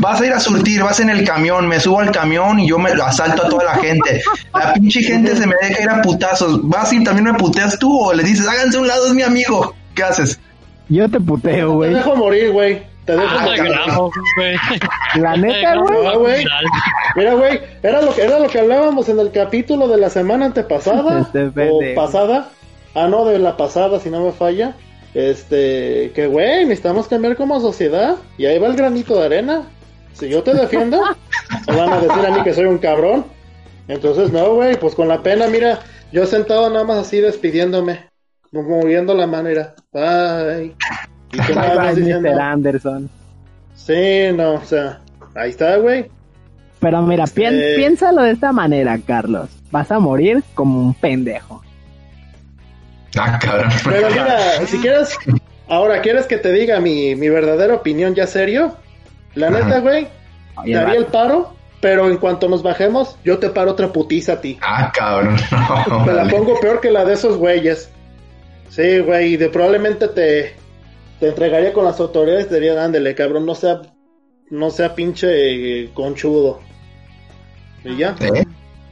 Vas 0.00 0.20
a 0.20 0.26
ir 0.26 0.32
a 0.32 0.40
surtir, 0.40 0.82
vas 0.82 1.00
en 1.00 1.10
el 1.10 1.24
camión, 1.24 1.66
me 1.68 1.80
subo 1.80 2.00
al 2.00 2.10
camión 2.10 2.58
y 2.60 2.68
yo 2.68 2.78
me 2.78 2.90
asalto 2.90 3.44
a 3.46 3.48
toda 3.48 3.64
la 3.64 3.74
gente. 3.76 4.22
La 4.54 4.72
pinche 4.74 5.02
gente 5.02 5.36
se 5.36 5.46
me 5.46 5.54
deja 5.62 5.82
ir 5.82 5.88
a 5.90 6.02
putazos. 6.02 6.60
¿Vas 6.68 6.92
y 6.92 7.02
también 7.04 7.24
me 7.32 7.34
puteas 7.38 7.78
tú 7.78 7.98
o 8.00 8.12
le 8.12 8.22
dices, 8.22 8.46
háganse 8.46 8.78
a 8.78 8.80
un 8.80 8.88
lado, 8.88 9.06
es 9.06 9.14
mi 9.14 9.22
amigo? 9.22 9.74
¿Qué 9.94 10.02
haces? 10.02 10.38
Yo 10.88 11.08
te 11.08 11.18
puteo, 11.20 11.68
Te 11.70 11.74
güey. 11.74 11.94
dejo 11.94 12.16
morir, 12.16 12.50
güey. 12.52 12.82
Te 13.04 13.12
dejo 13.16 13.26
Ah, 13.38 13.44
morir. 13.44 13.72
güey. 14.36 14.56
La 15.22 15.36
neta, 15.36 15.74
güey. 16.18 16.44
Mira, 17.16 17.34
güey, 17.34 17.60
era 17.82 18.02
lo 18.02 18.14
que 18.14 18.22
era 18.22 18.38
lo 18.38 18.48
que 18.48 18.58
hablábamos 18.60 19.08
en 19.08 19.18
el 19.20 19.30
capítulo 19.32 19.88
de 19.88 19.96
la 19.98 20.10
semana 20.10 20.46
antepasada 20.46 21.20
Este 21.34 21.50
o 21.70 21.80
pasada. 21.94 22.48
Ah, 22.94 23.08
no, 23.08 23.24
de 23.24 23.38
la 23.38 23.56
pasada, 23.56 24.00
si 24.00 24.10
no 24.10 24.24
me 24.24 24.32
falla. 24.32 24.74
Este, 25.16 26.12
que 26.14 26.26
güey, 26.26 26.64
necesitamos 26.66 27.08
cambiar 27.08 27.36
como 27.36 27.58
sociedad 27.58 28.16
y 28.36 28.44
ahí 28.44 28.58
va 28.58 28.66
el 28.66 28.76
granito 28.76 29.18
de 29.18 29.24
arena. 29.24 29.62
Si 30.12 30.28
yo 30.28 30.42
te 30.42 30.52
defiendo, 30.52 31.00
me 31.66 31.74
van 31.74 31.88
a 31.90 32.00
decir 32.02 32.26
a 32.26 32.30
mí 32.36 32.42
que 32.42 32.52
soy 32.52 32.66
un 32.66 32.76
cabrón. 32.76 33.24
Entonces, 33.88 34.30
no, 34.30 34.56
güey, 34.56 34.78
pues 34.78 34.94
con 34.94 35.08
la 35.08 35.22
pena, 35.22 35.46
mira, 35.46 35.78
yo 36.12 36.26
sentado 36.26 36.68
nada 36.68 36.84
más 36.84 36.98
así 36.98 37.18
despidiéndome, 37.18 38.10
moviendo 38.52 39.14
la 39.14 39.26
manera. 39.26 39.74
Bye. 39.90 40.74
Y 41.32 41.54
nada 41.54 41.76
Bye, 41.76 41.86
bye, 41.86 41.94
diciendo, 41.94 42.30
Mr. 42.30 42.40
Anderson. 42.40 43.10
Sí, 43.74 44.32
no, 44.34 44.56
o 44.56 44.64
sea, 44.64 45.00
ahí 45.34 45.48
está, 45.48 45.78
güey. 45.78 46.10
Pero 46.78 47.00
mira, 47.00 47.24
Eh. 47.24 47.74
piénsalo 47.78 48.20
de 48.20 48.32
esta 48.32 48.52
manera, 48.52 48.98
Carlos. 49.06 49.48
Vas 49.70 49.90
a 49.90 49.98
morir 49.98 50.44
como 50.54 50.78
un 50.78 50.92
pendejo. 50.92 51.62
Ah, 53.16 53.38
cabrón. 53.38 53.70
Pero 53.84 54.10
mira, 54.10 54.66
si 54.66 54.78
quieres, 54.78 55.16
ahora 55.68 56.00
quieres 56.00 56.26
que 56.26 56.38
te 56.38 56.52
diga 56.52 56.80
mi, 56.80 57.14
mi 57.14 57.28
verdadera 57.28 57.74
opinión 57.74 58.14
ya 58.14 58.26
serio. 58.26 58.76
La 59.34 59.50
neta, 59.50 59.80
güey, 59.80 60.08
te 60.64 60.76
haría 60.76 60.98
el 60.98 61.06
paro, 61.06 61.54
pero 61.80 62.08
en 62.08 62.16
cuanto 62.16 62.48
nos 62.48 62.62
bajemos, 62.62 63.18
yo 63.22 63.38
te 63.38 63.50
paro 63.50 63.72
otra 63.72 63.92
putiza 63.92 64.34
a 64.34 64.40
ti. 64.40 64.58
Ah, 64.62 64.90
cabrón. 64.94 65.36
No, 65.88 66.04
Te 66.04 66.12
la 66.12 66.26
pongo 66.28 66.58
peor 66.58 66.80
que 66.80 66.90
la 66.90 67.04
de 67.04 67.14
esos 67.14 67.36
güeyes. 67.36 67.90
Sí, 68.70 68.98
güey, 69.00 69.34
y 69.34 69.36
de 69.36 69.50
probablemente 69.50 70.08
te, 70.08 70.54
te 71.20 71.28
entregaría 71.28 71.72
con 71.72 71.84
las 71.84 72.00
autoridades 72.00 72.46
y 72.46 72.48
te 72.48 72.54
diría, 72.56 72.82
ándele, 72.82 73.14
cabrón, 73.14 73.44
no 73.44 73.54
sea, 73.54 73.82
no 74.50 74.70
sea 74.70 74.94
pinche 74.94 75.82
eh, 75.82 75.90
conchudo. 75.92 76.60
Y 77.84 77.96
ya. 77.98 78.16
¿Eh? 78.20 78.44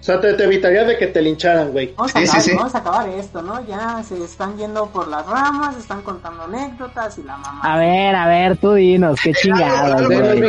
Sea, 0.05 0.21
te, 0.21 0.35
te 0.35 0.45
evitaría 0.45 0.85
de 0.85 0.99
que 0.99 1.07
te 1.07 1.23
lincharan, 1.23 1.73
güey. 1.73 1.95
Vamos 1.97 2.15
a, 2.15 2.19
Sí, 2.21 2.27
sí, 2.27 2.31
acabar, 2.31 2.43
sí. 2.43 2.55
vamos 2.57 2.75
a 2.75 2.79
acabar 2.79 3.09
esto, 3.09 3.43
¿no? 3.43 3.67
Ya 3.67 4.03
se 4.07 4.23
están 4.23 4.57
yendo 4.59 4.87
por 4.89 5.09
las 5.09 5.27
ramas, 5.27 5.77
están 5.77 6.03
contando 6.03 6.45
anécdotas 6.45 7.17
y 7.19 7.23
la 7.23 7.37
mamá. 7.39 7.61
A 7.63 7.79
ver, 7.79 8.15
a 8.15 8.27
ver, 8.27 8.57
tú 8.59 8.75
dinos, 8.75 9.19
qué 9.23 9.33
chingados, 9.33 10.03
Lalo, 10.03 10.07
güey. 10.09 10.41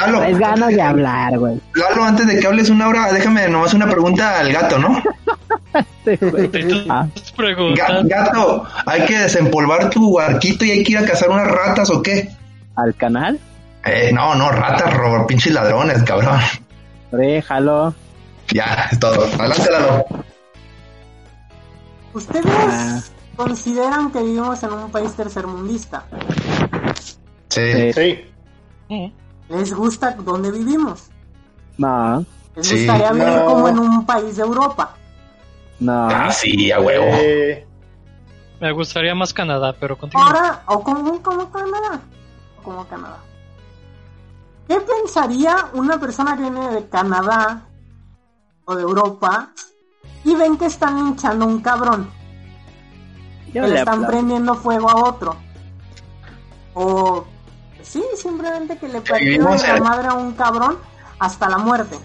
Lalo, 0.00 0.18
Traes 0.18 0.38
ganas 0.38 0.68
de 0.70 0.82
hablar, 0.82 1.38
güey. 1.38 1.60
Lalo, 1.74 2.04
antes 2.04 2.26
de 2.26 2.38
que 2.40 2.46
hables 2.46 2.68
una 2.68 2.88
hora, 2.88 3.12
déjame 3.12 3.48
nomás 3.48 3.72
una 3.74 3.86
pregunta 3.88 4.38
al 4.40 4.52
gato, 4.52 4.78
¿no? 4.78 5.02
Sí, 6.04 6.18
Ah, 6.88 7.06
gato, 8.04 8.64
¿hay 8.86 9.06
que 9.06 9.18
desempolvar 9.18 9.88
tu 9.90 10.14
barquito 10.14 10.64
y 10.64 10.70
hay 10.70 10.84
que 10.84 10.92
ir 10.92 10.98
a 10.98 11.04
cazar 11.06 11.30
unas 11.30 11.48
ratas 11.48 11.90
o 11.90 12.02
qué? 12.02 12.28
¿Al 12.76 12.94
canal? 12.94 13.40
Eh, 13.84 14.10
no, 14.12 14.34
no, 14.34 14.50
ratas, 14.50 14.92
robo, 14.94 15.26
pinches 15.26 15.52
ladrones, 15.54 16.02
cabrón. 16.04 16.38
Déjalo. 17.12 17.94
Ya, 18.52 18.88
es 18.90 18.98
todo. 19.00 19.24
Adelante, 19.24 19.70
Lalo. 19.70 20.04
¿Ustedes 22.12 22.46
Ah. 22.46 23.00
consideran 23.36 24.10
que 24.12 24.22
vivimos 24.22 24.62
en 24.62 24.72
un 24.72 24.90
país 24.90 25.12
tercermundista? 25.14 26.04
Sí. 27.48 27.92
Sí. 27.92 28.24
¿Les 29.48 29.74
gusta 29.74 30.12
dónde 30.12 30.50
vivimos? 30.50 31.08
No, 31.78 32.24
¿Les 32.54 32.66
Sí. 32.68 32.76
gustaría 32.86 33.12
vivir 33.12 33.28
No. 33.28 33.44
como 33.46 33.68
en 33.68 33.78
un 33.78 34.06
país 34.06 34.36
de 34.36 34.42
Europa? 34.42 34.94
no. 35.80 36.06
Ah, 36.08 36.30
sí, 36.30 36.70
a 36.70 36.80
huevo. 36.80 37.04
Eh, 37.18 37.66
Me 38.60 38.70
gustaría 38.72 39.14
más 39.14 39.34
Canadá, 39.34 39.74
pero 39.78 39.98
continúa. 39.98 40.26
Ahora, 40.26 40.62
o 40.66 40.80
como, 40.82 41.20
como 41.20 41.50
Canadá. 41.50 42.00
O 42.58 42.62
como 42.62 42.86
Canadá. 42.86 43.18
¿Qué 44.68 44.80
pensaría 44.80 45.56
una 45.74 45.98
persona 46.00 46.36
que 46.36 46.42
viene 46.42 46.68
de 46.70 46.88
Canadá 46.88 47.62
o 48.66 48.74
de 48.74 48.82
Europa 48.82 49.50
y 50.24 50.34
ven 50.34 50.56
que 50.56 50.66
están 50.66 50.98
hinchando 50.98 51.44
a 51.44 51.48
un 51.48 51.60
cabrón? 51.60 52.10
Yo 53.52 53.62
que 53.62 53.68
le 53.68 53.78
están 53.78 53.94
aplaudo. 53.94 54.12
prendiendo 54.12 54.54
fuego 54.56 54.90
a 54.90 55.04
otro. 55.08 55.36
O, 56.74 57.24
sí, 57.82 58.02
simplemente 58.16 58.76
que 58.78 58.88
le 58.88 59.00
vivimos 59.00 59.62
la 59.66 59.76
madre 59.80 60.08
a 60.08 60.14
un 60.14 60.32
cabrón 60.32 60.78
hasta 61.18 61.48
la 61.48 61.58
muerte. 61.58 61.96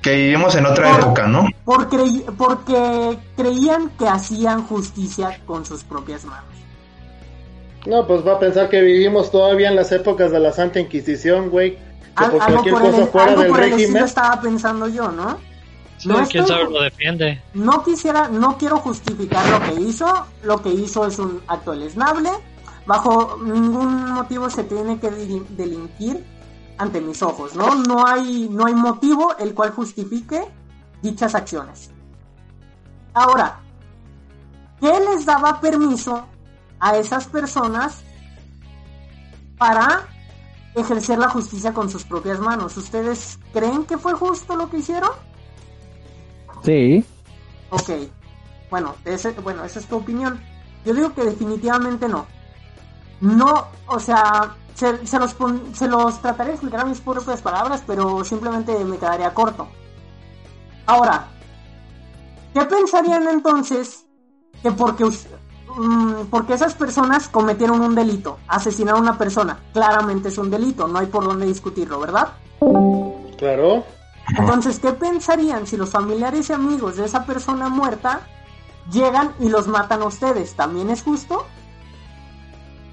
Que 0.00 0.14
vivimos 0.16 0.54
en 0.54 0.64
otra 0.64 0.90
Por- 0.92 1.00
época, 1.00 1.26
¿no? 1.26 1.46
Por 1.64 1.88
crey- 1.90 2.24
porque 2.38 3.18
creían 3.36 3.90
que 3.98 4.08
hacían 4.08 4.66
justicia 4.66 5.40
con 5.46 5.66
sus 5.66 5.84
propias 5.84 6.24
manos. 6.24 6.44
no, 7.86 8.06
pues 8.06 8.26
va 8.26 8.34
a 8.34 8.38
pensar 8.38 8.68
que 8.68 8.80
vivimos 8.82 9.30
todavía 9.30 9.68
en 9.70 9.76
las 9.76 9.90
épocas 9.92 10.30
de 10.30 10.38
la 10.38 10.52
Santa 10.52 10.80
Inquisición, 10.80 11.48
güey. 11.50 11.76
Que 11.76 12.24
Al- 12.24 12.30
por 12.32 12.42
algo 12.42 12.52
cualquier 12.62 12.74
por 12.74 12.84
el, 12.84 12.90
cosa 12.92 13.06
fuera 13.06 13.28
algo 13.30 13.42
del 13.42 13.50
por 13.50 13.60
el 13.60 13.64
estilo 13.70 13.82
régimen. 13.86 14.04
estaba 14.04 14.40
pensando 14.40 14.88
yo, 14.88 15.10
¿no? 15.12 15.38
Sí, 16.00 16.08
no 16.08 16.26
quién 16.26 16.46
sabe 16.46 16.64
lo 16.70 16.80
defiende. 16.82 17.42
No 17.54 17.84
quisiera, 17.84 18.28
no 18.28 18.56
quiero 18.56 18.78
justificar 18.78 19.46
lo 19.48 19.60
que 19.74 19.80
hizo. 19.82 20.26
Lo 20.42 20.62
que 20.62 20.70
hizo 20.70 21.06
es 21.06 21.18
un 21.18 21.42
acto 21.46 21.74
lesnable. 21.74 22.30
Bajo 22.86 23.36
ningún 23.42 24.10
motivo 24.12 24.48
se 24.48 24.64
tiene 24.64 24.98
que 24.98 25.10
deli- 25.12 25.46
delinquir 25.50 26.24
ante 26.78 27.00
mis 27.02 27.22
ojos, 27.22 27.54
¿no? 27.54 27.74
No 27.74 28.06
hay, 28.06 28.48
no 28.50 28.64
hay 28.66 28.74
motivo 28.74 29.36
el 29.38 29.52
cual 29.54 29.70
justifique 29.72 30.42
dichas 31.02 31.34
acciones. 31.34 31.90
Ahora, 33.12 33.60
¿qué 34.80 34.90
les 35.12 35.26
daba 35.26 35.60
permiso 35.60 36.24
a 36.78 36.96
esas 36.96 37.26
personas 37.26 38.00
para 39.58 40.08
ejercer 40.74 41.18
la 41.18 41.28
justicia 41.28 41.74
con 41.74 41.90
sus 41.90 42.04
propias 42.04 42.40
manos? 42.40 42.76
¿Ustedes 42.78 43.38
creen 43.52 43.84
que 43.84 43.98
fue 43.98 44.14
justo 44.14 44.56
lo 44.56 44.70
que 44.70 44.78
hicieron? 44.78 45.10
Sí. 46.64 47.04
Ok, 47.70 47.90
bueno, 48.70 48.94
ese, 49.04 49.30
bueno, 49.32 49.64
esa 49.64 49.78
es 49.80 49.86
tu 49.86 49.96
opinión. 49.96 50.40
Yo 50.84 50.94
digo 50.94 51.12
que 51.14 51.22
definitivamente 51.24 52.08
no. 52.08 52.26
No, 53.20 53.66
o 53.86 54.00
sea, 54.00 54.54
se, 54.74 55.06
se 55.06 55.18
los, 55.18 55.34
pon- 55.34 55.74
se 55.74 55.86
los 55.88 56.20
trataré 56.22 56.48
de 56.50 56.54
explicar 56.54 56.80
a 56.80 56.84
mis 56.86 57.00
propias 57.00 57.42
palabras, 57.42 57.82
pero 57.86 58.24
simplemente 58.24 58.82
me 58.84 58.96
quedaría 58.96 59.32
corto. 59.34 59.68
Ahora, 60.86 61.26
¿qué 62.54 62.64
pensarían 62.64 63.28
entonces 63.28 64.06
que 64.62 64.72
porque, 64.72 65.04
mm, 65.04 66.26
porque 66.30 66.54
esas 66.54 66.74
personas 66.74 67.28
cometieron 67.28 67.80
un 67.82 67.94
delito, 67.94 68.38
asesinaron 68.48 69.00
a 69.00 69.10
una 69.10 69.18
persona? 69.18 69.58
Claramente 69.72 70.28
es 70.28 70.38
un 70.38 70.50
delito, 70.50 70.88
no 70.88 70.98
hay 70.98 71.06
por 71.06 71.24
dónde 71.24 71.46
discutirlo, 71.46 72.00
¿verdad? 72.00 72.28
Claro. 73.36 73.84
Entonces, 74.38 74.78
¿qué 74.78 74.92
pensarían 74.92 75.66
si 75.66 75.76
los 75.76 75.90
familiares 75.90 76.50
y 76.50 76.52
amigos 76.52 76.96
de 76.96 77.04
esa 77.04 77.24
persona 77.24 77.68
muerta 77.68 78.20
llegan 78.90 79.32
y 79.40 79.48
los 79.48 79.66
matan 79.66 80.02
a 80.02 80.06
ustedes? 80.06 80.54
¿También 80.54 80.90
es 80.90 81.02
justo? 81.02 81.46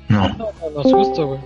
No. 0.09 0.27
No, 0.29 0.49
es 0.81 0.93
justo, 0.93 1.27
güey. 1.27 1.39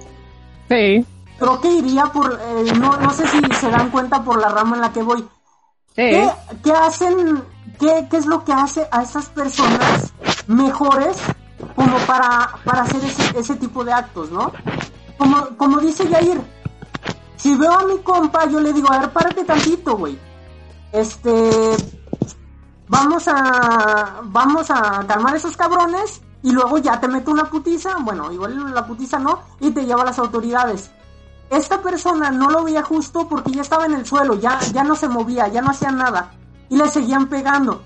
Sí. 0.70 1.06
Creo 1.39 1.60
que 1.60 1.72
iría 1.72 2.06
por... 2.06 2.39
eh, 2.42 2.72
no, 2.80 2.98
no 2.98 3.10
sé 3.12 3.28
si 3.28 3.42
se 3.54 3.70
dan 3.70 3.89
cuenta 3.89 4.24
por 4.24 4.39
la 4.39 4.50
rama 4.50 4.76
en 4.76 4.82
la 4.82 4.94
que 4.94 5.02
voy. 5.02 5.22
Sí. 5.22 5.28
¿Qué, 5.96 6.32
qué 6.64 6.72
hacen? 6.72 7.44
Qué, 7.80 8.08
¿Qué 8.10 8.18
es 8.18 8.28
lo 8.28 8.44
que 8.46 8.54
hace 8.54 8.88
a 8.92 9.02
esas 9.02 9.30
personas 9.30 10.14
mejores 10.48 11.18
como 11.76 11.98
para, 12.08 12.52
para 12.64 12.84
hacer 12.84 13.04
ese, 13.04 13.39
ese 13.39 13.56
tipo 13.56 13.84
de 13.84 13.92
actos, 13.92 14.32
no? 14.32 14.52
Como, 15.18 15.58
como 15.58 15.78
dice 15.80 16.08
Yair, 16.08 16.39
si 17.42 17.56
veo 17.56 17.72
a 17.72 17.84
mi 17.86 17.98
compa, 18.00 18.46
yo 18.48 18.60
le 18.60 18.72
digo, 18.74 18.92
a 18.92 19.00
ver, 19.00 19.10
párate 19.12 19.44
tantito, 19.44 19.98
güey. 19.98 20.18
Este, 20.92 21.76
vamos 22.88 23.28
a, 23.28 24.22
vamos 24.24 24.70
a 24.70 25.06
calmar 25.08 25.36
esos 25.36 25.56
cabrones 25.58 26.22
y 26.44 26.52
luego 26.52 26.78
ya 26.78 27.00
te 27.00 27.08
meto 27.08 27.32
una 27.32 27.46
putiza, 27.46 27.96
bueno, 28.02 28.32
igual 28.32 28.74
la 28.74 28.86
putiza 28.86 29.18
no, 29.20 29.39
y 29.60 29.72
te 29.72 29.86
lleva 29.86 30.02
a 30.04 30.06
las 30.06 30.20
autoridades. 30.20 30.92
Esta 31.50 31.82
persona 31.82 32.30
no 32.32 32.50
lo 32.50 32.64
veía 32.64 32.84
justo 32.84 33.28
porque 33.28 33.52
ya 33.52 33.62
estaba 33.62 33.86
en 33.86 33.94
el 33.94 34.06
suelo, 34.06 34.36
ya, 34.36 34.60
ya 34.74 34.84
no 34.84 34.96
se 34.96 35.08
movía, 35.10 35.48
ya 35.48 35.62
no 35.62 35.72
hacía 35.72 35.92
nada. 35.92 36.32
Y 36.70 36.78
le 36.78 36.88
seguían 36.88 37.28
pegando. 37.28 37.84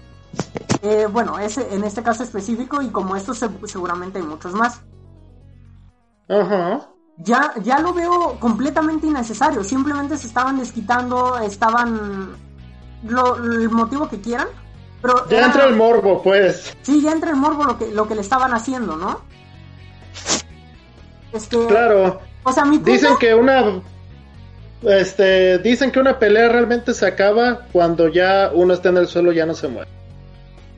Eh, 0.82 1.08
bueno, 1.12 1.40
ese, 1.40 1.74
en 1.74 1.84
este 1.84 2.04
caso 2.04 2.24
específico, 2.24 2.82
y 2.82 2.90
como 2.90 3.16
estos 3.16 3.40
se- 3.40 3.50
seguramente 3.68 4.20
hay 4.20 4.26
muchos 4.26 4.54
más. 4.54 4.82
Ajá. 6.30 6.88
Ya, 7.18 7.54
ya 7.64 7.80
lo 7.80 7.94
veo 7.94 8.38
completamente 8.40 9.08
innecesario. 9.08 9.64
Simplemente 9.64 10.18
se 10.18 10.28
estaban 10.28 10.60
desquitando, 10.60 11.38
estaban... 11.40 12.36
Lo, 13.08 13.36
el 13.38 13.70
motivo 13.70 14.10
que 14.10 14.20
quieran. 14.20 14.48
Pero 15.02 15.28
Ya 15.30 15.38
era- 15.38 15.46
entra 15.48 15.66
el 15.66 15.76
morbo, 15.76 16.22
pues. 16.24 16.76
Sí, 16.82 17.02
ya 17.02 17.12
entra 17.12 17.30
el 17.30 17.36
morbo 17.38 17.64
lo 17.64 17.78
que, 17.78 17.88
lo 17.92 18.08
que 18.08 18.16
le 18.16 18.22
estaban 18.22 18.54
haciendo, 18.54 18.96
¿no? 18.98 19.22
Este, 21.32 21.58
Claro. 21.68 22.20
o 22.44 22.52
sea, 22.52 22.66
mi 22.66 22.78
punto, 22.78 22.92
Dicen 22.92 23.18
que 23.20 23.36
una. 23.36 23.82
Este, 24.84 25.58
dicen 25.60 25.92
que 25.92 26.00
una 26.00 26.20
pelea 26.20 26.50
realmente 26.50 26.94
se 26.94 27.06
acaba 27.08 27.62
cuando 27.72 28.08
ya 28.08 28.52
uno 28.54 28.74
está 28.74 28.90
en 28.90 28.98
el 28.98 29.08
suelo 29.08 29.32
ya 29.32 29.46
no 29.46 29.54
se 29.54 29.68
mueve. 29.68 29.90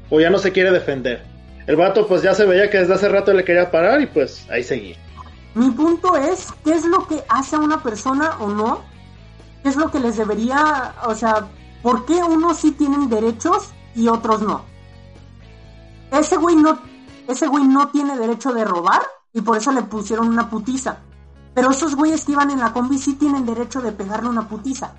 O 0.10 0.20
ya 0.20 0.30
no 0.30 0.38
se 0.38 0.52
quiere 0.52 0.72
defender. 0.72 1.24
El 1.66 1.76
vato 1.76 2.08
pues 2.08 2.22
ya 2.22 2.34
se 2.34 2.46
veía 2.46 2.70
que 2.70 2.78
desde 2.80 2.94
hace 2.94 3.10
rato 3.10 3.34
le 3.34 3.44
quería 3.44 3.70
parar 3.70 4.02
y 4.02 4.06
pues 4.06 4.46
ahí 4.50 4.64
seguía. 4.64 4.96
Mi 5.58 5.72
punto 5.72 6.16
es, 6.16 6.54
¿qué 6.64 6.74
es 6.74 6.86
lo 6.86 7.08
que 7.08 7.24
hace 7.30 7.56
a 7.56 7.60
una 7.60 7.82
persona 7.84 8.38
o 8.40 8.48
no? 8.50 8.82
¿Qué 9.64 9.70
es 9.70 9.76
lo 9.76 9.90
que 9.92 10.00
les 10.00 10.18
debería, 10.18 10.96
o 11.06 11.16
sea, 11.16 11.48
por 11.82 12.06
qué 12.06 12.16
unos 12.24 12.58
sí 12.58 12.72
tienen 12.72 13.10
derechos 13.10 13.70
y 13.96 14.08
otros 14.08 14.42
no? 14.42 14.62
Ese 16.12 16.38
güey 16.38 16.56
no, 16.56 16.78
ese 17.28 17.48
güey 17.48 17.64
no 17.66 17.90
tiene 17.90 18.18
derecho 18.18 18.54
de 18.54 18.64
robar 18.66 19.02
y 19.34 19.42
por 19.42 19.58
eso 19.58 19.72
le 19.72 19.82
pusieron 19.84 20.28
una 20.28 20.50
putiza. 20.50 21.00
Pero 21.54 21.72
esos 21.72 21.96
güeyes 21.96 22.24
que 22.24 22.34
iban 22.34 22.52
en 22.52 22.60
la 22.60 22.72
combi 22.72 22.98
sí 23.00 23.16
tienen 23.16 23.46
derecho 23.46 23.82
de 23.82 23.92
pegarle 23.92 24.30
una 24.30 24.48
putiza. 24.48 24.94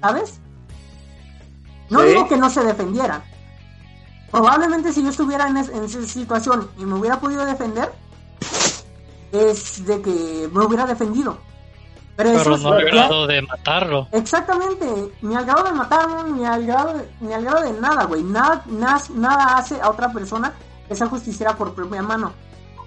¿Sabes? 0.00 0.40
No 1.90 2.00
Sí. 2.00 2.08
digo 2.08 2.28
que 2.28 2.36
no 2.36 2.50
se 2.50 2.62
defendieran. 2.64 3.22
Probablemente 4.30 4.92
si 4.92 5.02
yo 5.02 5.10
estuviera 5.10 5.48
en, 5.48 5.56
es- 5.58 5.68
en 5.68 5.84
esa 5.84 6.02
situación 6.02 6.68
y 6.78 6.84
me 6.84 6.94
hubiera 6.94 7.20
podido 7.20 7.44
defender, 7.44 7.92
es 9.32 9.84
de 9.86 10.00
que 10.02 10.48
me 10.52 10.64
hubiera 10.64 10.86
defendido. 10.86 11.38
Pero, 12.16 12.32
Pero 12.36 12.56
no 12.58 12.72
al 12.72 12.84
ya- 12.84 12.90
grado 12.90 13.26
de 13.26 13.42
matarlo. 13.42 14.08
Exactamente, 14.12 15.12
ni 15.22 15.34
al 15.34 15.44
grado 15.46 15.64
de 15.64 15.72
matarlo, 15.72 16.24
ni 16.24 16.44
al 16.44 16.66
grado 16.66 16.94
de, 16.94 17.08
ni 17.20 17.32
al 17.32 17.44
grado 17.44 17.62
de 17.62 17.80
nada, 17.80 18.04
güey. 18.04 18.22
Nada, 18.22 18.62
nada, 18.66 19.00
nada 19.14 19.56
hace 19.56 19.80
a 19.80 19.88
otra 19.88 20.12
persona 20.12 20.52
que 20.86 20.94
sea 20.94 21.06
justiciera 21.06 21.56
por 21.56 21.72
propia 21.74 22.02
mano. 22.02 22.32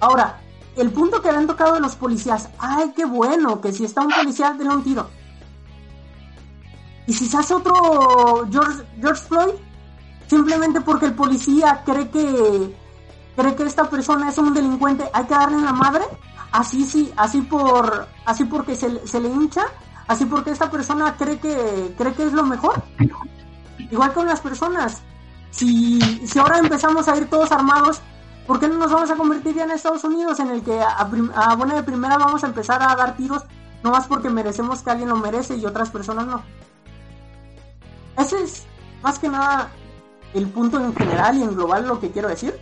Ahora, 0.02 0.40
el 0.76 0.92
punto 0.92 1.22
que 1.22 1.30
habían 1.30 1.48
tocado 1.48 1.74
de 1.74 1.80
los 1.80 1.96
policías, 1.96 2.50
ay, 2.60 2.92
qué 2.96 3.06
bueno, 3.06 3.60
que 3.62 3.72
si 3.72 3.86
está 3.86 4.02
un 4.02 4.12
policía, 4.12 4.54
denle 4.58 4.76
un 4.76 4.84
tiro. 4.84 5.08
Y 7.08 7.14
si 7.14 7.28
se 7.28 7.38
hace 7.38 7.54
otro 7.54 8.48
George, 8.52 8.84
George 9.00 9.22
Floyd, 9.28 9.54
simplemente 10.28 10.82
porque 10.82 11.06
el 11.08 11.14
policía 11.14 11.82
cree 11.86 12.10
que 12.10 12.76
cree 13.36 13.56
que 13.56 13.64
esta 13.64 13.90
persona 13.90 14.30
es 14.30 14.38
un 14.38 14.54
delincuente, 14.54 15.10
hay 15.12 15.26
que 15.26 15.34
darle 15.34 15.58
en 15.58 15.66
la 15.66 15.74
madre, 15.74 16.04
así 16.54 16.86
sí, 16.86 17.12
así 17.18 17.42
por, 17.42 18.08
así 18.26 18.46
porque 18.46 18.76
se, 18.76 18.88
le- 18.90 19.06
se 19.08 19.20
le 19.20 19.28
hincha, 19.30 19.64
así 20.08 20.26
porque 20.26 20.52
esta 20.52 20.72
persona 20.72 21.16
cree 21.18 21.40
que 21.40 21.94
cree 21.98 22.14
que 22.14 22.24
es 22.28 22.34
lo 22.34 22.44
mejor. 22.44 22.82
Igual 23.92 24.14
con 24.14 24.26
las 24.28 24.40
personas. 24.40 25.02
Si, 25.52 26.00
si 26.26 26.40
ahora 26.40 26.58
empezamos 26.60 27.08
a 27.08 27.16
ir 27.18 27.30
todos 27.30 27.52
armados, 27.52 28.02
¿por 28.48 28.60
qué 28.60 28.68
no 28.68 28.78
nos 28.78 28.92
vamos 28.92 29.12
a 29.12 29.16
convertir 29.16 29.56
ya 29.56 29.66
en 29.66 29.72
Estados 29.72 30.04
Unidos 30.04 30.40
en 30.40 30.50
el 30.50 30.64
que 30.64 30.80
a, 30.82 30.98
a 31.36 31.56
buena 31.56 31.76
de 31.76 31.84
primera 31.84 32.18
vamos 32.18 32.44
a 32.44 32.48
empezar 32.48 32.82
a 32.82 32.96
dar 32.96 33.16
tiros 33.18 33.44
nomás 33.84 34.08
porque 34.08 34.30
merecemos 34.30 34.82
que 34.82 34.92
alguien 34.92 35.10
lo 35.10 35.18
merece 35.18 35.58
y 35.58 35.66
otras 35.66 35.90
personas 35.90 36.26
no? 36.26 36.42
Ese 38.18 38.42
es 38.44 38.64
más 39.02 39.20
que 39.20 39.30
nada 39.30 39.70
el 40.34 40.48
punto 40.48 40.80
en 40.80 40.96
general 40.96 41.38
y 41.38 41.44
en 41.44 41.56
global 41.56 41.88
lo 41.88 42.00
que 42.00 42.12
quiero 42.12 42.30
decir. 42.30 42.60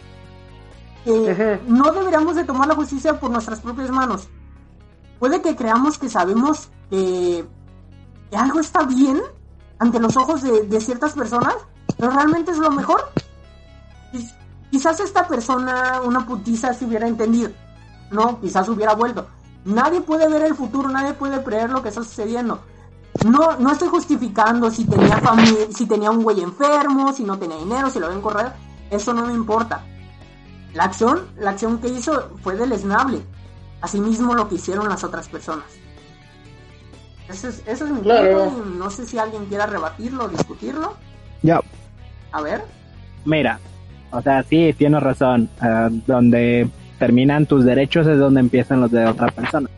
No 1.68 1.92
deberíamos 1.92 2.36
de 2.36 2.44
tomar 2.44 2.68
la 2.68 2.76
justicia 2.76 3.20
por 3.20 3.32
nuestras 3.32 3.60
propias 3.60 3.90
manos. 3.90 4.28
Puede 5.20 5.42
que 5.42 5.56
creamos 5.56 5.98
que 5.98 6.10
sabemos 6.10 6.70
que, 6.90 7.46
que 8.30 8.38
algo 8.38 8.60
está 8.60 8.84
bien 8.84 9.22
ante 9.80 10.00
los 10.00 10.16
ojos 10.18 10.42
de, 10.44 10.64
de 10.64 10.82
ciertas 10.82 11.14
personas, 11.14 11.56
pero 11.98 12.12
realmente 12.12 12.52
es 12.52 12.58
lo 12.58 12.72
mejor. 12.72 13.10
Quiz- 14.14 14.34
Quizás 14.72 15.00
esta 15.02 15.28
persona, 15.28 16.02
una 16.04 16.26
putiza, 16.26 16.74
se 16.74 16.86
hubiera 16.86 17.08
entendido. 17.08 17.52
No, 18.10 18.40
quizás 18.40 18.68
hubiera 18.70 18.94
vuelto. 18.94 19.28
Nadie 19.66 20.02
puede 20.02 20.28
ver 20.30 20.44
el 20.44 20.56
futuro, 20.56 20.88
nadie 20.90 21.14
puede 21.14 21.40
prever 21.40 21.70
lo 21.70 21.82
que 21.84 21.90
está 21.90 22.04
sucediendo. 22.04 22.60
No, 23.26 23.58
no 23.58 23.72
estoy 23.74 23.90
justificando 23.90 24.72
si 24.72 24.86
tenía 24.86 25.18
familia, 25.18 25.68
si 25.76 25.86
tenía 25.86 26.10
un 26.10 26.24
güey 26.24 26.42
enfermo, 26.42 27.12
si 27.12 27.24
no 27.24 27.38
tenía 27.38 27.58
dinero, 27.58 27.90
si 27.90 28.00
lo 28.00 28.08
ven 28.10 28.22
correr. 28.22 28.54
Eso 28.90 29.14
no 29.14 29.26
me 29.26 29.34
importa. 29.34 29.84
La 30.74 30.86
acción, 30.86 31.22
la 31.40 31.52
acción 31.52 31.80
que 31.80 31.90
hizo 31.90 32.30
fue 32.44 32.56
deleznable. 32.56 33.20
Asimismo 33.82 34.34
lo 34.36 34.48
que 34.48 34.56
hicieron 34.56 34.88
las 34.88 35.04
otras 35.04 35.28
personas. 35.28 35.66
Eso 37.30 37.48
es, 37.48 37.64
eso 37.66 37.86
es 37.86 37.92
mi 37.92 38.02
Claro. 38.02 38.46
punto 38.46 38.64
y 38.74 38.78
no 38.78 38.90
sé 38.90 39.06
si 39.06 39.18
alguien 39.18 39.46
quiera 39.46 39.66
rebatirlo 39.66 40.26
o 40.26 40.28
discutirlo. 40.28 40.96
Yo, 41.42 41.60
A 42.32 42.42
ver. 42.42 42.62
mira, 43.26 43.60
o 44.12 44.22
sea, 44.22 44.44
sí, 44.44 44.74
tienes 44.78 45.02
razón. 45.02 45.50
ah, 45.62 45.90
donde 46.08 46.68
terminan 47.00 47.46
tus 47.46 47.64
derechos 47.66 48.06
es 48.08 48.20
donde 48.20 48.42
empiezan 48.42 48.82
los 48.82 48.92
de 48.92 49.06
otra 49.06 49.28
persona. 49.28 49.70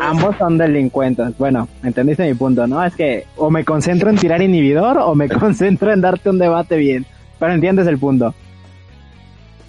Ambos 0.00 0.34
son 0.38 0.56
delincuentes. 0.56 1.36
Bueno, 1.36 1.68
entendiste 1.82 2.26
mi 2.26 2.32
punto, 2.34 2.66
¿no? 2.66 2.82
Es 2.82 2.94
que 2.96 3.26
o 3.36 3.50
me 3.50 3.64
concentro 3.66 4.08
en 4.08 4.16
tirar 4.16 4.40
inhibidor 4.40 4.96
o 4.98 5.14
me 5.14 5.28
concentro 5.28 5.92
en 5.92 6.00
darte 6.00 6.30
un 6.30 6.38
debate 6.38 6.76
bien. 6.76 7.04
Pero 7.38 7.52
entiendes 7.52 7.86
el 7.86 7.98
punto. 7.98 8.34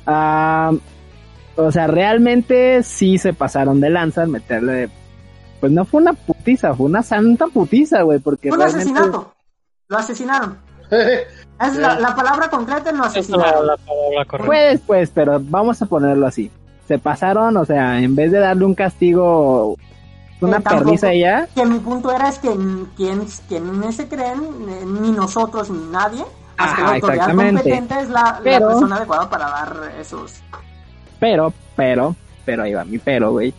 Ah, 0.06 0.72
o 1.56 1.72
sea, 1.72 1.88
realmente 1.88 2.84
sí 2.84 3.18
se 3.18 3.34
pasaron 3.34 3.80
de 3.82 3.89
lanza 3.89 4.24
en 4.24 4.32
meterle. 4.32 4.89
Pues 5.60 5.72
no 5.72 5.86
fue 5.86 6.01
una 6.01 6.14
putiza, 6.14 6.74
fue 6.74 6.86
una 6.88 7.01
santa 7.01 7.47
putiza, 7.47 8.01
güey, 8.01 8.20
porque 8.20 8.49
Fue 8.49 8.58
un 8.58 8.64
realmente- 8.64 8.91
asesinato. 8.91 9.34
Lo 9.88 9.97
asesinaron. 9.97 10.58
Es 11.58 11.78
la, 11.78 11.97
la 11.97 12.14
palabra 12.14 12.49
concreta 12.49 12.89
es 12.89 12.97
lo 12.97 13.06
asesinaron. 13.06 13.66
la 13.68 13.78
palabra. 13.78 14.45
Fue 14.45 14.60
después, 14.72 15.10
pero 15.16 15.39
vamos 15.41 15.82
a 15.82 15.86
ponerlo 15.86 16.28
así. 16.28 16.51
Se 16.86 16.99
pasaron, 16.99 17.56
o 17.56 17.64
sea, 17.64 17.97
en 18.01 18.14
vez 18.14 18.30
de 18.34 18.39
darle 18.39 18.66
un 18.66 18.76
castigo, 18.76 19.78
una 20.41 20.58
Eh, 20.58 21.16
y 21.16 21.20
ya, 21.22 21.47
Que 21.56 21.66
mi 21.66 21.80
punto 21.80 22.12
era 22.12 22.28
es 22.28 22.39
que 22.39 22.49
quien, 22.97 23.26
quien 23.47 23.93
se 23.93 24.08
creen, 24.10 24.43
eh, 24.68 24.84
ni 24.86 25.12
nosotros 25.12 25.70
ni 25.70 25.80
nadie, 25.93 26.26
más 26.58 26.74
que 26.74 26.82
la 26.82 26.88
Ajá, 26.88 26.95
autoridad 26.95 27.16
exactamente. 27.30 27.62
competente 27.64 27.99
es 28.01 28.10
la, 28.10 28.22
la 28.24 28.39
Pero- 28.43 28.68
persona 28.68 28.95
adecuada 28.97 29.30
para 29.30 29.45
dar 29.49 29.76
esos. 29.99 30.34
pero, 31.20 31.53
pero, 31.76 32.16
pero 32.45 32.64
ahí 32.64 32.74
va 32.74 32.86
mi 32.86 32.97
pero, 32.97 33.32
güey. 33.32 33.53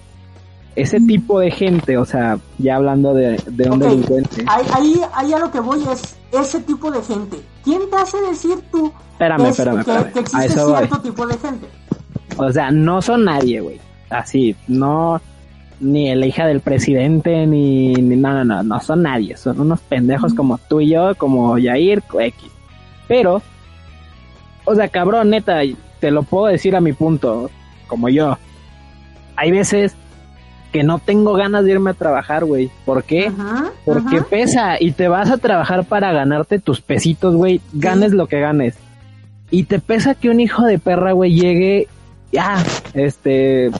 Ese 0.74 1.00
tipo 1.00 1.40
de 1.40 1.50
gente, 1.50 1.96
o 1.96 2.04
sea, 2.04 2.38
ya 2.58 2.76
hablando 2.76 3.14
de, 3.14 3.42
de 3.46 3.70
un 3.70 3.82
Ok, 3.82 3.88
delincuente. 3.88 4.44
Ahí, 4.46 4.66
ahí, 4.74 5.00
ahí 5.14 5.32
a 5.32 5.38
lo 5.38 5.50
que 5.50 5.60
voy 5.60 5.82
es 5.90 6.16
ese 6.32 6.60
tipo 6.60 6.90
de 6.90 7.00
gente. 7.02 7.38
¿Quién 7.64 7.88
te 7.90 7.96
hace 7.96 8.20
decir 8.20 8.58
tú 8.70 8.92
Espérame, 9.12 9.42
que, 9.44 9.48
es- 9.48 9.58
espérame, 9.58 9.74
que- 9.84 9.90
espérame. 9.90 10.12
que 10.12 10.18
A 10.18 10.22
existe 10.22 10.46
eso 10.46 10.68
voy. 10.68 10.76
cierto 10.78 10.98
tipo 11.00 11.26
de 11.26 11.38
gente? 11.38 11.66
O 12.36 12.52
sea, 12.52 12.70
no 12.70 13.00
son 13.00 13.24
nadie, 13.24 13.60
güey. 13.60 13.80
Así, 14.10 14.54
no, 14.68 15.18
ni 15.80 16.14
la 16.14 16.26
hija 16.26 16.44
del 16.46 16.60
presidente, 16.60 17.46
ni, 17.46 17.94
ni 17.94 18.14
no, 18.16 18.32
no, 18.34 18.44
no, 18.44 18.62
no 18.62 18.80
son 18.80 19.02
nadie. 19.02 19.34
Son 19.38 19.58
unos 19.58 19.80
pendejos 19.80 20.34
como 20.34 20.58
tú 20.58 20.82
y 20.82 20.90
yo, 20.90 21.14
como 21.16 21.56
Yair, 21.56 22.02
X. 22.20 22.50
Pero, 23.08 23.42
o 24.64 24.74
sea, 24.74 24.88
cabrón, 24.88 25.30
neta, 25.30 25.60
te 26.00 26.10
lo 26.10 26.22
puedo 26.22 26.46
decir 26.46 26.76
a 26.76 26.80
mi 26.80 26.92
punto, 26.92 27.50
como 27.86 28.08
yo. 28.08 28.36
Hay 29.36 29.50
veces 29.50 29.94
que 30.72 30.82
no 30.82 30.98
tengo 30.98 31.34
ganas 31.34 31.64
de 31.64 31.72
irme 31.72 31.90
a 31.90 31.94
trabajar, 31.94 32.44
güey. 32.44 32.70
¿Por 32.84 33.04
qué? 33.04 33.30
Ujú, 33.30 33.70
Porque 33.84 34.20
pesa 34.22 34.76
y 34.78 34.92
te 34.92 35.08
vas 35.08 35.30
a 35.30 35.38
trabajar 35.38 35.84
para 35.84 36.12
ganarte 36.12 36.58
tus 36.58 36.80
pesitos, 36.80 37.34
güey. 37.34 37.60
Ganes 37.72 38.12
lo 38.12 38.26
que 38.26 38.40
ganes. 38.40 38.76
Y 39.50 39.64
te 39.64 39.78
pesa 39.78 40.14
que 40.14 40.28
un 40.28 40.40
hijo 40.40 40.64
de 40.64 40.78
perra, 40.78 41.12
güey, 41.12 41.34
llegue. 41.34 41.88
Ya, 42.32 42.62
este. 42.94 43.70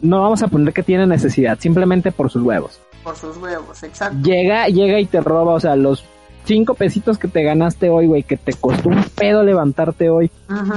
No 0.00 0.20
vamos 0.20 0.42
a 0.42 0.48
poner 0.48 0.74
que 0.74 0.82
tiene 0.82 1.06
necesidad, 1.06 1.58
simplemente 1.60 2.10
por 2.10 2.30
sus 2.30 2.42
huevos. 2.42 2.80
Por 3.04 3.16
sus 3.16 3.36
huevos, 3.36 3.82
exacto. 3.82 4.18
Llega, 4.22 4.66
llega 4.66 4.98
y 4.98 5.06
te 5.06 5.20
roba, 5.20 5.54
o 5.54 5.60
sea, 5.60 5.76
los 5.76 6.04
cinco 6.44 6.74
pesitos 6.74 7.18
que 7.18 7.28
te 7.28 7.42
ganaste 7.42 7.90
hoy, 7.90 8.06
güey, 8.06 8.22
que 8.22 8.36
te 8.36 8.52
costó 8.52 8.88
un 8.88 9.02
pedo 9.16 9.42
levantarte 9.42 10.10
hoy. 10.10 10.30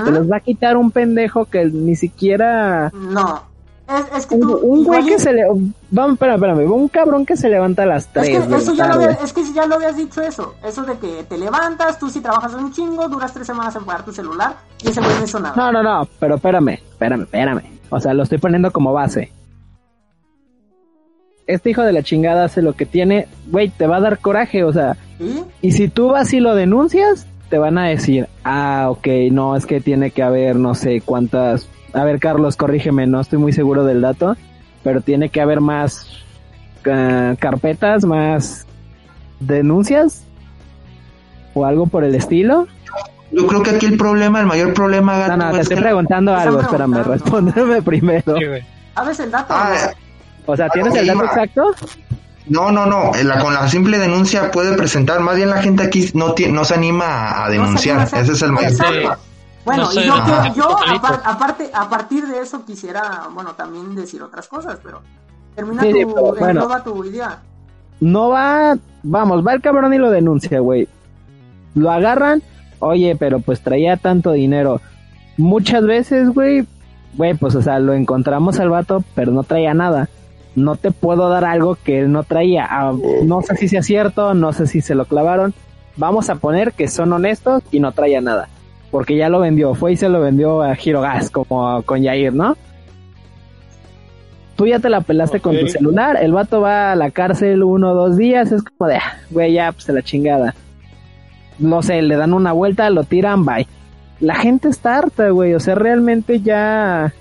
Te 0.06 0.12
los 0.12 0.30
va 0.32 0.38
a 0.38 0.40
quitar 0.42 0.78
un 0.78 0.92
pendejo 0.92 1.46
que 1.46 1.66
ni 1.66 1.96
siquiera. 1.96 2.92
No. 2.94 3.54
Es, 3.88 4.18
es 4.18 4.26
que 4.26 4.34
Un, 4.36 4.42
tú. 4.42 4.58
un 4.64 4.84
güey 4.84 5.06
que 5.06 5.20
se 5.20 5.32
le. 5.32 5.44
Vamos, 5.92 6.14
espérame, 6.14 6.36
espérame. 6.38 6.72
Un 6.72 6.88
cabrón 6.88 7.24
que 7.24 7.38
se 7.38 7.50
levanta 7.50 7.84
a 7.84 7.86
las 7.86 8.06
Es 8.06 8.12
tres. 8.14 8.30
que, 8.48 8.56
eso 8.56 8.74
ya 8.74 8.88
lo 8.88 8.94
había- 8.96 9.12
es 9.12 9.32
que 9.32 9.44
ya 9.54 9.68
lo 9.68 9.76
habías 9.76 9.96
dicho 9.96 10.22
eso. 10.24 10.56
Eso 10.66 10.82
de 10.84 10.98
que 10.98 11.24
te 11.30 11.38
levantas, 11.38 12.00
tú 12.00 12.10
si 12.10 12.20
trabajas 12.20 12.56
un 12.56 12.72
chingo, 12.74 13.08
duras 13.10 13.32
tres 13.32 13.46
semanas 13.46 13.76
en 13.76 13.86
pagar 13.86 14.04
tu 14.04 14.12
celular 14.12 14.56
y 14.84 14.90
ese 14.90 15.02
güey 15.02 15.14
no 15.20 15.24
hizo 15.26 15.40
nada. 15.40 15.56
No, 15.56 15.72
no, 15.72 15.84
no, 15.84 16.08
pero 16.20 16.36
espérame, 16.36 16.70
espérame, 16.70 17.22
espérame. 17.24 17.62
O 17.92 18.00
sea, 18.00 18.16
lo 18.16 18.24
estoy 18.24 18.40
poniendo 18.40 18.72
como 18.72 18.92
base. 18.92 19.32
Este 21.48 21.70
hijo 21.70 21.84
de 21.84 21.94
la 21.94 22.02
chingada 22.02 22.46
hace 22.46 22.64
lo 22.64 22.74
que 22.74 22.88
tiene, 22.88 23.28
güey, 23.52 23.70
te 23.70 23.86
va 23.86 23.98
a 23.98 24.02
dar 24.02 24.18
coraje, 24.18 24.64
o 24.64 24.74
sea, 24.74 24.98
Y 25.62 25.72
si 25.72 25.88
tú 25.88 26.10
vas 26.10 26.34
y 26.34 26.40
lo 26.40 26.56
denuncias, 26.56 27.28
te 27.50 27.58
van 27.58 27.78
a 27.78 27.88
decir, 27.88 28.28
ah, 28.44 28.88
ok, 28.90 29.08
no, 29.32 29.56
es 29.56 29.66
que 29.66 29.80
tiene 29.82 30.12
que 30.12 30.24
haber 30.24 30.56
no 30.56 30.76
sé 30.76 31.02
cuántas, 31.02 31.70
a 31.94 32.04
ver, 32.04 32.20
Carlos, 32.20 32.58
corrígeme, 32.58 33.08
no 33.08 33.22
estoy 33.22 33.40
muy 33.40 33.54
seguro 33.54 33.84
del 33.86 34.02
dato, 34.02 34.36
pero 34.84 35.02
tiene 35.02 35.30
que 35.30 35.42
haber 35.42 35.62
más 35.62 36.10
ah, 36.92 37.36
carpetas, 37.40 38.04
más 38.06 38.66
denuncias 39.40 40.24
o 41.54 41.66
algo 41.66 41.88
por 41.88 42.04
el 42.04 42.16
estilo. 42.16 42.68
Yo 43.32 43.48
creo 43.48 43.64
que 43.64 43.72
aquí 43.72 43.86
el 43.86 43.98
problema, 43.98 44.40
el 44.40 44.46
mayor 44.46 44.74
problema, 44.74 45.14
No, 45.14 45.20
gato, 45.20 45.38
no, 45.38 45.52
te 45.52 45.56
es 45.58 45.62
estoy 45.64 45.78
preguntando 45.78 46.34
Te 46.34 46.42
algo, 46.42 46.62
espérame, 46.62 47.04
respóndeme 47.04 47.82
primero. 47.82 48.38
Sí. 48.38 48.46
¿Sabes 48.94 49.20
el 49.20 49.32
dato? 49.32 49.54
Ah, 49.56 49.92
O 50.46 50.56
sea, 50.56 50.70
¿tienes 50.70 50.96
el 50.96 51.08
dato 51.08 51.26
exacto? 51.26 51.76
No, 52.48 52.72
no, 52.72 52.86
no. 52.86 53.12
la- 53.24 53.40
con 53.40 53.54
la 53.54 53.68
simple 53.68 53.98
denuncia 53.98 54.52
puede 54.52 54.76
presentar. 54.78 55.20
Más 55.20 55.36
bien 55.36 55.50
la 55.50 55.62
gente 55.62 55.84
aquí 55.84 56.10
no, 56.14 56.34
ti- 56.34 56.52
no 56.52 56.64
se 56.64 56.76
anima 56.76 57.44
a, 57.44 57.50
denunciar. 57.50 58.02
No 58.02 58.08
se 58.08 58.16
anima 58.16 58.20
a 58.20 58.24
Ese 58.24 58.32
es 58.34 58.42
el 58.42 58.52
mayor 58.52 58.78
problema. 58.78 59.18
Bueno, 59.66 59.84
No 59.86 59.92
sé, 59.92 60.02
y 60.02 60.06
yo, 60.06 60.16
yo 60.56 60.78
aparte, 61.24 61.72
a 61.74 61.90
partir 61.90 62.28
de 62.28 62.40
eso 62.40 62.64
quisiera, 62.64 63.24
bueno, 63.34 63.54
también 63.54 63.96
decir 63.96 64.22
otras 64.22 64.48
cosas, 64.48 64.78
pero 64.84 65.02
termina 65.56 65.82
Sí, 65.82 65.92
tu, 65.92 66.14
pero 66.14 66.22
bueno. 66.34 66.48
engloba 66.50 66.84
tu 66.84 67.04
idea. 67.04 67.40
No 68.00 68.30
va, 68.30 68.78
vamos, 69.02 69.46
va 69.46 69.54
el 69.54 69.62
cabrón 69.62 69.92
y 69.94 69.98
lo 69.98 70.12
denuncia, 70.12 70.60
güey. 70.60 70.88
Lo 71.74 71.90
agarran, 71.92 72.44
oye, 72.78 73.16
pero 73.18 73.40
pues 73.40 73.62
traía 73.62 73.98
tanto 73.98 74.34
dinero. 74.34 74.82
Muchas 75.38 75.84
veces, 75.84 76.30
güey, 76.30 76.68
güey, 77.16 77.34
pues 77.34 77.56
o 77.56 77.62
sea, 77.64 77.80
lo 77.80 77.94
encontramos 77.96 78.60
al 78.60 78.70
vato, 78.70 79.04
pero 79.16 79.32
no 79.32 79.42
traía 79.44 79.74
nada. 79.74 80.10
No 80.56 80.76
te 80.76 80.92
puedo 80.92 81.30
dar 81.30 81.44
algo 81.46 81.76
que 81.76 82.00
él 82.00 82.12
no 82.12 82.24
traía. 82.24 82.66
Ah, 82.70 82.94
no 83.24 83.42
sé 83.42 83.56
si 83.58 83.68
sea 83.68 83.84
cierto, 83.84 84.34
no 84.34 84.54
sé 84.54 84.68
si 84.68 84.82
se 84.82 84.96
lo 84.96 85.06
clavaron. 85.06 85.54
Vamos 85.98 86.30
a 86.30 86.36
poner 86.36 86.74
que 86.74 86.88
son 86.88 87.14
honestos 87.14 87.64
y 87.72 87.80
no 87.80 87.92
traía 87.92 88.22
nada. 88.22 88.48
Porque 88.92 89.18
ya 89.18 89.30
lo 89.30 89.40
vendió, 89.40 89.76
fue 89.76 89.94
y 89.94 89.98
se 89.98 90.10
lo 90.10 90.22
vendió 90.22 90.62
a 90.62 90.76
Girogas, 90.76 91.30
como 91.30 91.82
con 91.84 92.02
Yair, 92.02 92.34
¿no? 92.34 92.56
Tú 94.56 94.68
ya 94.68 94.80
te 94.80 94.90
la 94.90 95.02
pelaste 95.02 95.42
con 95.42 95.60
tu 95.60 95.68
celular, 95.68 96.18
el 96.22 96.32
vato 96.32 96.62
va 96.62 96.94
a 96.94 96.96
la 96.96 97.12
cárcel 97.12 97.62
uno 97.62 97.92
o 97.92 97.94
dos 97.94 98.16
días, 98.16 98.54
es 98.54 98.64
como 98.64 98.90
de, 98.90 98.96
ah, 98.96 99.20
güey, 99.30 99.52
ya, 99.52 99.74
pues 99.74 99.90
la 99.90 100.02
chingada. 100.02 100.56
No 101.60 101.82
sé, 101.82 102.02
le 102.02 102.16
dan 102.16 102.34
una 102.34 102.54
vuelta, 102.54 102.90
lo 102.90 103.04
tiran, 103.04 103.44
bye. 103.46 103.68
La 104.22 104.36
gente 104.36 104.70
está 104.70 104.98
harta, 104.98 105.30
güey, 105.30 105.54
o 105.56 105.60
sea, 105.60 105.76
realmente 105.76 106.40
ya, 106.40 107.14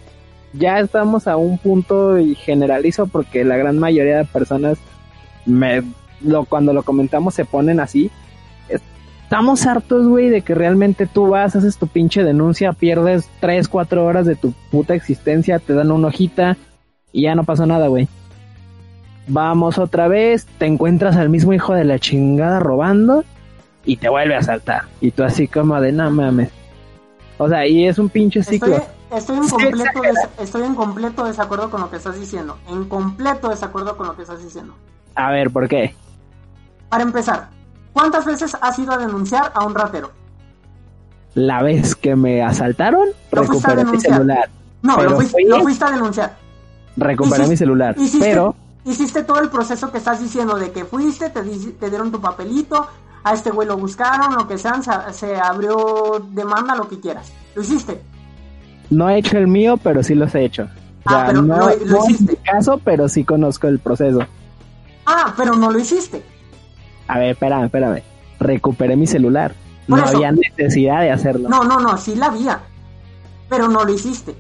ya 0.57 0.79
estamos 0.79 1.27
a 1.27 1.37
un 1.37 1.59
punto 1.59 2.19
y 2.19 2.35
generalizo 2.35 3.07
porque 3.07 3.45
la 3.45 3.57
gran 3.57 3.79
mayoría 3.79 4.19
de 4.19 4.25
personas, 4.25 4.79
me, 5.45 5.83
lo, 6.21 6.45
cuando 6.45 6.73
lo 6.73 6.83
comentamos 6.83 7.35
se 7.35 7.45
ponen 7.45 7.81
así. 7.81 8.11
Estamos 8.69 9.67
hartos, 9.67 10.07
güey, 10.07 10.29
de 10.29 10.43
que 10.43 10.55
realmente 10.55 11.07
tú 11.07 11.29
vas, 11.29 11.57
haces 11.57 11.77
tu 11.77 11.89
pinche 11.89 12.23
denuncia, 12.23 12.73
pierdes 12.73 13.29
3, 13.41 13.69
4 13.69 14.05
horas 14.05 14.27
de 14.27 14.37
tu 14.37 14.53
puta 14.71 14.95
existencia, 14.95 15.59
te 15.59 15.75
dan 15.75 15.91
una 15.91 16.09
hojita 16.09 16.57
y 17.13 17.23
ya 17.23 17.35
no 17.35 17.45
pasó 17.45 17.67
nada, 17.67 17.89
güey. 17.89 18.07
Vamos 19.27 19.79
otra 19.79 20.07
vez, 20.07 20.47
te 20.59 20.67
encuentras 20.67 21.17
al 21.17 21.31
mismo 21.31 21.53
hijo 21.53 21.75
de 21.75 21.85
la 21.85 21.99
chingada 21.99 22.61
robando 22.61 23.25
y 23.85 23.97
te 23.97 24.09
vuelve 24.09 24.35
a 24.35 24.39
asaltar. 24.39 24.83
Y 25.01 25.11
tú 25.11 25.25
así 25.25 25.49
como 25.49 25.81
de, 25.81 25.93
no 25.93 26.11
mames. 26.11 26.51
O 27.39 27.49
sea, 27.49 27.67
y 27.67 27.87
es 27.87 27.99
un 27.99 28.11
pinche 28.11 28.43
ciclo. 28.43 28.77
Estoy, 28.77 28.94
estoy, 29.13 29.37
en 29.39 29.49
completo 29.49 30.01
des- 30.03 30.29
estoy 30.39 30.63
en 30.63 30.75
completo 30.75 31.25
desacuerdo 31.25 31.71
con 31.71 31.81
lo 31.81 31.91
que 31.91 31.97
estás 31.97 32.19
diciendo. 32.19 32.59
En 32.69 32.85
completo 32.89 33.49
desacuerdo 33.49 33.97
con 33.97 34.07
lo 34.07 34.17
que 34.17 34.23
estás 34.23 34.43
diciendo. 34.43 34.75
A 35.15 35.31
ver, 35.31 35.51
¿por 35.51 35.69
qué? 35.69 35.95
Para 36.89 37.03
empezar, 37.03 37.49
¿cuántas 37.93 38.25
veces 38.25 38.57
has 38.61 38.79
ido 38.79 38.93
a 38.93 38.99
denunciar 38.99 39.53
a 39.55 39.65
un 39.65 39.75
ratero? 39.75 40.11
La 41.35 41.63
vez 41.63 41.97
que 41.97 42.15
me 42.15 42.43
asaltaron, 42.43 43.09
Lo 43.33 43.43
recuperé 43.43 43.85
mi 43.85 44.01
celular. 44.01 44.49
No, 44.83 45.03
lo 45.03 45.17
fuiste, 45.17 45.33
fui- 45.33 45.45
lo 45.45 45.61
fuiste 45.63 45.85
a 45.85 45.91
denunciar. 45.91 46.37
Recuperé 46.97 47.37
Hiciste- 47.45 47.51
mi 47.51 47.57
celular. 47.57 47.95
Hiciste, 47.99 48.19
Pero 48.21 48.55
hiciste 48.85 49.23
todo 49.25 49.41
el 49.41 49.49
proceso 49.51 49.91
que 49.91 49.99
estás 49.99 50.21
diciendo 50.21 50.57
de 50.57 50.71
que 50.71 50.85
fuiste, 50.85 51.31
te, 51.31 51.43
te 51.43 51.89
dieron 51.91 52.13
tu 52.13 52.21
papelito, 52.21 52.87
a 53.25 53.33
este 53.33 53.51
güey 53.51 53.67
lo 53.67 53.77
buscaron, 53.77 54.35
lo 54.37 54.47
que 54.47 54.59
sean, 54.59 54.83
se, 54.83 54.93
se 55.13 55.37
abrió 55.37 56.23
demanda, 56.29 56.77
lo 56.77 56.89
que 56.89 57.01
quieras. 57.01 57.33
Lo 57.55 57.63
hiciste. 57.63 58.01
No 58.91 59.09
he 59.11 59.19
hecho 59.19 59.39
el 59.39 59.47
mío, 59.47 59.77
pero 59.77 60.03
sí 60.03 60.15
los 60.15 60.35
he 60.35 60.45
hecho. 60.45 60.65
O 60.65 60.69
Ah, 61.07 61.11
sea, 61.11 61.27
pero 61.27 61.43
no, 61.43 61.57
lo- 61.59 61.77
lo 61.77 61.99
no 61.99 62.05
hiciste. 62.11 62.37
caso, 62.37 62.81
pero 62.83 63.09
sí 63.09 63.25
conozco 63.25 63.67
el 63.69 63.79
proceso. 63.79 64.21
Ah, 65.07 65.35
pero 65.37 65.55
no 65.55 65.71
lo 65.71 65.79
hiciste. 65.79 66.23
A 67.09 67.19
ver, 67.19 67.31
espérame, 67.31 67.65
espérame. 67.67 68.03
Recuperé 68.41 68.97
mi 68.97 69.07
celular. 69.07 69.53
Por 69.89 69.99
no 69.99 70.05
eso. 70.07 70.17
había 70.17 70.33
necesidad 70.33 71.03
de 71.03 71.11
hacerlo. 71.11 71.49
No, 71.51 71.63
no, 71.65 71.79
no, 71.81 71.99
sí 71.99 72.15
la 72.17 72.27
había. 72.27 72.61
Pero 73.51 73.69
no 73.69 73.85
lo 73.85 73.93
hiciste. 73.93 74.35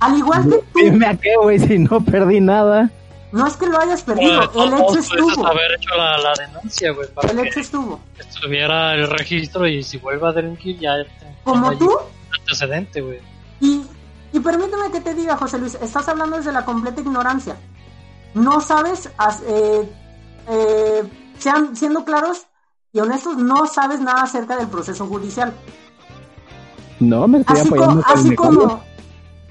Al 0.00 0.18
igual 0.18 0.42
que 0.44 0.50
tú, 0.72 0.78
Dime 0.80 1.06
a 1.06 1.14
qué, 1.16 1.34
güey, 1.40 1.58
si 1.58 1.78
no 1.78 2.00
perdí 2.04 2.40
nada. 2.40 2.90
no 3.32 3.46
es 3.46 3.56
que 3.56 3.66
lo 3.66 3.78
hayas 3.80 4.02
perdido, 4.02 4.50
Bueno, 4.52 4.76
el 4.78 4.82
hecho 4.82 4.98
estuvo. 4.98 5.46
haber 5.46 5.72
hecho 5.78 5.90
la, 5.96 6.18
la 6.18 6.32
denuncia, 6.34 6.90
güey, 6.92 7.08
El 7.30 7.40
que 7.42 7.48
hecho 7.48 7.60
estuvo. 7.60 8.00
estuviera 8.18 8.94
el 8.94 9.08
registro 9.08 9.66
y 9.66 9.82
si 9.82 9.98
vuelve 9.98 10.26
a 10.28 10.32
delinquir 10.32 10.78
ya 10.78 10.94
Como 11.44 11.76
tú, 11.78 11.90
antecedente, 12.40 13.00
güey. 13.00 13.20
Y, 13.60 13.82
y 14.32 14.40
permíteme 14.40 14.90
que 14.90 15.00
te 15.00 15.14
diga, 15.14 15.36
José 15.36 15.58
Luis, 15.58 15.74
estás 15.76 16.08
hablando 16.08 16.36
desde 16.36 16.52
la 16.52 16.64
completa 16.64 17.00
ignorancia. 17.00 17.56
No 18.34 18.60
sabes, 18.60 19.10
as- 19.16 19.42
eh, 19.46 19.88
eh, 20.48 21.02
sean, 21.38 21.76
siendo 21.76 22.04
claros 22.04 22.46
y 22.92 23.00
honestos, 23.00 23.36
no 23.36 23.66
sabes 23.66 24.00
nada 24.00 24.22
acerca 24.22 24.56
del 24.56 24.68
proceso 24.68 25.06
judicial. 25.06 25.52
No, 27.00 27.26
me 27.28 27.38
estoy 27.40 27.58
Así, 27.58 27.68
apoyando 27.68 28.02
con 28.02 28.18
así 28.18 28.34
como, 28.34 28.82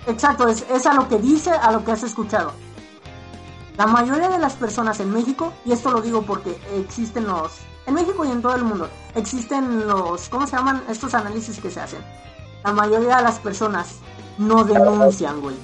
exacto, 0.08 0.48
es, 0.48 0.66
es 0.70 0.86
a 0.86 0.94
lo 0.94 1.08
que 1.08 1.18
dice, 1.18 1.52
a 1.52 1.72
lo 1.72 1.84
que 1.84 1.92
has 1.92 2.04
escuchado. 2.04 2.52
La 3.78 3.88
mayoría 3.88 4.30
de 4.30 4.38
las 4.40 4.54
personas 4.54 5.00
en 5.00 5.12
México, 5.12 5.52
y 5.66 5.72
esto 5.72 5.92
lo 5.92 6.02
digo 6.02 6.22
porque 6.22 6.58
existen 6.78 7.26
los, 7.26 7.54
en 7.86 7.96
México 7.96 8.24
y 8.24 8.32
en 8.32 8.42
todo 8.42 8.56
el 8.56 8.64
mundo, 8.64 8.88
existen 9.16 9.88
los, 9.88 10.30
¿cómo 10.30 10.46
se 10.48 10.56
llaman 10.56 10.84
estos 10.90 11.14
análisis 11.14 11.60
que 11.60 11.72
se 11.72 11.82
hacen? 11.82 12.00
La 12.64 12.74
mayoría 12.74 13.18
de 13.18 13.24
las 13.24 13.39
personas 13.39 13.99
no 14.38 14.64
denuncian, 14.64 15.41
güey. 15.41 15.55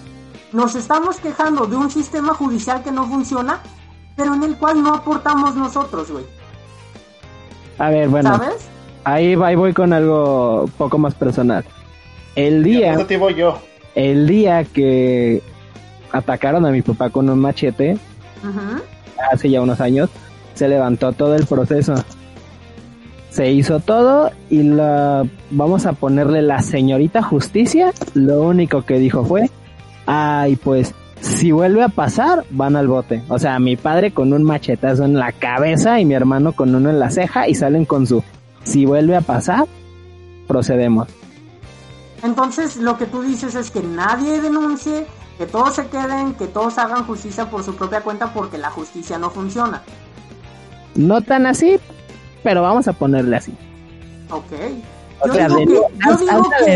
Nos 0.52 0.76
estamos 0.76 1.18
quejando 1.18 1.66
de 1.66 1.76
un 1.76 1.90
sistema 1.90 2.34
judicial 2.34 2.84
que 2.84 2.92
no 2.92 3.06
funciona, 3.08 3.60
pero 4.16 4.34
en 4.34 4.44
el 4.44 4.58
cual 4.58 4.82
no 4.82 4.94
aportamos 4.94 5.56
nosotros, 5.56 6.12
güey. 6.12 6.26
A 7.78 7.90
ver, 7.90 8.10
bueno, 8.10 8.36
¿Sabes? 8.36 8.68
ahí, 9.04 9.36
ahí 9.42 9.56
voy 9.56 9.74
con 9.74 9.94
algo 9.94 10.70
poco 10.78 10.98
más 10.98 11.14
personal. 11.16 11.64
El 12.36 12.64
día, 12.64 12.96
yo. 13.36 13.60
el 13.96 14.28
día 14.28 14.64
que 14.66 15.42
atacaron 16.12 16.66
a 16.66 16.72
mi 16.72 16.82
papá 16.82 17.10
con 17.10 17.30
un 17.30 17.40
machete, 17.40 17.98
hace 19.32 19.50
ya 19.50 19.62
unos 19.62 19.82
años, 19.82 20.10
se 20.54 20.68
levantó 20.68 21.14
todo 21.14 21.36
el 21.36 21.46
proceso. 21.46 21.96
Se 23.30 23.52
hizo 23.52 23.80
todo 23.80 24.32
y 24.50 24.64
la 24.64 25.26
vamos 25.52 25.86
a 25.86 25.94
ponerle 25.94 26.42
la 26.42 26.62
señorita 26.62 27.22
justicia. 27.22 27.94
Lo 28.14 28.42
único 28.42 28.84
que 28.84 28.98
dijo 28.98 29.24
fue, 29.24 29.50
ay, 30.06 30.56
pues 30.56 30.94
si 31.22 31.52
vuelve 31.52 31.84
a 31.84 31.90
pasar, 31.90 32.46
van 32.50 32.76
al 32.76 32.88
bote. 32.88 33.24
O 33.28 33.38
sea, 33.38 33.60
mi 33.60 33.76
padre 33.76 34.12
con 34.12 34.34
un 34.34 34.44
machetazo 34.44 35.06
en 35.06 35.20
la 35.20 35.32
cabeza 35.32 36.00
y 36.00 36.06
mi 36.06 36.14
hermano 36.14 36.54
con 36.54 36.74
uno 36.74 36.90
en 36.90 37.00
la 37.00 37.12
ceja 37.12 37.48
y 37.48 37.56
salen 37.56 37.86
con 37.86 38.08
su, 38.08 38.24
si 38.64 38.86
vuelve 38.86 39.16
a 39.16 39.22
pasar, 39.22 39.66
procedemos. 40.48 41.08
Entonces 42.24 42.78
lo 42.78 42.98
que 42.98 43.06
tú 43.06 43.22
dices 43.22 43.56
es 43.56 43.72
que 43.72 43.82
nadie 43.82 44.42
denuncie, 44.42 45.06
que 45.38 45.46
todos 45.46 45.76
se 45.76 45.88
queden, 45.88 46.34
que 46.34 46.48
todos 46.48 46.78
hagan 46.78 47.06
justicia 47.06 47.50
por 47.50 47.64
su 47.64 47.76
propia 47.76 48.02
cuenta 48.02 48.34
porque 48.34 48.58
la 48.58 48.72
justicia 48.72 49.18
no 49.18 49.30
funciona. 49.30 49.84
No 50.96 51.22
tan 51.22 51.46
así, 51.46 51.80
pero 52.44 52.62
vamos 52.62 52.88
a 52.88 52.94
ponerle 52.94 53.36
así. 53.38 53.54
Ok. 54.32 54.44
O 55.22 55.28
Yo 55.28 55.34
sea, 55.34 55.48
digo 55.50 55.58
que, 55.68 56.06
yo 56.08 56.18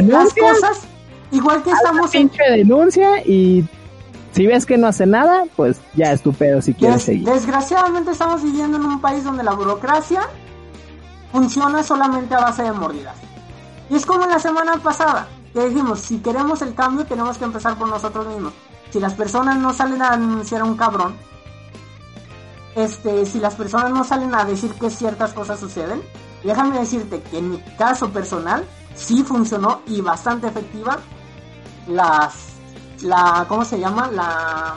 digo 0.01 0.17
las 0.17 0.33
cosas, 0.33 0.81
igual 1.31 1.63
que 1.63 1.71
estamos 1.71 2.13
en... 2.13 2.29
pinche 2.29 2.43
denuncia 2.51 3.25
y 3.25 3.65
si 4.33 4.47
ves 4.47 4.65
que 4.65 4.77
no 4.77 4.87
hace 4.87 5.05
nada, 5.05 5.43
pues 5.55 5.79
ya 5.95 6.11
es 6.11 6.21
tu 6.21 6.33
pedo 6.33 6.61
si 6.61 6.73
quieres 6.73 6.97
Des- 6.97 7.05
seguir. 7.05 7.29
desgraciadamente 7.29 8.11
estamos 8.11 8.41
viviendo 8.43 8.77
en 8.77 8.85
un 8.85 8.99
país 8.99 9.23
donde 9.23 9.43
la 9.43 9.53
burocracia 9.53 10.21
funciona 11.31 11.83
solamente 11.83 12.33
a 12.35 12.39
base 12.41 12.63
de 12.63 12.71
mordidas. 12.71 13.15
Y 13.89 13.95
es 13.95 14.05
como 14.05 14.25
la 14.25 14.39
semana 14.39 14.73
pasada, 14.77 15.27
que 15.53 15.67
dijimos, 15.69 15.99
si 15.99 16.17
queremos 16.19 16.61
el 16.61 16.73
cambio 16.73 17.05
tenemos 17.05 17.37
que 17.37 17.45
empezar 17.45 17.75
por 17.77 17.87
nosotros 17.87 18.27
mismos. 18.27 18.53
Si 18.91 18.99
las 18.99 19.13
personas 19.13 19.57
no 19.57 19.73
salen 19.73 20.01
a 20.01 20.11
denunciar 20.11 20.61
a 20.61 20.65
un 20.65 20.75
cabrón, 20.77 21.15
este, 22.75 23.25
si 23.25 23.39
las 23.39 23.55
personas 23.55 23.91
no 23.91 24.03
salen 24.03 24.33
a 24.33 24.45
decir 24.45 24.73
que 24.73 24.89
ciertas 24.89 25.33
cosas 25.33 25.59
suceden, 25.59 26.01
déjame 26.43 26.79
decirte 26.79 27.21
que 27.21 27.37
en 27.37 27.51
mi 27.51 27.59
caso 27.77 28.09
personal 28.11 28.65
sí 28.95 29.23
funcionó 29.23 29.81
y 29.87 30.01
bastante 30.01 30.47
efectiva 30.47 30.97
las, 31.87 32.53
la, 33.01 33.45
¿cómo 33.47 33.65
se 33.65 33.79
llama? 33.79 34.09
La, 34.11 34.75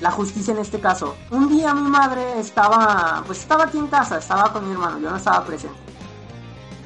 la 0.00 0.10
justicia 0.10 0.52
en 0.52 0.58
este 0.58 0.80
caso. 0.80 1.16
Un 1.30 1.48
día 1.48 1.74
mi 1.74 1.88
madre 1.88 2.38
estaba, 2.38 3.22
pues 3.26 3.40
estaba 3.40 3.64
aquí 3.64 3.78
en 3.78 3.86
casa, 3.86 4.18
estaba 4.18 4.52
con 4.52 4.66
mi 4.66 4.72
hermano, 4.72 4.98
yo 4.98 5.10
no 5.10 5.16
estaba 5.16 5.44
presente. 5.44 5.78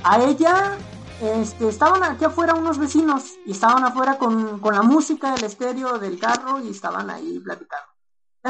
A 0.04 0.20
ella, 0.20 0.76
este, 1.20 1.68
estaban 1.68 2.02
aquí 2.04 2.24
afuera 2.24 2.54
unos 2.54 2.78
vecinos 2.78 3.34
y 3.44 3.52
estaban 3.52 3.84
afuera 3.84 4.18
con, 4.18 4.60
con 4.60 4.74
la 4.74 4.82
música 4.82 5.32
del 5.32 5.44
estéreo 5.44 5.98
del 5.98 6.18
carro 6.18 6.60
y 6.60 6.70
estaban 6.70 7.10
ahí 7.10 7.40
platicando. 7.40 7.95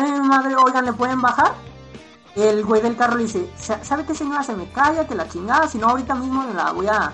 Mi 0.02 0.20
madre, 0.20 0.54
oigan, 0.56 0.84
¿le 0.84 0.92
pueden 0.92 1.20
bajar? 1.22 1.54
El 2.34 2.64
güey 2.64 2.82
del 2.82 2.96
carro 2.96 3.16
le 3.16 3.24
dice, 3.24 3.50
"Sa- 3.58 3.82
¿sabe 3.82 4.04
qué 4.04 4.14
señora? 4.14 4.42
Se 4.42 4.54
me 4.54 4.70
calla, 4.70 5.06
que 5.06 5.14
la 5.14 5.28
chingada, 5.28 5.68
si 5.68 5.78
no 5.78 5.88
ahorita 5.88 6.14
mismo 6.14 6.42
me 6.42 6.52
la 6.54 6.70
voy 6.72 6.86
a, 6.86 7.12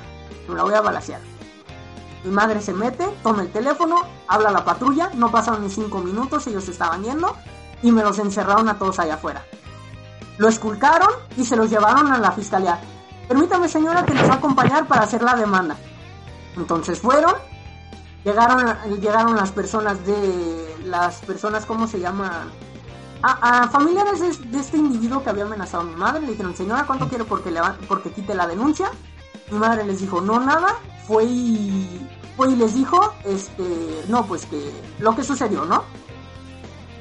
me 0.48 0.54
la 0.54 0.62
voy 0.64 0.74
a 0.74 0.80
balasear. 0.80 1.20
Mi 2.24 2.30
madre 2.32 2.60
se 2.60 2.72
mete, 2.72 3.06
toma 3.22 3.42
el 3.42 3.52
teléfono, 3.52 3.96
habla 4.28 4.48
a 4.48 4.52
la 4.52 4.64
patrulla, 4.64 5.10
no 5.14 5.30
pasaron 5.30 5.62
ni 5.62 5.70
cinco 5.70 5.98
minutos, 5.98 6.46
ellos 6.48 6.68
estaban 6.68 7.02
yendo 7.04 7.36
y 7.82 7.92
me 7.92 8.02
los 8.02 8.18
encerraron 8.18 8.68
a 8.68 8.78
todos 8.78 8.98
allá 8.98 9.14
afuera. 9.14 9.44
Lo 10.38 10.48
esculcaron 10.48 11.10
y 11.36 11.44
se 11.44 11.56
los 11.56 11.70
llevaron 11.70 12.12
a 12.12 12.18
la 12.18 12.32
fiscalía. 12.32 12.80
Permítame 13.28 13.68
señora 13.68 14.04
que 14.04 14.14
les 14.14 14.28
va 14.28 14.34
a 14.34 14.36
acompañar 14.38 14.86
para 14.86 15.02
hacer 15.02 15.22
la 15.22 15.34
demanda. 15.36 15.76
Entonces 16.56 17.00
fueron, 17.00 17.34
llegaron, 18.24 18.64
llegaron 19.00 19.36
las 19.36 19.52
personas 19.52 20.04
de 20.04 20.76
las 20.84 21.16
personas, 21.20 21.64
¿cómo 21.66 21.86
se 21.86 22.00
llaman? 22.00 22.50
A, 23.22 23.62
a 23.62 23.68
familiares 23.68 24.20
de, 24.20 24.48
de 24.48 24.58
este 24.58 24.76
individuo 24.78 25.22
que 25.22 25.30
había 25.30 25.44
amenazado 25.44 25.82
a 25.84 25.86
mi 25.86 25.94
madre. 25.94 26.22
Le 26.22 26.28
dijeron, 26.32 26.56
señora, 26.56 26.84
¿cuánto 26.86 27.08
quiere 27.08 27.24
porque, 27.24 27.50
le 27.52 27.60
va- 27.60 27.76
porque 27.88 28.10
quite 28.10 28.34
la 28.34 28.46
denuncia? 28.46 28.90
Mi 29.50 29.58
madre 29.58 29.84
les 29.84 30.00
dijo, 30.00 30.20
no, 30.20 30.40
nada. 30.40 30.68
Fue 31.06 31.24
y, 31.24 32.04
fue 32.36 32.50
y 32.52 32.56
les 32.56 32.74
dijo, 32.74 33.12
este, 33.24 33.64
no, 34.08 34.24
pues 34.26 34.46
que 34.46 34.70
lo 34.98 35.14
que 35.14 35.22
sucedió, 35.22 35.64
¿no? 35.64 35.84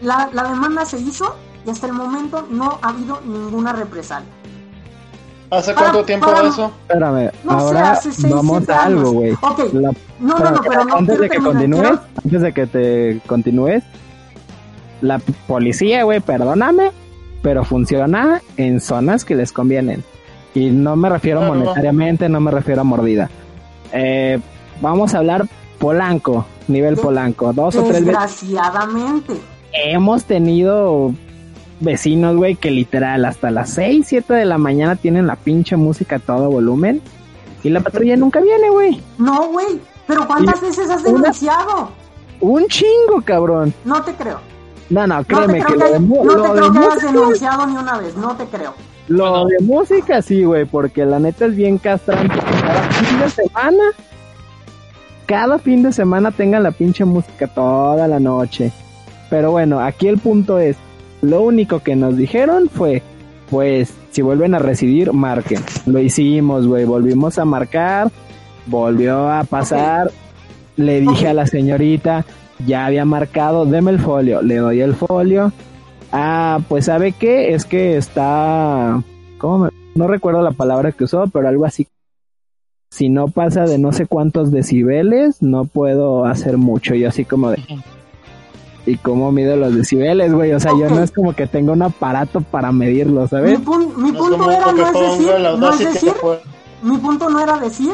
La, 0.01 0.29
la 0.33 0.43
demanda 0.43 0.85
se 0.85 0.99
hizo 0.99 1.35
y 1.65 1.69
hasta 1.69 1.87
el 1.87 1.93
momento 1.93 2.45
no 2.49 2.79
ha 2.81 2.89
habido 2.89 3.19
ninguna 3.25 3.73
represalia. 3.73 4.29
¿Hace 5.51 5.73
Para- 5.73 5.87
cuánto 5.91 6.05
tiempo 6.05 6.27
para- 6.31 6.47
eso? 6.47 6.71
Espérame, 6.87 7.31
No 7.43 7.51
sé, 7.51 7.65
ahora 7.65 7.91
hace 7.91 8.11
seis, 8.11 8.33
vamos 8.33 8.69
a 8.69 8.83
algo, 8.83 8.99
años. 9.01 9.13
güey. 9.13 9.37
No, 9.73 9.91
no, 10.19 10.51
no, 10.51 10.61
pero 10.61 10.85
no 10.85 10.95
antes 10.95 11.17
quiero 11.17 11.21
de 11.23 11.29
que 11.29 11.37
continúes, 11.43 11.81
quiero- 11.81 12.01
antes 12.23 12.41
de 12.41 12.53
que 12.53 12.67
te 12.67 13.21
continúes, 13.27 13.83
la 15.01 15.19
policía, 15.47 16.03
güey, 16.03 16.19
perdóname, 16.19 16.91
pero 17.41 17.63
funciona 17.63 18.41
en 18.57 18.79
zonas 18.79 19.25
que 19.25 19.35
les 19.35 19.51
convienen. 19.51 20.03
Y 20.53 20.69
no 20.69 20.95
me 20.95 21.09
refiero 21.09 21.39
Claro. 21.39 21.55
monetariamente, 21.55 22.29
no 22.29 22.39
me 22.39 22.51
refiero 22.51 22.81
a 22.81 22.83
mordida. 22.83 23.29
Eh, 23.93 24.39
vamos 24.81 25.13
a 25.13 25.19
hablar 25.19 25.45
Polanco, 25.79 26.45
nivel 26.67 26.95
De- 26.95 27.01
Polanco. 27.01 27.53
Dos 27.53 27.75
o 27.75 27.83
tres 27.83 28.05
veces 28.05 28.05
Desgraciadamente. 28.05 29.33
hemos 29.73 30.25
tenido 30.25 31.13
vecinos, 31.79 32.35
güey, 32.35 32.55
que 32.55 32.69
literal 32.69 33.25
hasta 33.25 33.49
las 33.49 33.71
6, 33.71 34.05
7 34.07 34.33
de 34.33 34.45
la 34.45 34.57
mañana 34.59 34.95
tienen 34.95 35.25
la 35.25 35.35
pinche 35.35 35.75
música 35.77 36.17
a 36.17 36.19
todo 36.19 36.49
volumen. 36.51 37.01
Y 37.63 37.69
la 37.69 37.79
patrulla 37.79 38.15
nunca 38.17 38.39
viene, 38.41 38.69
güey. 38.69 39.01
No, 39.17 39.47
güey. 39.49 39.79
Pero 40.07 40.27
¿cuántas 40.27 40.61
Y- 40.61 40.65
veces 40.65 40.89
has 40.89 41.01
una- 41.03 41.19
denunciado? 41.21 41.91
Un 42.39 42.65
chingo, 42.67 43.21
cabrón. 43.23 43.73
No 43.85 44.03
te 44.03 44.13
creo. 44.13 44.39
No, 44.91 45.07
no, 45.07 45.23
créeme 45.23 45.63
que 45.63 45.73
lo 45.75 45.91
de, 45.91 45.99
no 45.99 46.23
lo 46.23 46.43
te 46.43 46.49
de 46.53 46.59
creo 46.59 46.71
que 46.71 46.77
hayas 46.79 46.93
música- 46.93 47.11
denunciado 47.11 47.65
ni 47.67 47.77
una 47.77 47.97
vez. 47.97 48.15
No 48.15 48.35
te 48.35 48.45
creo. 48.45 48.73
Lo 49.07 49.45
de 49.45 49.57
música 49.61 50.21
sí, 50.21 50.43
güey, 50.43 50.65
porque 50.65 51.05
la 51.05 51.17
neta 51.19 51.45
es 51.45 51.55
bien 51.55 51.77
castrante. 51.79 52.37
Cada 52.39 52.83
fin 52.91 53.19
de 53.19 53.29
semana, 53.29 53.83
cada 55.25 55.59
fin 55.59 55.83
de 55.83 55.91
semana 55.93 56.31
tengan 56.31 56.63
la 56.63 56.71
pinche 56.71 57.05
música 57.05 57.47
toda 57.47 58.07
la 58.07 58.19
noche. 58.19 58.71
Pero 59.29 59.51
bueno, 59.51 59.79
aquí 59.79 60.07
el 60.07 60.17
punto 60.17 60.59
es, 60.59 60.75
lo 61.21 61.41
único 61.41 61.79
que 61.79 61.95
nos 61.95 62.17
dijeron 62.17 62.69
fue, 62.69 63.01
pues, 63.49 63.93
si 64.11 64.21
vuelven 64.21 64.55
a 64.55 64.59
residir, 64.59 65.13
marquen. 65.13 65.63
Lo 65.85 65.99
hicimos, 65.99 66.67
güey, 66.67 66.83
volvimos 66.85 67.39
a 67.39 67.45
marcar, 67.45 68.11
volvió 68.65 69.29
a 69.29 69.43
pasar. 69.45 70.11
Le 70.75 70.99
dije 71.01 71.27
a 71.27 71.33
la 71.33 71.47
señorita, 71.47 72.25
ya 72.65 72.85
había 72.85 73.05
marcado, 73.05 73.65
deme 73.65 73.91
el 73.91 73.99
folio, 73.99 74.41
le 74.41 74.57
doy 74.57 74.81
el 74.81 74.95
folio. 74.95 75.51
Ah, 76.11 76.59
pues 76.67 76.85
sabe 76.85 77.13
qué, 77.13 77.53
es 77.53 77.65
que 77.65 77.97
está, 77.97 79.01
¿cómo 79.37 79.59
me- 79.65 79.69
no 79.95 80.07
recuerdo 80.07 80.41
la 80.41 80.51
palabra 80.51 80.91
que 80.91 81.05
usó, 81.05 81.25
pero 81.27 81.47
algo 81.47 81.65
así. 81.65 81.87
Si 82.89 83.07
no 83.09 83.29
pasa 83.29 83.63
de 83.65 83.77
no 83.77 83.93
sé 83.93 84.05
cuántos 84.05 84.51
decibeles, 84.51 85.41
no 85.41 85.63
puedo 85.65 86.25
hacer 86.25 86.57
mucho. 86.57 86.93
Yo 86.95 87.07
así 87.07 87.23
como 87.23 87.51
de, 87.51 87.63
¿y 88.85 88.97
cómo 88.97 89.31
mido 89.31 89.55
los 89.55 89.73
decibeles, 89.75 90.33
güey? 90.33 90.51
O 90.51 90.59
sea, 90.59 90.71
yo 90.71 90.89
no 90.89 91.01
es 91.01 91.11
como 91.11 91.33
que 91.33 91.47
tenga 91.47 91.71
un 91.71 91.81
aparato 91.83 92.41
para 92.41 92.71
medirlo, 92.73 93.21
Mi, 93.21 93.27
¿sabes? 93.29 93.59
pun- 93.61 93.95
mi 93.95 94.11
No 94.11 94.17
punto 94.19 94.37
como 94.37 94.51
era, 94.51 94.71
no 94.73 94.85
es 94.87 94.93
decir, 94.93 95.31
no 95.57 95.69
es 95.71 95.79
decir, 95.79 96.13
mi 96.81 96.97
punto 96.97 97.29
no 97.29 97.39
era 97.39 97.57
decir, 97.59 97.93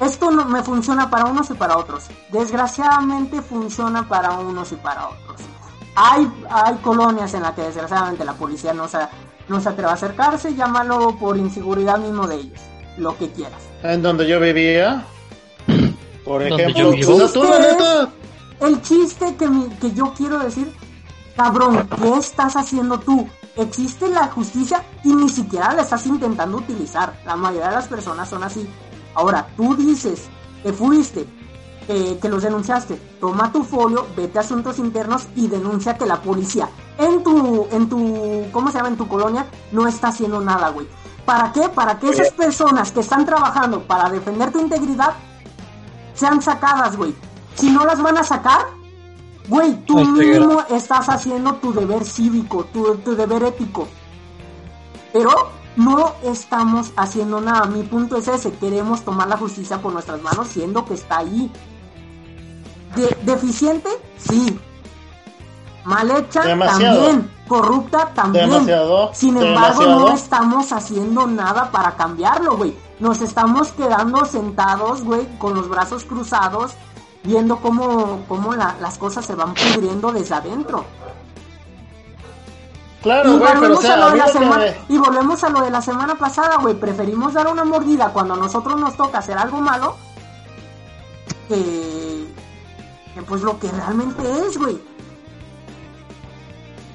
esto 0.00 0.30
no 0.30 0.44
me 0.46 0.62
funciona 0.62 1.08
para 1.10 1.24
unos 1.26 1.50
y 1.50 1.54
para 1.54 1.76
otros. 1.78 2.04
Desgraciadamente 2.30 3.40
funciona 3.42 4.06
para 4.08 4.32
unos 4.32 4.72
y 4.72 4.76
para 4.76 5.08
otros. 5.08 5.40
Hay, 5.94 6.30
hay 6.50 6.74
colonias 6.76 7.32
en 7.34 7.42
las 7.42 7.52
que 7.52 7.62
desgraciadamente 7.62 8.24
la 8.24 8.34
policía 8.34 8.72
no 8.74 8.86
se, 8.88 8.98
no 9.48 9.60
se 9.60 9.68
atreve 9.70 9.90
a 9.90 9.94
acercarse, 9.94 10.54
llámalo 10.54 11.16
por 11.16 11.36
inseguridad 11.38 11.98
mismo 11.98 12.26
de 12.26 12.36
ellos, 12.36 12.60
lo 12.98 13.16
que 13.16 13.30
quieras. 13.32 13.60
En 13.82 14.02
donde 14.02 14.26
yo 14.26 14.38
vivía. 14.40 15.04
Por 16.24 16.42
ejemplo, 16.42 16.92
yo 16.94 17.28
tú 17.32 17.42
la 17.44 17.58
neta, 17.60 18.08
El 18.60 18.82
chiste 18.82 19.36
que, 19.36 19.48
mi- 19.48 19.68
que 19.76 19.92
yo 19.92 20.12
quiero 20.16 20.38
decir, 20.40 20.72
cabrón, 21.36 21.88
¿qué 22.00 22.14
estás 22.16 22.56
haciendo 22.56 22.98
tú? 22.98 23.28
Existe 23.54 24.08
la 24.08 24.26
justicia 24.28 24.82
y 25.04 25.14
ni 25.14 25.28
siquiera 25.28 25.72
la 25.72 25.82
estás 25.82 26.04
intentando 26.06 26.58
utilizar. 26.58 27.14
La 27.24 27.36
mayoría 27.36 27.68
de 27.68 27.76
las 27.76 27.86
personas 27.86 28.28
son 28.28 28.42
así. 28.42 28.68
Ahora, 29.16 29.48
tú 29.56 29.74
dices 29.74 30.28
que 30.62 30.74
fuiste, 30.74 31.26
eh, 31.88 32.18
que 32.20 32.28
los 32.28 32.42
denunciaste. 32.42 32.96
Toma 33.18 33.50
tu 33.50 33.64
folio, 33.64 34.06
vete 34.14 34.38
a 34.38 34.42
asuntos 34.42 34.78
internos 34.78 35.26
y 35.34 35.48
denuncia 35.48 35.96
que 35.96 36.04
la 36.04 36.20
policía 36.20 36.68
en 36.98 37.22
tu, 37.22 37.66
en 37.72 37.88
tu, 37.88 38.44
¿cómo 38.52 38.70
se 38.70 38.76
llama? 38.76 38.88
En 38.88 38.98
tu 38.98 39.08
colonia 39.08 39.46
no 39.72 39.88
está 39.88 40.08
haciendo 40.08 40.40
nada, 40.42 40.68
güey. 40.68 40.86
¿Para 41.24 41.50
qué? 41.50 41.68
Para 41.70 41.98
que 41.98 42.10
esas 42.10 42.30
personas 42.30 42.92
que 42.92 43.00
están 43.00 43.24
trabajando 43.24 43.82
para 43.82 44.10
defender 44.10 44.52
tu 44.52 44.60
integridad 44.60 45.14
sean 46.14 46.42
sacadas, 46.42 46.96
güey. 46.96 47.14
Si 47.54 47.70
no 47.70 47.86
las 47.86 48.02
van 48.02 48.18
a 48.18 48.22
sacar, 48.22 48.66
güey, 49.48 49.74
tú 49.86 49.96
mismo 49.96 50.62
estás 50.68 51.08
haciendo 51.08 51.54
tu 51.54 51.72
deber 51.72 52.04
cívico, 52.04 52.64
tu, 52.66 52.96
tu 52.96 53.16
deber 53.16 53.44
ético. 53.44 53.88
Pero 55.12 55.55
no 55.76 56.14
estamos 56.24 56.92
haciendo 56.96 57.40
nada. 57.40 57.66
Mi 57.66 57.82
punto 57.82 58.16
es 58.16 58.28
ese, 58.28 58.52
queremos 58.52 59.02
tomar 59.02 59.28
la 59.28 59.36
justicia 59.36 59.78
por 59.80 59.92
nuestras 59.92 60.20
manos, 60.22 60.48
siendo 60.48 60.84
que 60.84 60.94
está 60.94 61.18
ahí. 61.18 61.50
De- 62.94 63.16
deficiente, 63.22 63.88
sí. 64.18 64.58
Mal 65.84 66.10
hecha, 66.10 66.42
Demasiado. 66.42 67.00
también. 67.06 67.30
Corrupta, 67.46 68.10
también. 68.12 68.50
Demasiado, 68.50 69.10
Sin 69.14 69.36
embargo, 69.36 69.80
demasiado. 69.82 70.00
no 70.08 70.14
estamos 70.14 70.72
haciendo 70.72 71.26
nada 71.28 71.70
para 71.70 71.94
cambiarlo, 71.94 72.56
güey. 72.56 72.76
Nos 72.98 73.20
estamos 73.20 73.68
quedando 73.72 74.24
sentados, 74.24 75.04
güey, 75.04 75.28
con 75.38 75.54
los 75.54 75.68
brazos 75.68 76.04
cruzados, 76.04 76.72
viendo 77.22 77.58
cómo, 77.58 78.24
cómo 78.26 78.54
la- 78.54 78.74
las 78.80 78.98
cosas 78.98 79.24
se 79.26 79.34
van 79.36 79.54
pudriendo 79.54 80.10
desde 80.10 80.34
adentro. 80.34 80.84
Claro, 83.06 83.30
Y 83.34 83.38
güey, 83.38 83.52
pero 83.60 83.74
o 83.74 83.76
volvemos, 83.76 83.84
a 83.84 83.96
lo 83.96 84.10
de 84.10 84.16
la 84.16 84.26
semana, 84.28 84.64
me- 84.64 84.94
y 84.94 84.98
volvemos 84.98 85.44
a 85.44 85.48
lo 85.50 85.60
de 85.60 85.70
la 85.70 85.80
semana 85.80 86.14
pasada, 86.16 86.56
güey. 86.56 86.74
Preferimos 86.74 87.32
dar 87.34 87.46
una 87.46 87.64
mordida 87.64 88.08
cuando 88.12 88.34
a 88.34 88.36
nosotros 88.36 88.78
nos 88.80 88.96
toca 88.96 89.18
hacer 89.18 89.38
algo 89.38 89.60
malo 89.60 89.96
que, 91.48 92.26
que 93.14 93.22
pues 93.22 93.42
lo 93.42 93.58
que 93.60 93.70
realmente 93.70 94.22
es, 94.46 94.58
güey. 94.58 94.80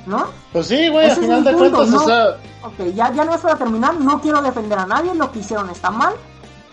¿No? 0.05 0.25
Pues 0.51 0.67
sí, 0.67 0.89
güey, 0.89 1.05
Ese 1.05 1.15
al 1.15 1.21
final 1.21 1.43
de 1.45 1.53
cuentas, 1.53 1.87
¿no? 1.89 2.01
o 2.03 2.05
sea, 2.05 2.37
Ok, 2.63 2.93
ya, 2.93 3.11
ya 3.13 3.23
no 3.25 3.33
es 3.33 3.41
para 3.41 3.55
terminar, 3.55 3.95
no 3.95 4.19
quiero 4.21 4.41
defender 4.41 4.77
a 4.77 4.85
nadie, 4.85 5.15
lo 5.15 5.31
que 5.31 5.39
hicieron 5.39 5.69
está 5.69 5.89
mal. 5.91 6.13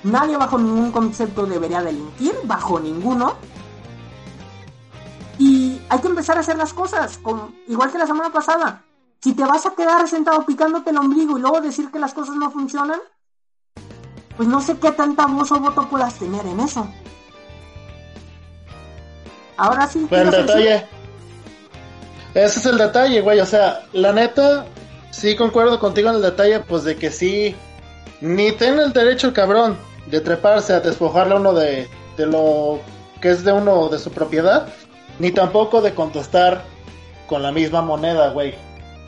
Nadie 0.03 0.36
bajo 0.36 0.59
ningún 0.59 0.91
concepto 0.93 1.47
debería 1.47 1.80
delinquir, 1.82 2.34
bajo 2.45 2.78
ninguno. 2.80 3.34
Y 5.39 5.80
hay 5.89 5.99
que 6.01 6.09
empezar 6.09 6.36
a 6.36 6.41
hacer 6.41 6.57
las 6.59 6.72
cosas, 6.74 7.18
como, 7.22 7.53
igual 7.68 7.91
que 7.93 7.99
la 7.99 8.07
semana 8.07 8.30
pasada. 8.32 8.82
Si 9.21 9.35
te 9.35 9.45
vas 9.45 9.66
a 9.66 9.75
quedar 9.75 10.07
sentado 10.09 10.47
picándote 10.47 10.91
el 10.91 10.99
ombligo 10.99 11.39
y 11.39 11.41
luego 11.41 11.61
decir 11.61 11.91
que 11.91 11.99
las 11.99 12.14
cosas 12.14 12.37
no 12.37 12.51
funcionan, 12.51 13.01
pues 14.37 14.49
no 14.49 14.61
sé 14.61 14.77
qué 14.79 14.93
tanta 14.93 15.27
voz 15.27 15.51
o 15.51 15.59
voto 15.59 15.89
puedas 15.89 16.14
tener 16.14 16.47
en 16.47 16.61
eso. 16.61 16.89
Ahora 19.57 19.89
sí, 19.89 20.07
Pero 20.09 20.31
el 20.31 20.47
detalle. 20.47 20.87
Ese 22.35 22.61
es 22.61 22.66
el 22.66 22.79
detalle, 22.79 23.21
güey. 23.21 23.41
O 23.41 23.47
sea, 23.47 23.87
la 23.93 24.12
neta, 24.12 24.66
sí 25.11 25.35
concuerdo 25.35 25.81
contigo 25.81 26.11
en 26.11 26.16
el 26.16 26.23
detalle, 26.23 26.61
pues 26.61 26.85
de 26.85 26.95
que 26.95 27.11
sí. 27.11 27.57
Ni 28.21 28.53
tiene 28.53 28.83
el 28.85 28.93
derecho 28.93 29.27
el 29.27 29.33
cabrón 29.33 29.77
de 30.07 30.21
treparse 30.21 30.75
a 30.75 30.81
despojarle 30.81 31.35
a 31.35 31.39
uno 31.39 31.53
de, 31.53 31.89
de 32.16 32.27
lo 32.27 32.79
que 33.21 33.31
es 33.31 33.43
de 33.43 33.53
uno 33.53 33.89
de 33.89 33.99
su 33.99 34.12
propiedad. 34.12 34.69
Ni 35.19 35.33
tampoco 35.33 35.83
de 35.83 35.93
contestar 35.93 36.62
con 37.27 37.43
la 37.43 37.51
misma 37.51 37.83
moneda, 37.83 38.31
güey. 38.31 38.55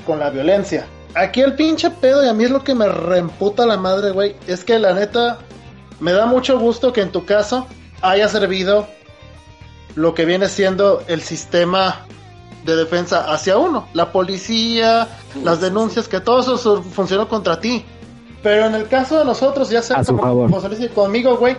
Con 0.06 0.18
la 0.18 0.30
violencia. 0.30 0.86
Aquí 1.14 1.40
el 1.40 1.54
pinche 1.54 1.90
pedo, 1.90 2.24
y 2.24 2.28
a 2.28 2.32
mí 2.32 2.44
es 2.44 2.50
lo 2.50 2.62
que 2.62 2.74
me 2.74 2.86
reemputa 2.88 3.66
la 3.66 3.76
madre, 3.76 4.10
güey. 4.12 4.36
Es 4.46 4.64
que 4.64 4.78
la 4.78 4.92
neta, 4.94 5.38
me 5.98 6.12
da 6.12 6.26
mucho 6.26 6.58
gusto 6.58 6.92
que 6.92 7.00
en 7.02 7.10
tu 7.10 7.24
caso 7.24 7.66
haya 8.00 8.28
servido 8.28 8.86
lo 9.96 10.14
que 10.14 10.24
viene 10.24 10.48
siendo 10.48 11.02
el 11.08 11.20
sistema 11.20 12.06
de 12.64 12.76
defensa 12.76 13.32
hacia 13.32 13.56
uno, 13.58 13.88
la 13.94 14.12
policía, 14.12 15.08
las 15.42 15.60
denuncias, 15.60 16.06
que 16.08 16.20
todo 16.20 16.40
eso 16.40 16.56
su- 16.58 16.82
funcionó 16.82 17.26
contra 17.28 17.58
ti. 17.58 17.84
Pero 18.42 18.66
en 18.66 18.74
el 18.74 18.86
caso 18.86 19.18
de 19.18 19.24
nosotros, 19.24 19.68
ya 19.68 19.82
sea 19.82 19.96
como, 20.46 20.60
se 20.60 20.68
dice 20.68 20.88
conmigo, 20.90 21.36
güey, 21.36 21.56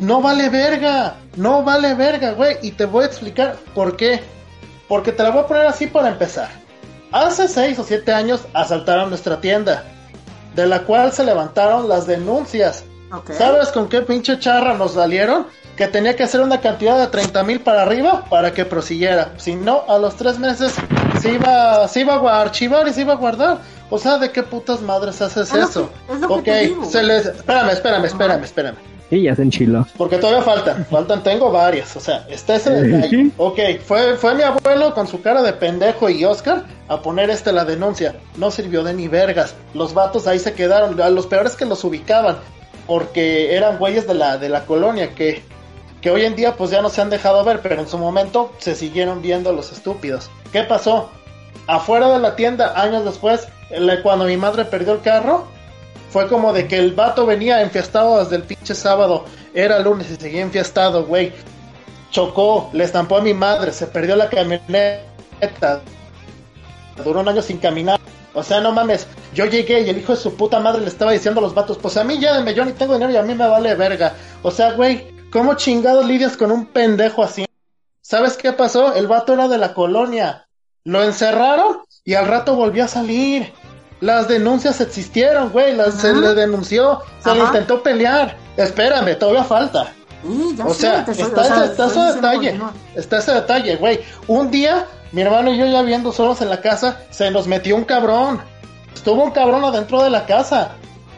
no 0.00 0.20
vale 0.20 0.48
verga, 0.48 1.16
no 1.36 1.62
vale 1.62 1.94
verga, 1.94 2.32
güey, 2.32 2.56
y 2.62 2.72
te 2.72 2.84
voy 2.86 3.04
a 3.04 3.06
explicar 3.06 3.56
por 3.74 3.96
qué. 3.96 4.20
Porque 4.88 5.12
te 5.12 5.22
la 5.22 5.30
voy 5.30 5.40
a 5.42 5.46
poner 5.46 5.66
así 5.66 5.86
para 5.86 6.08
empezar. 6.08 6.50
Hace 7.12 7.48
seis 7.48 7.78
o 7.78 7.84
siete 7.84 8.12
años 8.12 8.42
asaltaron 8.54 9.08
nuestra 9.08 9.40
tienda, 9.40 9.84
de 10.54 10.66
la 10.66 10.82
cual 10.82 11.12
se 11.12 11.24
levantaron 11.24 11.88
las 11.88 12.06
denuncias. 12.06 12.84
¿Sabes 13.36 13.68
con 13.70 13.88
qué 13.88 14.02
pinche 14.02 14.38
charra 14.38 14.74
nos 14.74 14.92
salieron? 14.94 15.46
Que 15.76 15.88
tenía 15.88 16.14
que 16.14 16.22
hacer 16.22 16.40
una 16.42 16.60
cantidad 16.60 16.98
de 16.98 17.08
30 17.08 17.42
mil 17.42 17.60
para 17.60 17.82
arriba 17.82 18.24
para 18.30 18.52
que 18.52 18.64
prosiguiera. 18.64 19.32
Si 19.38 19.56
no, 19.56 19.82
a 19.88 19.98
los 19.98 20.14
tres 20.14 20.38
meses 20.38 20.74
se 21.20 21.32
iba, 21.32 21.88
se 21.88 22.00
iba 22.00 22.14
a 22.16 22.40
archivar 22.42 22.86
y 22.86 22.92
se 22.92 23.00
iba 23.00 23.14
a 23.14 23.16
guardar. 23.16 23.58
O 23.88 23.98
sea, 23.98 24.18
¿de 24.18 24.30
qué 24.30 24.44
putas 24.44 24.80
madres 24.80 25.20
haces 25.20 25.48
Es 25.52 25.54
lo 25.54 25.64
eso? 25.68 25.90
que- 26.44 26.62
es 26.64 26.76
ok, 26.82 26.84
se 26.88 27.02
les... 27.02 27.26
Espérame, 27.26 27.70
espérame, 27.70 28.04
espérame, 28.04 28.44
espérame. 28.44 28.76
Y 29.10 29.22
ya 29.22 29.34
se 29.34 29.42
enchiló. 29.42 29.86
Porque 29.96 30.18
todavía 30.18 30.42
faltan, 30.42 30.86
faltan, 30.86 31.22
tengo 31.22 31.50
varias, 31.50 31.96
o 31.96 32.00
sea, 32.00 32.24
está 32.28 32.54
ese 32.54 32.70
detalle. 32.70 33.30
Ok, 33.36 33.58
fue, 33.84 34.16
fue 34.16 34.34
mi 34.36 34.42
abuelo 34.44 34.94
con 34.94 35.08
su 35.08 35.20
cara 35.20 35.42
de 35.42 35.52
pendejo 35.52 36.08
y 36.08 36.24
Oscar 36.24 36.64
a 36.86 37.02
poner 37.02 37.28
este 37.28 37.52
la 37.52 37.64
denuncia. 37.64 38.14
No 38.36 38.50
sirvió 38.52 38.84
de 38.84 38.94
ni 38.94 39.08
vergas. 39.08 39.54
Los 39.74 39.94
vatos 39.94 40.26
ahí 40.28 40.38
se 40.38 40.52
quedaron, 40.52 41.00
a 41.00 41.10
los 41.10 41.26
peores 41.26 41.56
que 41.56 41.64
los 41.64 41.82
ubicaban, 41.82 42.36
porque 42.86 43.56
eran 43.56 43.78
güeyes 43.78 44.06
de 44.06 44.14
la, 44.14 44.38
de 44.38 44.48
la 44.48 44.64
colonia 44.64 45.14
que, 45.14 45.42
que 46.00 46.10
hoy 46.10 46.24
en 46.24 46.36
día 46.36 46.54
pues 46.56 46.70
ya 46.70 46.80
no 46.80 46.88
se 46.88 47.00
han 47.00 47.10
dejado 47.10 47.44
ver, 47.44 47.60
pero 47.62 47.80
en 47.80 47.88
su 47.88 47.98
momento 47.98 48.52
se 48.58 48.76
siguieron 48.76 49.22
viendo 49.22 49.52
los 49.52 49.72
estúpidos. 49.72 50.30
¿Qué 50.52 50.62
pasó? 50.62 51.10
Afuera 51.66 52.08
de 52.08 52.20
la 52.20 52.36
tienda, 52.36 52.80
años 52.80 53.04
después, 53.04 53.48
cuando 54.02 54.24
mi 54.26 54.36
madre 54.36 54.64
perdió 54.64 54.92
el 54.92 55.00
carro, 55.00 55.46
fue 56.10 56.28
como 56.28 56.52
de 56.52 56.66
que 56.66 56.76
el 56.76 56.92
vato 56.92 57.24
venía 57.24 57.62
enfiestado 57.62 58.22
desde 58.22 58.36
el 58.36 58.42
pinche 58.42 58.74
sábado. 58.74 59.24
Era 59.54 59.78
lunes 59.78 60.10
y 60.10 60.16
seguía 60.16 60.42
enfiestado, 60.42 61.06
güey. 61.06 61.32
Chocó, 62.10 62.70
le 62.72 62.84
estampó 62.84 63.16
a 63.16 63.22
mi 63.22 63.32
madre, 63.32 63.72
se 63.72 63.86
perdió 63.86 64.16
la 64.16 64.28
camioneta. 64.28 65.82
Duró 67.04 67.20
un 67.20 67.28
año 67.28 67.42
sin 67.42 67.58
caminar. 67.58 68.00
O 68.34 68.42
sea, 68.42 68.60
no 68.60 68.72
mames. 68.72 69.06
Yo 69.34 69.46
llegué 69.46 69.82
y 69.82 69.90
el 69.90 69.98
hijo 69.98 70.14
de 70.14 70.20
su 70.20 70.34
puta 70.34 70.58
madre 70.58 70.82
le 70.82 70.88
estaba 70.88 71.12
diciendo 71.12 71.40
a 71.40 71.42
los 71.42 71.54
vatos, 71.54 71.78
pues 71.78 71.96
a 71.96 72.04
mí 72.04 72.18
de 72.18 72.54
yo 72.54 72.64
ni 72.64 72.72
tengo 72.72 72.94
dinero 72.94 73.12
y 73.12 73.16
a 73.16 73.22
mí 73.22 73.34
me 73.34 73.46
vale 73.46 73.74
verga. 73.76 74.14
O 74.42 74.50
sea, 74.50 74.72
güey, 74.72 75.06
¿cómo 75.30 75.54
chingados 75.54 76.04
lidias 76.06 76.36
con 76.36 76.50
un 76.50 76.66
pendejo 76.66 77.22
así? 77.22 77.46
¿Sabes 78.00 78.36
qué 78.36 78.52
pasó? 78.52 78.94
El 78.94 79.06
vato 79.06 79.34
era 79.34 79.46
de 79.46 79.58
la 79.58 79.74
colonia. 79.74 80.48
Lo 80.82 81.02
encerraron 81.04 81.78
y 82.04 82.14
al 82.14 82.26
rato 82.26 82.56
volvió 82.56 82.84
a 82.84 82.88
salir. 82.88 83.52
Las 84.00 84.28
denuncias 84.28 84.80
existieron, 84.80 85.50
güey. 85.50 85.74
Las, 85.74 85.94
se 85.94 86.12
le 86.14 86.34
denunció, 86.34 87.00
se 87.22 87.34
le 87.34 87.40
intentó 87.40 87.82
pelear. 87.82 88.36
Espérame, 88.56 89.18
todavía 89.18 89.44
falta. 89.44 89.92
Sí, 90.22 90.54
ya 90.56 90.66
O 90.66 90.74
sea, 90.74 91.04
soy- 91.06 91.14
está, 91.22 91.40
o 91.40 91.44
sea, 91.44 91.64
ese, 91.64 91.72
está 91.74 91.88
detalle. 92.14 92.36
continúa. 92.48 92.72
Está 92.94 93.18
ese 93.18 93.32
detalle, 93.32 93.76
güey. 93.76 94.00
Un 94.26 94.50
día, 94.50 94.86
mi 95.12 95.22
hermano 95.22 95.52
y 95.52 95.58
yo 95.58 95.66
ya 95.66 95.82
viendo 95.82 96.12
solos 96.12 96.40
en 96.40 96.50
la 96.50 96.60
casa, 96.60 97.00
se 97.10 97.30
nos 97.30 97.46
metió 97.46 97.76
un 97.76 97.84
cabrón. 97.84 98.40
Estuvo 98.94 99.22
un 99.22 99.30
cabrón 99.30 99.64
adentro 99.64 100.02
de 100.02 100.10
la 100.10 100.26
casa. 100.26 100.72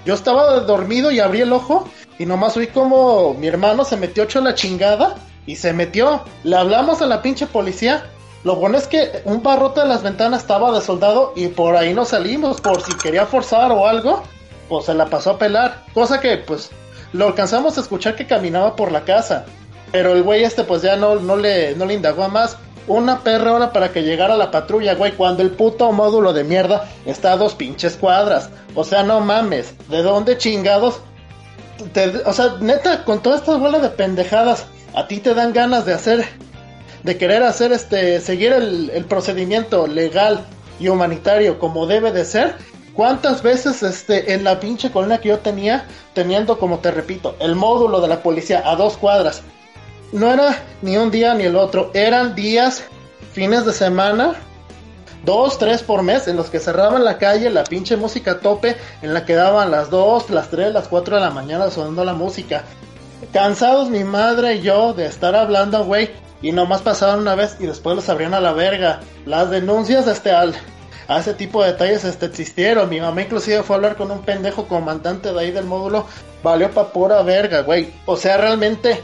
Yo 0.04 0.14
estaba 0.14 0.60
dormido 0.60 1.10
y 1.12 1.20
abrí 1.20 1.40
el 1.40 1.52
ojo 1.52 1.88
y 2.18 2.26
nomás 2.26 2.56
oí 2.56 2.66
como 2.66 3.34
mi 3.34 3.46
hermano 3.46 3.84
se 3.84 3.96
metió 3.96 4.24
hecho 4.24 4.40
la 4.40 4.54
chingada 4.54 5.14
y 5.46 5.56
se 5.56 5.72
metió. 5.72 6.22
Le 6.44 6.56
hablamos 6.56 7.00
a 7.02 7.06
la 7.06 7.22
pinche 7.22 7.46
policía. 7.46 8.04
Lo 8.44 8.56
bueno 8.56 8.76
es 8.76 8.86
que 8.88 9.22
un 9.24 9.42
barrote 9.42 9.80
de 9.82 9.86
las 9.88 10.02
ventanas 10.02 10.40
estaba 10.42 10.72
de 10.72 10.80
soldado 10.80 11.32
y 11.36 11.48
por 11.48 11.76
ahí 11.76 11.94
no 11.94 12.04
salimos 12.04 12.60
por 12.60 12.82
si 12.82 12.92
quería 12.96 13.26
forzar 13.26 13.70
o 13.72 13.86
algo. 13.86 14.22
Pues 14.68 14.86
se 14.86 14.94
la 14.94 15.06
pasó 15.06 15.30
a 15.32 15.38
pelar. 15.38 15.84
Cosa 15.94 16.20
que 16.20 16.38
pues 16.38 16.70
lo 17.12 17.26
alcanzamos 17.28 17.78
a 17.78 17.82
escuchar 17.82 18.16
que 18.16 18.26
caminaba 18.26 18.74
por 18.74 18.90
la 18.90 19.02
casa. 19.04 19.44
Pero 19.92 20.12
el 20.14 20.22
güey 20.22 20.42
este 20.42 20.64
pues 20.64 20.82
ya 20.82 20.96
no, 20.96 21.16
no, 21.16 21.36
le, 21.36 21.76
no 21.76 21.84
le 21.84 21.94
indagó 21.94 22.24
a 22.24 22.28
más. 22.28 22.56
Una 22.88 23.20
perra 23.20 23.52
hora 23.52 23.72
para 23.72 23.92
que 23.92 24.02
llegara 24.02 24.36
la 24.36 24.50
patrulla, 24.50 24.94
güey, 24.96 25.12
cuando 25.12 25.44
el 25.44 25.52
puto 25.52 25.92
módulo 25.92 26.32
de 26.32 26.42
mierda 26.42 26.88
está 27.06 27.32
a 27.32 27.36
dos 27.36 27.54
pinches 27.54 27.96
cuadras. 27.96 28.50
O 28.74 28.82
sea, 28.82 29.04
no 29.04 29.20
mames. 29.20 29.72
¿De 29.88 30.02
dónde 30.02 30.36
chingados? 30.36 30.98
Te- 31.92 32.22
o 32.26 32.32
sea, 32.32 32.56
neta, 32.60 33.04
con 33.04 33.22
toda 33.22 33.36
esta 33.36 33.56
bola 33.56 33.78
de 33.78 33.88
pendejadas, 33.88 34.66
a 34.94 35.06
ti 35.06 35.18
te 35.20 35.32
dan 35.32 35.52
ganas 35.52 35.84
de 35.86 35.94
hacer, 35.94 36.26
de 37.02 37.18
querer 37.18 37.42
hacer 37.42 37.72
este, 37.72 38.20
seguir 38.20 38.52
el, 38.52 38.90
el 38.90 39.04
procedimiento 39.04 39.86
legal 39.86 40.44
y 40.78 40.88
humanitario 40.88 41.58
como 41.58 41.86
debe 41.86 42.12
de 42.12 42.24
ser. 42.24 42.54
¿Cuántas 42.94 43.42
veces 43.42 43.82
este, 43.82 44.34
en 44.34 44.44
la 44.44 44.60
pinche 44.60 44.90
colonia 44.90 45.18
que 45.18 45.30
yo 45.30 45.38
tenía, 45.38 45.86
teniendo, 46.12 46.58
como 46.58 46.80
te 46.80 46.90
repito, 46.90 47.36
el 47.40 47.54
módulo 47.54 48.00
de 48.02 48.08
la 48.08 48.22
policía 48.22 48.62
a 48.66 48.76
dos 48.76 48.98
cuadras, 48.98 49.42
no 50.12 50.30
era 50.30 50.62
ni 50.82 50.98
un 50.98 51.10
día 51.10 51.32
ni 51.32 51.44
el 51.44 51.56
otro, 51.56 51.90
eran 51.94 52.34
días, 52.34 52.84
fines 53.32 53.64
de 53.64 53.72
semana, 53.72 54.34
dos, 55.24 55.58
tres 55.58 55.82
por 55.82 56.02
mes, 56.02 56.28
en 56.28 56.36
los 56.36 56.50
que 56.50 56.60
cerraban 56.60 57.02
la 57.02 57.16
calle, 57.16 57.48
la 57.48 57.64
pinche 57.64 57.96
música 57.96 58.40
tope, 58.40 58.76
en 59.00 59.14
la 59.14 59.24
que 59.24 59.34
daban 59.34 59.70
las 59.70 59.88
dos, 59.88 60.28
las 60.28 60.50
tres, 60.50 60.74
las 60.74 60.88
cuatro 60.88 61.16
de 61.16 61.22
la 61.22 61.30
mañana 61.30 61.70
sonando 61.70 62.04
la 62.04 62.12
música. 62.12 62.64
Cansados 63.32 63.88
mi 63.88 64.04
madre 64.04 64.56
y 64.56 64.62
yo 64.62 64.92
de 64.92 65.06
estar 65.06 65.34
hablando, 65.34 65.82
güey, 65.86 66.10
y 66.42 66.52
nomás 66.52 66.82
pasaban 66.82 67.20
una 67.20 67.34
vez 67.34 67.56
y 67.60 67.66
después 67.66 67.96
los 67.96 68.08
abrían 68.08 68.34
a 68.34 68.40
la 68.40 68.52
verga. 68.52 69.00
Las 69.24 69.50
denuncias, 69.50 70.06
este, 70.08 70.32
al, 70.32 70.54
a 71.08 71.20
ese 71.20 71.34
tipo 71.34 71.62
de 71.62 71.72
detalles, 71.72 72.04
este, 72.04 72.26
existieron. 72.26 72.90
Mi 72.90 73.00
mamá 73.00 73.22
inclusive 73.22 73.62
fue 73.62 73.76
a 73.76 73.78
hablar 73.78 73.96
con 73.96 74.10
un 74.10 74.22
pendejo 74.22 74.66
comandante 74.66 75.32
de 75.32 75.40
ahí 75.40 75.50
del 75.52 75.64
módulo, 75.64 76.06
valió 76.42 76.70
pa' 76.70 76.92
pura 76.92 77.22
verga, 77.22 77.60
güey. 77.62 77.92
O 78.06 78.16
sea, 78.16 78.36
realmente, 78.36 79.00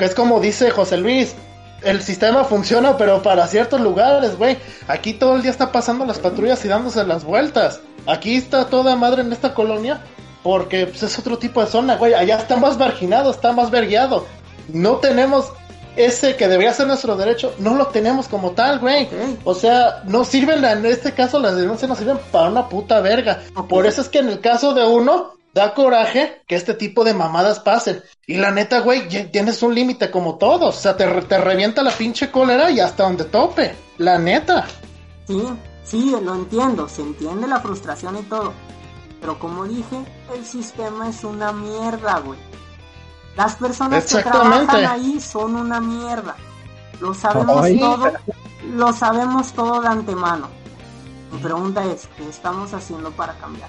es 0.00 0.14
como 0.14 0.40
dice 0.40 0.70
José 0.70 0.96
Luis, 0.96 1.34
el 1.82 2.02
sistema 2.02 2.44
funciona, 2.44 2.96
pero 2.96 3.22
para 3.22 3.46
ciertos 3.46 3.80
lugares, 3.80 4.36
güey. 4.36 4.58
Aquí 4.88 5.12
todo 5.12 5.36
el 5.36 5.42
día 5.42 5.52
está 5.52 5.70
pasando 5.70 6.04
las 6.04 6.18
patrullas 6.18 6.64
y 6.64 6.68
dándose 6.68 7.04
las 7.04 7.24
vueltas. 7.24 7.80
Aquí 8.06 8.36
está 8.36 8.66
toda 8.66 8.96
madre 8.96 9.22
en 9.22 9.32
esta 9.32 9.54
colonia, 9.54 10.00
porque 10.42 10.86
pues, 10.86 11.02
es 11.02 11.18
otro 11.18 11.38
tipo 11.38 11.60
de 11.60 11.70
zona, 11.70 11.96
güey. 11.96 12.14
Allá 12.14 12.38
está 12.38 12.56
más 12.56 12.76
marginado, 12.78 13.30
está 13.30 13.52
más 13.52 13.70
vergueado. 13.70 14.26
No 14.68 14.96
tenemos 14.96 15.52
ese 15.96 16.36
que 16.36 16.48
debería 16.48 16.72
ser 16.72 16.86
nuestro 16.86 17.16
derecho, 17.16 17.54
no 17.58 17.74
lo 17.74 17.86
tenemos 17.88 18.28
como 18.28 18.52
tal, 18.52 18.78
güey. 18.78 19.08
O 19.44 19.54
sea, 19.54 20.02
no 20.04 20.24
sirven, 20.24 20.64
en 20.64 20.86
este 20.86 21.12
caso 21.12 21.38
las 21.38 21.56
denuncias 21.56 21.88
no 21.88 21.96
sirven 21.96 22.18
para 22.30 22.48
una 22.48 22.68
puta 22.68 23.00
verga. 23.00 23.42
Por 23.68 23.86
eso 23.86 24.02
es 24.02 24.08
que 24.08 24.18
en 24.18 24.28
el 24.28 24.40
caso 24.40 24.74
de 24.74 24.84
uno, 24.84 25.36
da 25.56 25.72
coraje 25.72 26.42
que 26.46 26.54
este 26.54 26.74
tipo 26.74 27.02
de 27.02 27.14
mamadas 27.14 27.60
pasen. 27.60 28.02
Y 28.26 28.36
la 28.36 28.50
neta, 28.50 28.80
güey, 28.80 29.08
tienes 29.30 29.62
un 29.62 29.74
límite 29.74 30.10
como 30.10 30.36
todos. 30.36 30.76
O 30.76 30.78
sea, 30.78 30.96
te, 30.98 31.06
te 31.06 31.38
revienta 31.38 31.82
la 31.82 31.92
pinche 31.92 32.30
cólera 32.30 32.70
y 32.70 32.78
hasta 32.78 33.04
donde 33.04 33.24
tope. 33.24 33.74
La 33.96 34.18
neta. 34.18 34.66
Sí, 35.26 35.42
sí, 35.82 36.14
lo 36.22 36.34
entiendo, 36.34 36.86
se 36.88 37.00
entiende 37.00 37.48
la 37.48 37.60
frustración 37.60 38.18
y 38.18 38.22
todo. 38.24 38.52
Pero 39.18 39.38
como 39.38 39.64
dije, 39.64 39.96
el 40.34 40.44
sistema 40.44 41.08
es 41.08 41.24
una 41.24 41.52
mierda, 41.52 42.18
güey. 42.20 42.38
Las 43.36 43.56
personas 43.56 44.04
que 44.06 44.22
trabajan 44.22 44.86
ahí 44.86 45.20
son 45.20 45.56
una 45.56 45.80
mierda. 45.80 46.34
Lo 47.00 47.12
sabemos 47.12 47.64
Ay. 47.64 47.78
todo, 47.78 48.12
lo 48.74 48.92
sabemos 48.92 49.52
todo 49.52 49.80
de 49.82 49.88
antemano. 49.88 50.48
Mi 51.30 51.38
pregunta 51.38 51.84
es, 51.84 52.08
¿qué 52.16 52.28
estamos 52.28 52.72
haciendo 52.72 53.10
para 53.10 53.34
cambiar? 53.34 53.68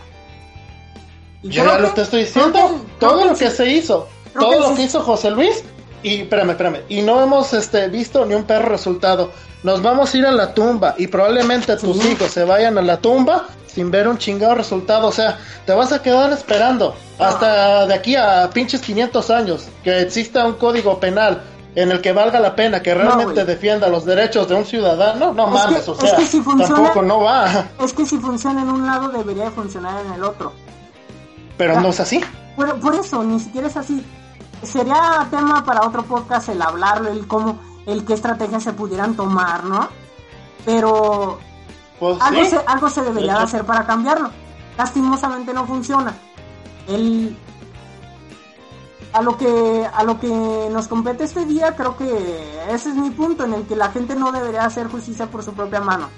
Y 1.44 1.50
Yo 1.50 1.66
ya 1.66 1.78
lo 1.80 1.88
que- 1.90 1.94
te 1.96 2.02
estoy 2.04 2.20
diciendo. 2.24 2.58
que- 2.70 3.00
todo 3.00 3.26
lo 3.26 3.36
que 3.36 3.50
se 3.52 3.70
hizo. 3.70 4.08
Todo 4.34 4.52
que 4.52 4.60
lo 4.60 4.76
que 4.76 4.84
hizo 4.84 5.02
José 5.02 5.32
Luis. 5.32 5.64
Y 6.04 6.22
espérame, 6.22 6.52
espérame. 6.52 6.82
Y 6.90 7.02
no 7.02 7.22
hemos 7.22 7.54
este, 7.54 7.88
visto 7.90 8.26
ni 8.26 8.36
un 8.36 8.44
perro 8.44 8.70
resultado. 8.70 9.32
Nos 9.64 9.82
vamos 9.82 10.14
a 10.14 10.18
ir 10.18 10.26
a 10.26 10.32
la 10.32 10.54
tumba. 10.54 10.96
Y 10.98 11.08
probablemente 11.08 11.76
tus 11.78 12.04
hijos 12.06 12.32
se 12.32 12.44
vayan 12.44 12.78
a 12.78 12.82
la 12.82 12.98
tumba 12.98 13.46
sin 13.66 13.90
ver 13.92 14.08
un 14.08 14.18
chingado 14.18 14.56
resultado. 14.56 15.08
O 15.08 15.12
sea, 15.12 15.38
te 15.66 15.74
vas 15.74 15.92
a 15.92 16.02
quedar 16.02 16.32
esperando. 16.32 16.96
Hasta 17.20 17.86
de 17.88 17.94
aquí 17.94 18.16
a 18.16 18.50
pinches 18.54 18.82
500 18.82 19.30
años. 19.32 19.68
Que 19.84 20.02
exista 20.02 20.46
un 20.46 20.54
código 20.54 21.00
penal. 21.00 21.42
En 21.76 21.92
el 21.92 22.02
que 22.02 22.12
valga 22.12 22.40
la 22.40 22.56
pena, 22.56 22.82
que 22.82 22.96
realmente 22.96 23.46
defienda 23.46 23.88
los 23.88 24.04
derechos 24.04 24.48
de 24.48 24.56
un 24.56 24.66
ciudadano, 24.66 25.32
no 25.34 25.46
Es 25.48 25.54
mames, 25.54 25.84
que- 25.84 25.92
o 25.92 25.94
es 25.94 26.00
sea, 26.10 26.16
que 26.18 26.26
si 26.26 26.42
funciona- 26.42 26.74
tampoco 26.74 27.02
no 27.04 27.20
va, 27.22 27.66
Es 27.84 27.94
que 27.94 28.04
si 28.04 28.18
funciona 28.18 28.64
en 28.64 28.70
un 28.70 28.88
lado, 28.88 29.10
debería 29.10 29.44
de 29.44 29.52
funcionar 29.52 30.04
en 30.04 30.14
el 30.14 30.24
otro. 30.24 30.54
pero 31.56 31.80
no 31.80 31.90
es 31.90 32.00
así. 32.00 32.20
Por, 32.56 32.80
por 32.80 32.96
eso, 32.96 33.24
ni 33.24 33.40
siquiera 33.40 33.68
es 33.68 33.78
así. 33.78 34.04
Sería 34.64 35.28
tema 35.30 35.64
para 35.64 35.86
otro 35.86 36.04
podcast 36.04 36.50
el 36.50 36.62
hablarlo, 36.62 37.10
el 37.10 37.28
cómo, 37.28 37.60
el 37.86 38.06
qué 38.06 38.14
estrategias 38.14 38.64
se 38.64 38.74
pudieran 38.74 39.16
tomar, 39.16 39.64
¿no? 39.64 39.88
Pero 40.66 41.40
Pues 42.00 42.18
algo, 42.22 42.44
sí. 42.44 42.50
se, 42.52 42.58
algo 42.66 42.90
se 42.90 43.02
debería 43.04 43.36
de 43.38 43.44
hacer 43.44 43.66
para 43.66 43.86
cambiarlo. 43.86 44.30
Lastimosamente 44.78 45.54
no 45.54 45.66
funciona. 45.66 46.16
El, 46.88 47.38
a 49.14 49.22
lo 49.22 49.38
que 49.38 49.88
a 49.92 50.04
lo 50.04 50.20
que 50.20 50.70
nos 50.72 50.88
compete 50.88 51.24
este 51.24 51.46
día, 51.46 51.76
creo 51.76 51.98
que 51.98 52.60
ese 52.70 52.90
es 52.90 52.96
mi 52.96 53.10
punto 53.12 53.46
en 53.46 53.54
el 53.54 53.66
que 53.68 53.76
la 53.76 53.90
gente 53.90 54.16
no 54.16 54.32
debería 54.32 54.66
hacer 54.66 54.88
justicia 54.88 55.28
por 55.28 55.44
su 55.44 55.54
propia 55.54 55.80
mano. 55.82 56.10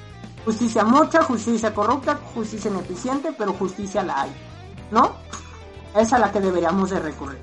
Justicia 0.45 0.83
mocha, 0.83 1.23
justicia 1.23 1.73
corrupta, 1.73 2.19
justicia 2.33 2.71
ineficiente, 2.71 3.33
pero 3.37 3.53
justicia 3.53 4.01
la 4.03 4.21
hay. 4.21 4.31
¿No? 4.91 5.11
Es 5.95 6.11
a 6.13 6.19
la 6.19 6.31
que 6.31 6.39
deberíamos 6.39 6.89
de 6.89 6.99
recurrir. 6.99 7.39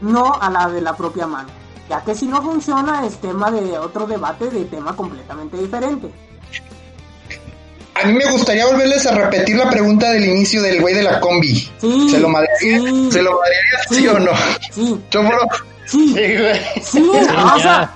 No 0.00 0.34
a 0.40 0.50
la 0.50 0.68
de 0.68 0.80
la 0.80 0.96
propia 0.96 1.26
mano. 1.26 1.48
Ya 1.88 2.02
que 2.02 2.14
si 2.14 2.26
no 2.26 2.42
funciona 2.42 3.06
es 3.06 3.16
tema 3.20 3.50
de 3.50 3.78
otro 3.78 4.06
debate 4.06 4.50
de 4.50 4.64
tema 4.64 4.94
completamente 4.96 5.56
diferente. 5.56 6.10
A 7.94 8.06
mí 8.06 8.12
me 8.12 8.30
gustaría 8.30 8.66
volverles 8.66 9.06
a 9.06 9.12
repetir 9.14 9.56
la 9.56 9.70
pregunta 9.70 10.10
del 10.10 10.24
inicio 10.26 10.60
del 10.62 10.80
güey 10.82 10.94
de 10.94 11.02
la 11.02 11.18
combi. 11.20 11.54
Sí, 11.78 12.08
¿Se 12.10 12.18
lo 12.20 12.28
madrearía? 12.28 12.78
sí. 12.78 13.08
¿Se 13.10 13.22
lo 13.22 13.30
madrearía 13.38 13.78
sí, 13.88 13.94
Sí. 13.94 14.08
o 14.08 14.18
no? 14.18 14.30
Sí, 14.70 15.00
Chofro, 15.10 15.38
sí, 15.86 16.08
Sí, 16.08 16.36
güey. 16.36 16.60
sí, 16.82 17.10
Ya, 17.14 17.54
o 17.54 17.58
sea, 17.58 17.90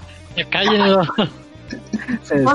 cállenlo. 0.51 1.03
O 1.03 2.53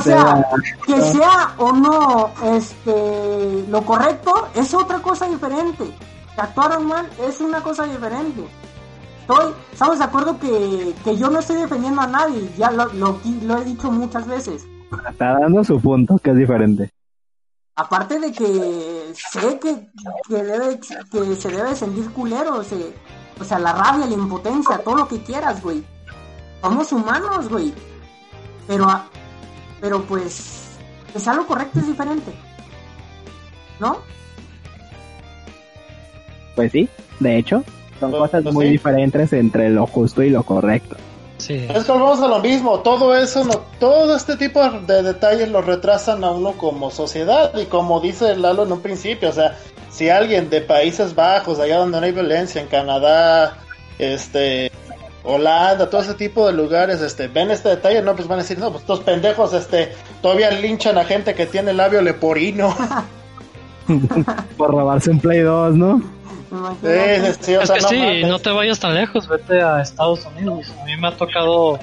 que 0.86 1.02
sea 1.02 1.54
o 1.58 1.72
no 1.72 2.32
este 2.56 3.64
lo 3.70 3.82
correcto 3.84 4.48
es 4.56 4.74
otra 4.74 4.98
cosa 5.00 5.28
diferente. 5.28 5.84
Que 6.36 6.42
actuaron 6.42 6.88
mal 6.88 7.08
es 7.28 7.40
una 7.42 7.62
cosa 7.62 7.84
diferente. 7.86 8.42
Estoy, 9.28 9.54
estamos 9.72 9.98
de 9.98 10.04
acuerdo 10.06 10.40
que, 10.40 10.94
que 11.04 11.18
yo 11.18 11.30
no 11.32 11.40
estoy 11.40 11.56
defendiendo 11.58 12.00
a 12.02 12.06
nadie, 12.08 12.48
ya 12.58 12.70
lo, 12.70 12.86
lo, 12.94 13.20
lo 13.42 13.58
he 13.58 13.66
dicho 13.66 13.92
muchas 13.92 14.28
veces. 14.28 14.68
está 15.10 15.40
dando 15.40 15.64
su 15.64 15.80
punto, 15.82 16.20
que 16.20 16.30
es 16.30 16.38
diferente. 16.38 16.92
Aparte 17.76 18.20
de 18.20 18.32
que 18.32 19.14
sé 19.16 19.60
que, 19.60 19.88
que, 20.30 20.44
debe, 20.44 20.80
que 20.80 21.36
se 21.36 21.50
debe 21.50 21.76
sentir 21.76 22.12
culero, 22.12 22.64
se- 22.64 22.94
o 23.40 23.44
sea, 23.44 23.58
la 23.58 23.74
rabia, 23.74 24.06
la 24.06 24.14
impotencia, 24.14 24.78
todo 24.84 24.96
lo 24.96 25.08
que 25.08 25.22
quieras, 25.24 25.62
güey. 25.64 25.84
Somos 26.62 26.92
humanos, 26.92 27.50
güey. 27.50 27.74
Pero, 28.68 28.88
pero 29.82 30.04
pues, 30.04 30.78
que 31.12 31.20
sea 31.20 31.34
lo 31.34 31.48
correcto 31.48 31.80
es 31.80 31.88
diferente. 31.88 32.32
¿No? 33.80 33.98
Pues 36.56 36.72
sí, 36.72 36.88
de 37.20 37.38
hecho, 37.38 37.64
son 38.00 38.12
Pues- 38.12 38.22
cosas 38.22 38.44
pues 38.44 38.54
muy 38.56 38.66
sí. 38.66 38.72
diferentes 38.72 39.34
entre 39.34 39.70
lo 39.70 39.86
justo 39.88 40.22
y 40.24 40.30
lo 40.30 40.44
correcto. 40.44 40.96
Sí. 41.38 41.68
Es 41.74 41.84
que 41.84 41.92
volvemos 41.92 42.22
a 42.22 42.28
lo 42.30 42.40
mismo, 42.40 42.80
todo 42.80 43.14
eso, 43.16 43.44
no, 43.44 43.62
todo 43.80 44.16
este 44.16 44.38
tipo 44.38 44.62
de 44.70 45.04
detalles 45.04 45.50
lo 45.50 45.62
retrasan 45.62 46.24
a 46.24 46.32
uno 46.32 46.54
como 46.54 46.92
sociedad 46.92 47.52
y 47.58 47.66
como 47.66 48.00
dice 48.00 48.38
Lalo 48.38 48.64
en 48.64 48.72
un 48.72 48.80
principio, 48.82 49.30
o 49.30 49.34
sea, 49.34 49.58
si 49.92 50.10
alguien 50.10 50.50
de 50.50 50.62
Países 50.62 51.14
Bajos, 51.14 51.60
allá 51.60 51.78
donde 51.78 52.00
no 52.00 52.06
hay 52.06 52.14
violencia, 52.14 52.62
en 52.62 52.68
Canadá, 52.68 53.58
este, 54.00 54.72
Holanda, 55.26 55.90
todo 55.90 56.02
ese 56.02 56.14
tipo 56.14 56.48
de 56.48 56.54
lugares, 56.54 57.02
este, 57.02 57.28
ven 57.28 57.52
este 57.52 57.68
detalle, 57.70 58.02
no, 58.02 58.16
pues 58.16 58.28
van 58.30 58.40
a 58.40 58.42
decir, 58.44 58.58
no, 58.58 58.70
pues 58.72 58.82
estos 58.84 59.02
pendejos, 59.02 59.54
este, 59.54 59.92
todavía 60.22 60.52
linchan 60.52 60.98
a 60.98 61.04
gente 61.04 61.34
que 61.34 61.46
tiene 61.48 61.74
labio 61.74 62.02
leporino. 62.02 62.74
Por 64.58 64.72
robarse 64.72 65.12
un 65.12 65.20
Play 65.20 65.42
2, 65.42 65.76
¿no? 65.76 66.02
Sí, 66.82 67.34
sí, 67.42 67.56
o 67.56 67.62
Es 67.62 67.72
que 67.72 67.82
no 67.82 67.88
sí, 67.90 68.24
no 68.24 68.40
te 68.40 68.50
vayas 68.52 68.80
tan 68.80 68.96
lejos, 68.96 69.28
vete 69.28 69.62
a 69.62 69.82
Estados 69.82 70.26
Unidos. 70.26 70.72
A 70.82 70.86
mí 70.86 70.96
me 70.96 71.08
ha 71.08 71.18
tocado 71.18 71.80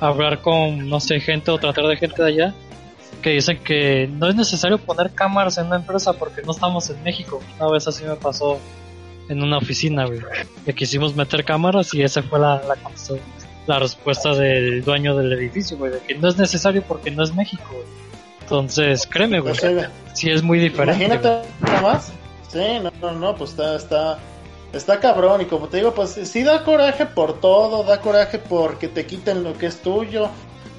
hablar 0.00 0.40
con, 0.40 0.88
no 0.88 1.00
sé, 1.00 1.20
gente 1.20 1.50
o 1.50 1.58
tratar 1.58 1.86
de 1.86 1.96
gente 1.96 2.22
de 2.22 2.28
allá 2.28 2.54
que 3.26 3.30
dicen 3.30 3.58
que 3.58 4.08
no 4.08 4.28
es 4.28 4.36
necesario 4.36 4.78
poner 4.78 5.10
cámaras 5.10 5.58
en 5.58 5.66
una 5.66 5.76
empresa 5.76 6.12
porque 6.12 6.42
no 6.42 6.52
estamos 6.52 6.88
en 6.90 7.02
México. 7.02 7.42
Una 7.58 7.72
vez 7.72 7.88
así 7.88 8.04
me 8.04 8.14
pasó 8.14 8.58
en 9.28 9.42
una 9.42 9.58
oficina, 9.58 10.06
güey. 10.06 10.20
Que 10.64 10.72
quisimos 10.72 11.16
meter 11.16 11.44
cámaras 11.44 11.92
y 11.92 12.02
esa 12.02 12.22
fue 12.22 12.38
la, 12.38 12.62
la, 12.62 12.76
la 13.66 13.78
respuesta 13.80 14.32
del 14.34 14.84
dueño 14.84 15.16
del 15.16 15.32
edificio, 15.32 15.76
güey. 15.76 15.90
De 15.90 15.98
que 16.00 16.14
no 16.14 16.28
es 16.28 16.36
necesario 16.36 16.82
porque 16.86 17.10
no 17.10 17.24
es 17.24 17.34
México, 17.34 17.64
güey. 17.72 18.05
Entonces, 18.46 19.08
créeme, 19.10 19.40
güey. 19.40 19.56
Pues 19.58 19.88
sí, 20.14 20.30
es 20.30 20.40
muy 20.40 20.60
diferente. 20.60 21.04
Imagínate 21.04 21.48
nada 21.60 21.80
más. 21.82 22.12
Sí, 22.48 22.78
no, 22.80 22.92
no, 23.00 23.18
no, 23.18 23.34
pues 23.34 23.50
está, 23.50 23.74
está, 23.74 24.18
está 24.72 25.00
cabrón. 25.00 25.40
Y 25.40 25.46
como 25.46 25.66
te 25.66 25.78
digo, 25.78 25.92
pues 25.92 26.10
sí 26.10 26.44
da 26.44 26.62
coraje 26.62 27.06
por 27.06 27.40
todo, 27.40 27.82
da 27.82 28.00
coraje 28.00 28.38
porque 28.38 28.86
te 28.86 29.04
quiten 29.04 29.42
lo 29.42 29.58
que 29.58 29.66
es 29.66 29.82
tuyo, 29.82 30.28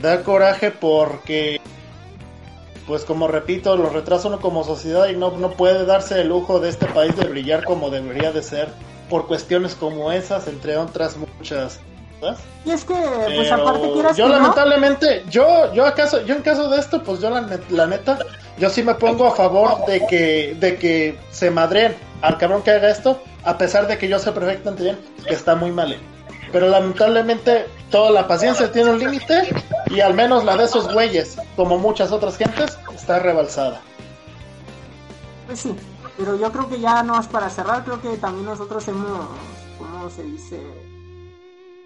da 0.02 0.24
coraje 0.24 0.72
porque, 0.72 1.60
pues 2.88 3.04
como 3.04 3.28
repito, 3.28 3.76
lo 3.76 3.90
retrasa 3.90 4.30
uno 4.30 4.40
como 4.40 4.64
sociedad 4.64 5.10
y 5.10 5.18
no, 5.18 5.32
no 5.32 5.52
puede 5.52 5.86
darse 5.86 6.22
el 6.22 6.30
lujo 6.30 6.62
de 6.62 6.70
este 6.70 6.86
país 6.86 7.18
de 7.18 7.26
brillar 7.28 7.66
como 7.66 7.90
debería 7.90 8.32
de 8.32 8.44
ser 8.44 8.70
por 9.10 9.28
cuestiones 9.28 9.76
como 9.76 10.14
esas, 10.14 10.48
entre 10.48 10.78
otras 10.78 11.18
muchas. 11.18 11.82
¿Verdad? 12.22 12.38
Y 12.66 12.72
es 12.72 12.84
que, 12.84 12.94
pues 12.94 13.48
Pero 13.50 13.56
aparte 13.56 13.92
quieras 13.94 14.18
yo 14.18 14.26
que 14.26 14.30
no, 14.32 14.38
lamentablemente, 14.40 15.24
yo, 15.30 15.74
yo 15.74 15.86
acaso, 15.86 16.22
yo 16.26 16.36
en 16.36 16.42
caso 16.42 16.70
de 16.70 16.80
esto, 16.80 17.02
pues 17.04 17.20
yo 17.22 17.30
la, 17.30 17.42
net- 17.42 17.70
la 17.70 17.88
neta, 17.88 18.20
yo 18.58 18.70
sí 18.70 18.84
me 18.84 18.96
pongo 18.96 19.28
a 19.28 19.32
favor 19.36 19.86
de 19.86 20.06
que, 20.08 20.56
de 20.60 20.76
que 20.78 21.18
se 21.32 21.50
madreen 21.52 21.96
al 22.22 22.38
cabrón 22.38 22.62
que 22.64 22.72
haga 22.72 22.90
esto, 22.90 23.22
a 23.44 23.58
pesar 23.58 23.88
de 23.88 23.98
que 23.98 24.08
yo 24.08 24.20
sé 24.20 24.32
perfectamente 24.32 24.84
bien 24.84 25.00
que 25.28 25.34
está 25.34 25.56
muy 25.56 25.72
mal. 25.72 25.94
hecho. 25.94 26.02
Pero 26.52 26.68
lamentablemente 26.68 27.68
toda 27.92 28.10
la 28.10 28.28
paciencia 28.28 28.72
tiene 28.72 28.92
un 28.92 29.00
límite 29.00 29.50
y 29.90 30.00
al 30.02 30.14
menos 30.14 30.44
la 30.44 30.56
de 30.58 30.64
esos 30.66 30.92
güeyes, 30.94 31.38
como 31.56 31.78
muchas 31.78 32.12
otras 32.12 32.38
gentes, 32.38 32.78
está 32.96 33.20
rebalsada. 33.20 33.82
pues 35.46 35.60
sí. 35.60 35.76
Pero 36.18 36.36
yo 36.36 36.52
creo 36.52 36.68
que 36.68 36.80
ya 36.80 37.04
no 37.04 37.20
es 37.20 37.28
para 37.28 37.48
cerrar, 37.50 37.84
creo 37.84 38.02
que 38.02 38.18
también 38.18 38.46
nosotros 38.46 38.88
hemos, 38.88 39.28
¿cómo 39.78 40.10
se 40.10 40.24
dice? 40.24 40.60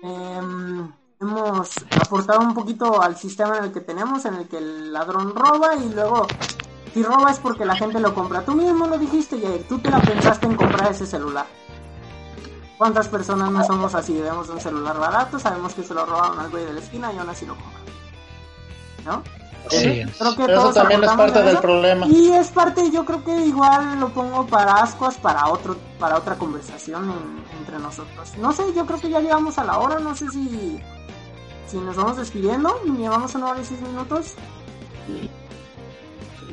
Em, 0.02 0.92
hemos 1.20 1.70
aportado 2.00 2.40
un 2.40 2.54
poquito 2.54 3.02
al 3.02 3.16
sistema 3.16 3.58
en 3.58 3.66
el 3.66 3.72
que 3.72 3.82
tenemos, 3.82 4.26
en 4.26 4.36
el 4.36 4.48
que 4.48 4.58
el 4.58 4.92
ladrón 4.92 5.36
roba 5.36 5.76
y 5.76 5.94
luego, 5.94 6.28
si 6.94 7.04
roba 7.04 7.32
es 7.32 7.40
porque 7.40 7.66
la 7.66 7.76
gente 7.76 8.00
lo 8.00 8.14
compra. 8.14 8.44
Tú 8.44 8.54
mismo 8.54 8.88
lo 8.88 8.98
dijiste, 8.98 9.40
Jair, 9.40 9.68
tú 9.68 9.80
te 9.80 9.92
la 9.92 10.02
pensaste 10.02 10.48
en 10.48 10.56
comprar 10.56 10.92
ese 10.92 11.06
celular. 11.06 11.46
¿Cuántas 12.78 13.08
personas 13.10 13.52
no 13.52 13.64
somos 13.64 13.94
así? 13.94 14.20
Vemos 14.20 14.50
un 14.50 14.60
celular 14.60 14.98
barato, 14.98 15.38
sabemos 15.38 15.76
que 15.76 15.84
se 15.84 15.94
lo 15.94 16.04
robaron 16.04 16.40
al 16.40 16.50
güey 16.50 16.66
de 16.66 16.74
la 16.74 16.80
esquina 16.80 17.14
y 17.14 17.18
aún 17.20 17.30
así 17.30 17.46
lo 17.46 17.56
compran. 17.56 17.84
¿No? 19.06 19.41
Sí. 19.70 20.04
Creo 20.18 20.36
que 20.36 20.54
Eso 20.54 20.74
también 20.74 21.04
es 21.04 21.10
parte 21.12 21.42
del 21.44 21.58
problema. 21.60 22.08
Y 22.08 22.32
es 22.34 22.48
parte, 22.50 22.90
yo 22.92 23.06
creo 23.06 23.24
que 23.24 23.32
igual 23.46 24.00
lo 24.00 24.10
pongo 24.10 24.46
para 24.48 24.74
ascuas, 24.82 25.16
para 25.18 25.48
otro, 25.48 25.78
para 26.00 26.18
otra 26.18 26.36
conversación 26.36 27.10
en- 27.10 27.58
entre 27.60 27.78
nosotros. 27.80 28.32
No 28.38 28.52
sé, 28.52 28.64
yo 28.76 28.86
creo 28.86 29.00
que 29.00 29.10
ya 29.10 29.20
llegamos 29.22 29.58
a 29.60 29.64
la 29.64 29.78
hora, 29.78 30.00
no 30.00 30.16
sé 30.16 30.28
si, 30.30 30.80
si 31.68 31.78
nos 31.78 31.96
vamos 31.96 32.18
despidiendo, 32.18 32.82
llevamos 32.98 33.34
una 33.36 33.52
hora 33.52 33.62
y 33.62 33.66
seis 33.66 33.80
minutos. 33.82 34.34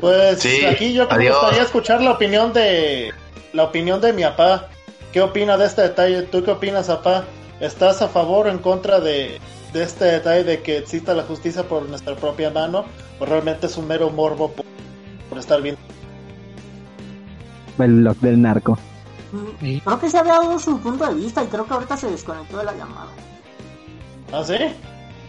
Pues 0.01 0.41
Sí, 0.41 0.65
aquí 0.65 0.93
yo 0.93 1.09
me 1.09 1.29
gustaría 1.31 1.63
escuchar 1.63 2.01
la 2.03 2.13
opinión 2.13 2.53
de 2.53 3.13
la 3.53 3.65
opinión 3.65 4.01
de 4.01 4.13
mi 4.13 4.23
papá. 4.23 4.69
¿Qué 5.13 5.21
opina 5.23 5.57
de 5.57 5.67
este 5.67 5.83
detalle? 5.83 6.23
¿Tú 6.23 6.45
qué 6.45 6.53
opinas, 6.53 6.87
papá? 6.87 7.25
¿Estás 7.61 8.03
a 8.03 8.09
favor 8.09 8.47
o 8.47 8.51
en 8.51 8.59
contra 8.59 9.01
de, 9.01 9.41
de 9.73 9.83
este 9.83 10.05
detalle 10.07 10.45
de 10.45 10.63
que 10.63 10.79
exista 10.79 11.15
la 11.15 11.23
justicia 11.25 11.65
por 11.69 11.89
nuestra 11.89 12.17
propia 12.17 12.51
mano? 12.51 12.85
¿O 13.21 13.25
realmente 13.27 13.67
es 13.67 13.77
un 13.77 13.87
mero 13.89 14.11
morbo 14.11 14.51
por, 14.53 14.65
por 15.29 15.39
estar 15.39 15.61
bien? 15.63 15.77
El 17.79 17.95
blog 18.01 18.17
del 18.19 18.41
narco. 18.43 18.79
Mm, 19.33 19.79
Creo 19.85 20.01
que 20.01 20.11
se 20.11 20.19
había 20.19 20.35
dado 20.35 20.59
su 20.59 20.79
punto 20.81 21.07
de 21.07 21.15
vista 21.15 21.43
y 21.45 21.47
creo 21.47 21.67
que 21.67 21.75
ahorita 21.75 21.97
se 21.97 22.11
desconectó 22.11 22.59
de 22.59 22.65
la 22.65 22.73
llamada. 22.73 23.09
¿Ah, 24.33 24.43
sí? 24.45 24.57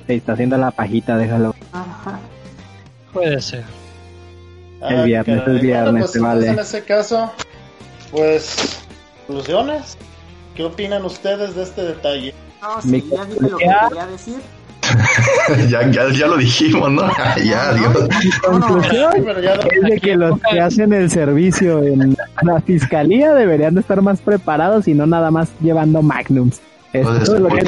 Se 0.08 0.16
está 0.16 0.34
haciendo 0.34 0.58
la 0.58 0.72
pajita, 0.72 1.18
déjalo. 1.18 1.54
Ajá. 1.72 2.20
Puede 3.14 3.42
ser. 3.42 3.64
El 4.82 5.04
viernes, 5.06 5.42
caray. 5.42 5.56
el 5.56 5.62
viernes, 5.62 5.92
Bueno, 5.92 6.00
pues, 6.00 6.12
se 6.12 6.20
vale. 6.20 6.48
En 6.48 6.60
ese 6.60 6.84
caso, 6.84 7.32
pues, 8.12 8.80
conclusiones. 9.28 9.98
¿Qué 10.56 10.64
opinan 10.64 11.06
ustedes 11.06 11.56
de 11.56 11.64
este 11.64 11.84
detalle? 11.84 12.34
No, 12.62 12.82
sí, 12.82 13.03
ya 13.12 13.26
dije 13.26 13.49
lo 13.49 13.57
que 13.57 13.66
quería 13.66 14.07
decir. 14.07 14.36
ya, 15.70 15.89
ya, 15.91 16.10
ya 16.12 16.28
lo 16.28 16.38
dijimos, 16.38 16.91
¿no? 16.91 17.03
ya, 17.43 17.74
Dios. 17.74 18.10
Conclusión 18.43 19.12
Pero 19.24 19.39
ya 19.39 19.53
es 19.53 19.82
de 19.82 19.99
que 19.99 20.16
los 20.16 20.39
que 20.41 20.60
hacen 20.60 20.93
el 20.93 21.10
servicio 21.10 21.84
en 21.84 22.18
la 22.41 22.62
fiscalía 22.62 23.34
deberían 23.34 23.76
de 23.76 23.82
estar 23.82 24.01
más 24.01 24.20
preparados 24.22 24.88
y 24.88 24.93
no 24.93 25.05
nada 25.05 25.32
más 25.32 25.49
llevando 25.62 26.01
magnums. 26.01 26.62
Es 26.93 27.30
lo 27.30 27.49
que. 27.49 27.64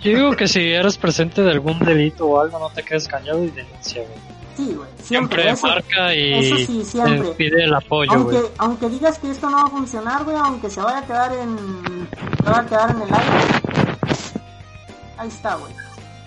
Yo 0.00 0.10
digo 0.10 0.36
que 0.36 0.46
si 0.46 0.60
eres 0.60 0.98
presente 0.98 1.42
de 1.42 1.50
algún 1.50 1.78
delito 1.78 2.26
o 2.26 2.40
algo, 2.40 2.58
no 2.58 2.68
te 2.70 2.82
quedes 2.82 3.08
callado 3.08 3.42
y 3.42 3.50
denuncia, 3.50 4.02
güey. 4.02 4.33
Sí, 4.56 4.74
güey. 4.74 4.88
Siempre, 5.02 5.42
Siempre 5.42 5.50
eso, 5.50 5.66
marca 5.66 6.14
y 6.14 6.32
eso 6.46 6.56
sí, 6.66 6.84
siempre. 6.84 7.20
te 7.20 7.34
pide 7.34 7.64
el 7.64 7.74
apoyo, 7.74 8.12
aunque, 8.12 8.40
aunque 8.58 8.88
digas 8.88 9.18
que 9.18 9.30
esto 9.30 9.48
no 9.50 9.56
va 9.58 9.62
a 9.64 9.70
funcionar, 9.70 10.24
güey, 10.24 10.36
aunque 10.36 10.70
se 10.70 10.80
vaya 10.80 10.98
a 10.98 11.06
quedar 11.06 11.32
en. 11.34 12.08
se 12.42 12.50
vaya 12.50 12.60
a 12.60 12.66
quedar 12.66 12.90
en 12.90 12.96
el 13.02 13.14
aire. 13.14 13.54
Ahí 15.18 15.28
está, 15.28 15.54
güey. 15.56 15.72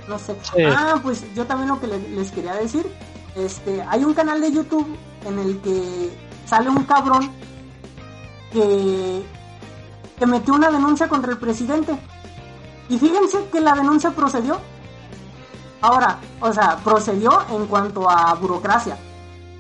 No 0.08 0.18
sé. 0.18 0.36
Sí. 0.56 0.64
Ah, 0.64 1.00
pues 1.04 1.24
yo 1.36 1.46
también 1.46 1.70
lo 1.70 1.80
que 1.80 1.88
le- 1.88 2.10
les 2.10 2.32
quería 2.32 2.54
decir. 2.56 2.86
Este, 3.36 3.82
hay 3.90 4.04
un 4.04 4.14
canal 4.14 4.40
de 4.42 4.52
YouTube 4.52 4.88
en 5.26 5.40
el 5.40 5.60
que 5.60 6.10
sale 6.46 6.70
un 6.70 6.84
cabrón 6.86 7.30
que, 8.52 9.22
que 10.18 10.26
metió 10.26 10.54
una 10.54 10.72
denuncia 10.72 11.08
contra 11.08 11.32
el 11.32 11.38
presidente. 11.38 11.94
Y 12.90 12.98
fíjense 12.98 13.38
que 13.52 13.60
la 13.60 13.76
denuncia 13.76 14.12
procedió. 14.12 14.60
Ahora, 15.82 16.20
o 16.42 16.52
sea, 16.52 16.78
procedió 16.78 17.46
en 17.50 17.68
cuanto 17.68 18.10
a 18.10 18.34
burocracia. 18.36 18.98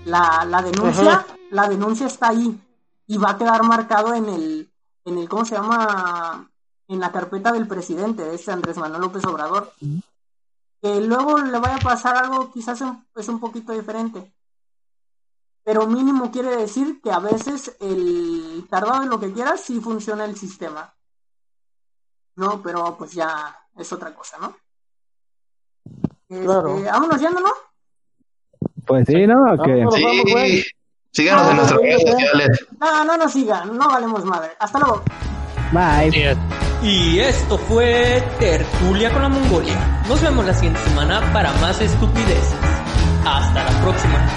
La, 0.05 0.45
la 0.45 0.61
denuncia, 0.61 1.11
Ajá. 1.13 1.25
la 1.51 1.67
denuncia 1.67 2.07
está 2.07 2.29
ahí 2.29 2.59
y 3.07 3.17
va 3.17 3.31
a 3.31 3.37
quedar 3.37 3.61
marcado 3.63 4.13
en 4.13 4.27
el, 4.29 4.71
en 5.05 5.17
el, 5.17 5.27
¿cómo 5.29 5.43
se 5.45 5.55
llama? 5.55 6.49
En 6.87 6.99
la 7.01 7.11
carpeta 7.11 7.51
del 7.51 7.67
presidente, 7.67 8.23
de 8.23 8.35
este 8.35 8.51
Andrés 8.51 8.77
Manuel 8.77 9.01
López 9.01 9.25
Obrador. 9.25 9.73
Que 10.81 11.01
luego 11.01 11.37
le 11.39 11.59
vaya 11.59 11.75
a 11.75 11.79
pasar 11.79 12.15
algo 12.15 12.51
quizás 12.51 12.79
un- 12.81 13.05
es 13.15 13.27
un 13.27 13.39
poquito 13.39 13.73
diferente. 13.73 14.33
Pero 15.63 15.85
mínimo 15.87 16.31
quiere 16.31 16.55
decir 16.55 17.01
que 17.01 17.11
a 17.11 17.19
veces 17.19 17.75
el 17.81 18.65
tardado 18.69 19.03
en 19.03 19.09
lo 19.09 19.19
que 19.19 19.33
quieras 19.33 19.59
sí 19.61 19.81
funciona 19.81 20.23
el 20.23 20.37
sistema. 20.37 20.93
No, 22.37 22.61
pero 22.61 22.95
pues 22.97 23.11
ya 23.11 23.57
es 23.75 23.91
otra 23.91 24.13
cosa, 24.15 24.37
¿no? 24.37 24.55
Claro. 26.29 26.81
vámonos 26.83 27.21
yendo, 27.21 27.39
¿no? 27.39 27.51
Pues 28.85 29.05
sí, 29.07 29.27
¿no? 29.27 29.53
¿O 29.53 29.63
qué? 29.63 29.71
Vámonos. 29.71 29.95
Sí, 29.95 30.23
güey. 30.31 30.65
síganos 31.11 31.49
en 31.49 31.55
nuestras 31.57 31.81
redes 31.81 32.01
sociales. 32.01 32.67
No, 32.79 33.05
no 33.05 33.17
nos 33.17 33.31
sigan, 33.31 33.77
no 33.77 33.87
valemos 33.87 34.25
madre. 34.25 34.51
Hasta 34.59 34.79
luego. 34.79 35.03
Bye. 35.71 36.37
Y 36.83 37.19
esto 37.19 37.57
fue 37.57 38.23
Tertulia 38.39 39.11
con 39.11 39.21
la 39.23 39.29
Mongolia. 39.29 40.03
Nos 40.07 40.21
vemos 40.21 40.45
la 40.45 40.53
siguiente 40.53 40.79
semana 40.81 41.21
para 41.33 41.51
más 41.53 41.81
estupideces. 41.81 42.55
Hasta 43.25 43.63
la 43.63 43.81
próxima. 43.81 44.27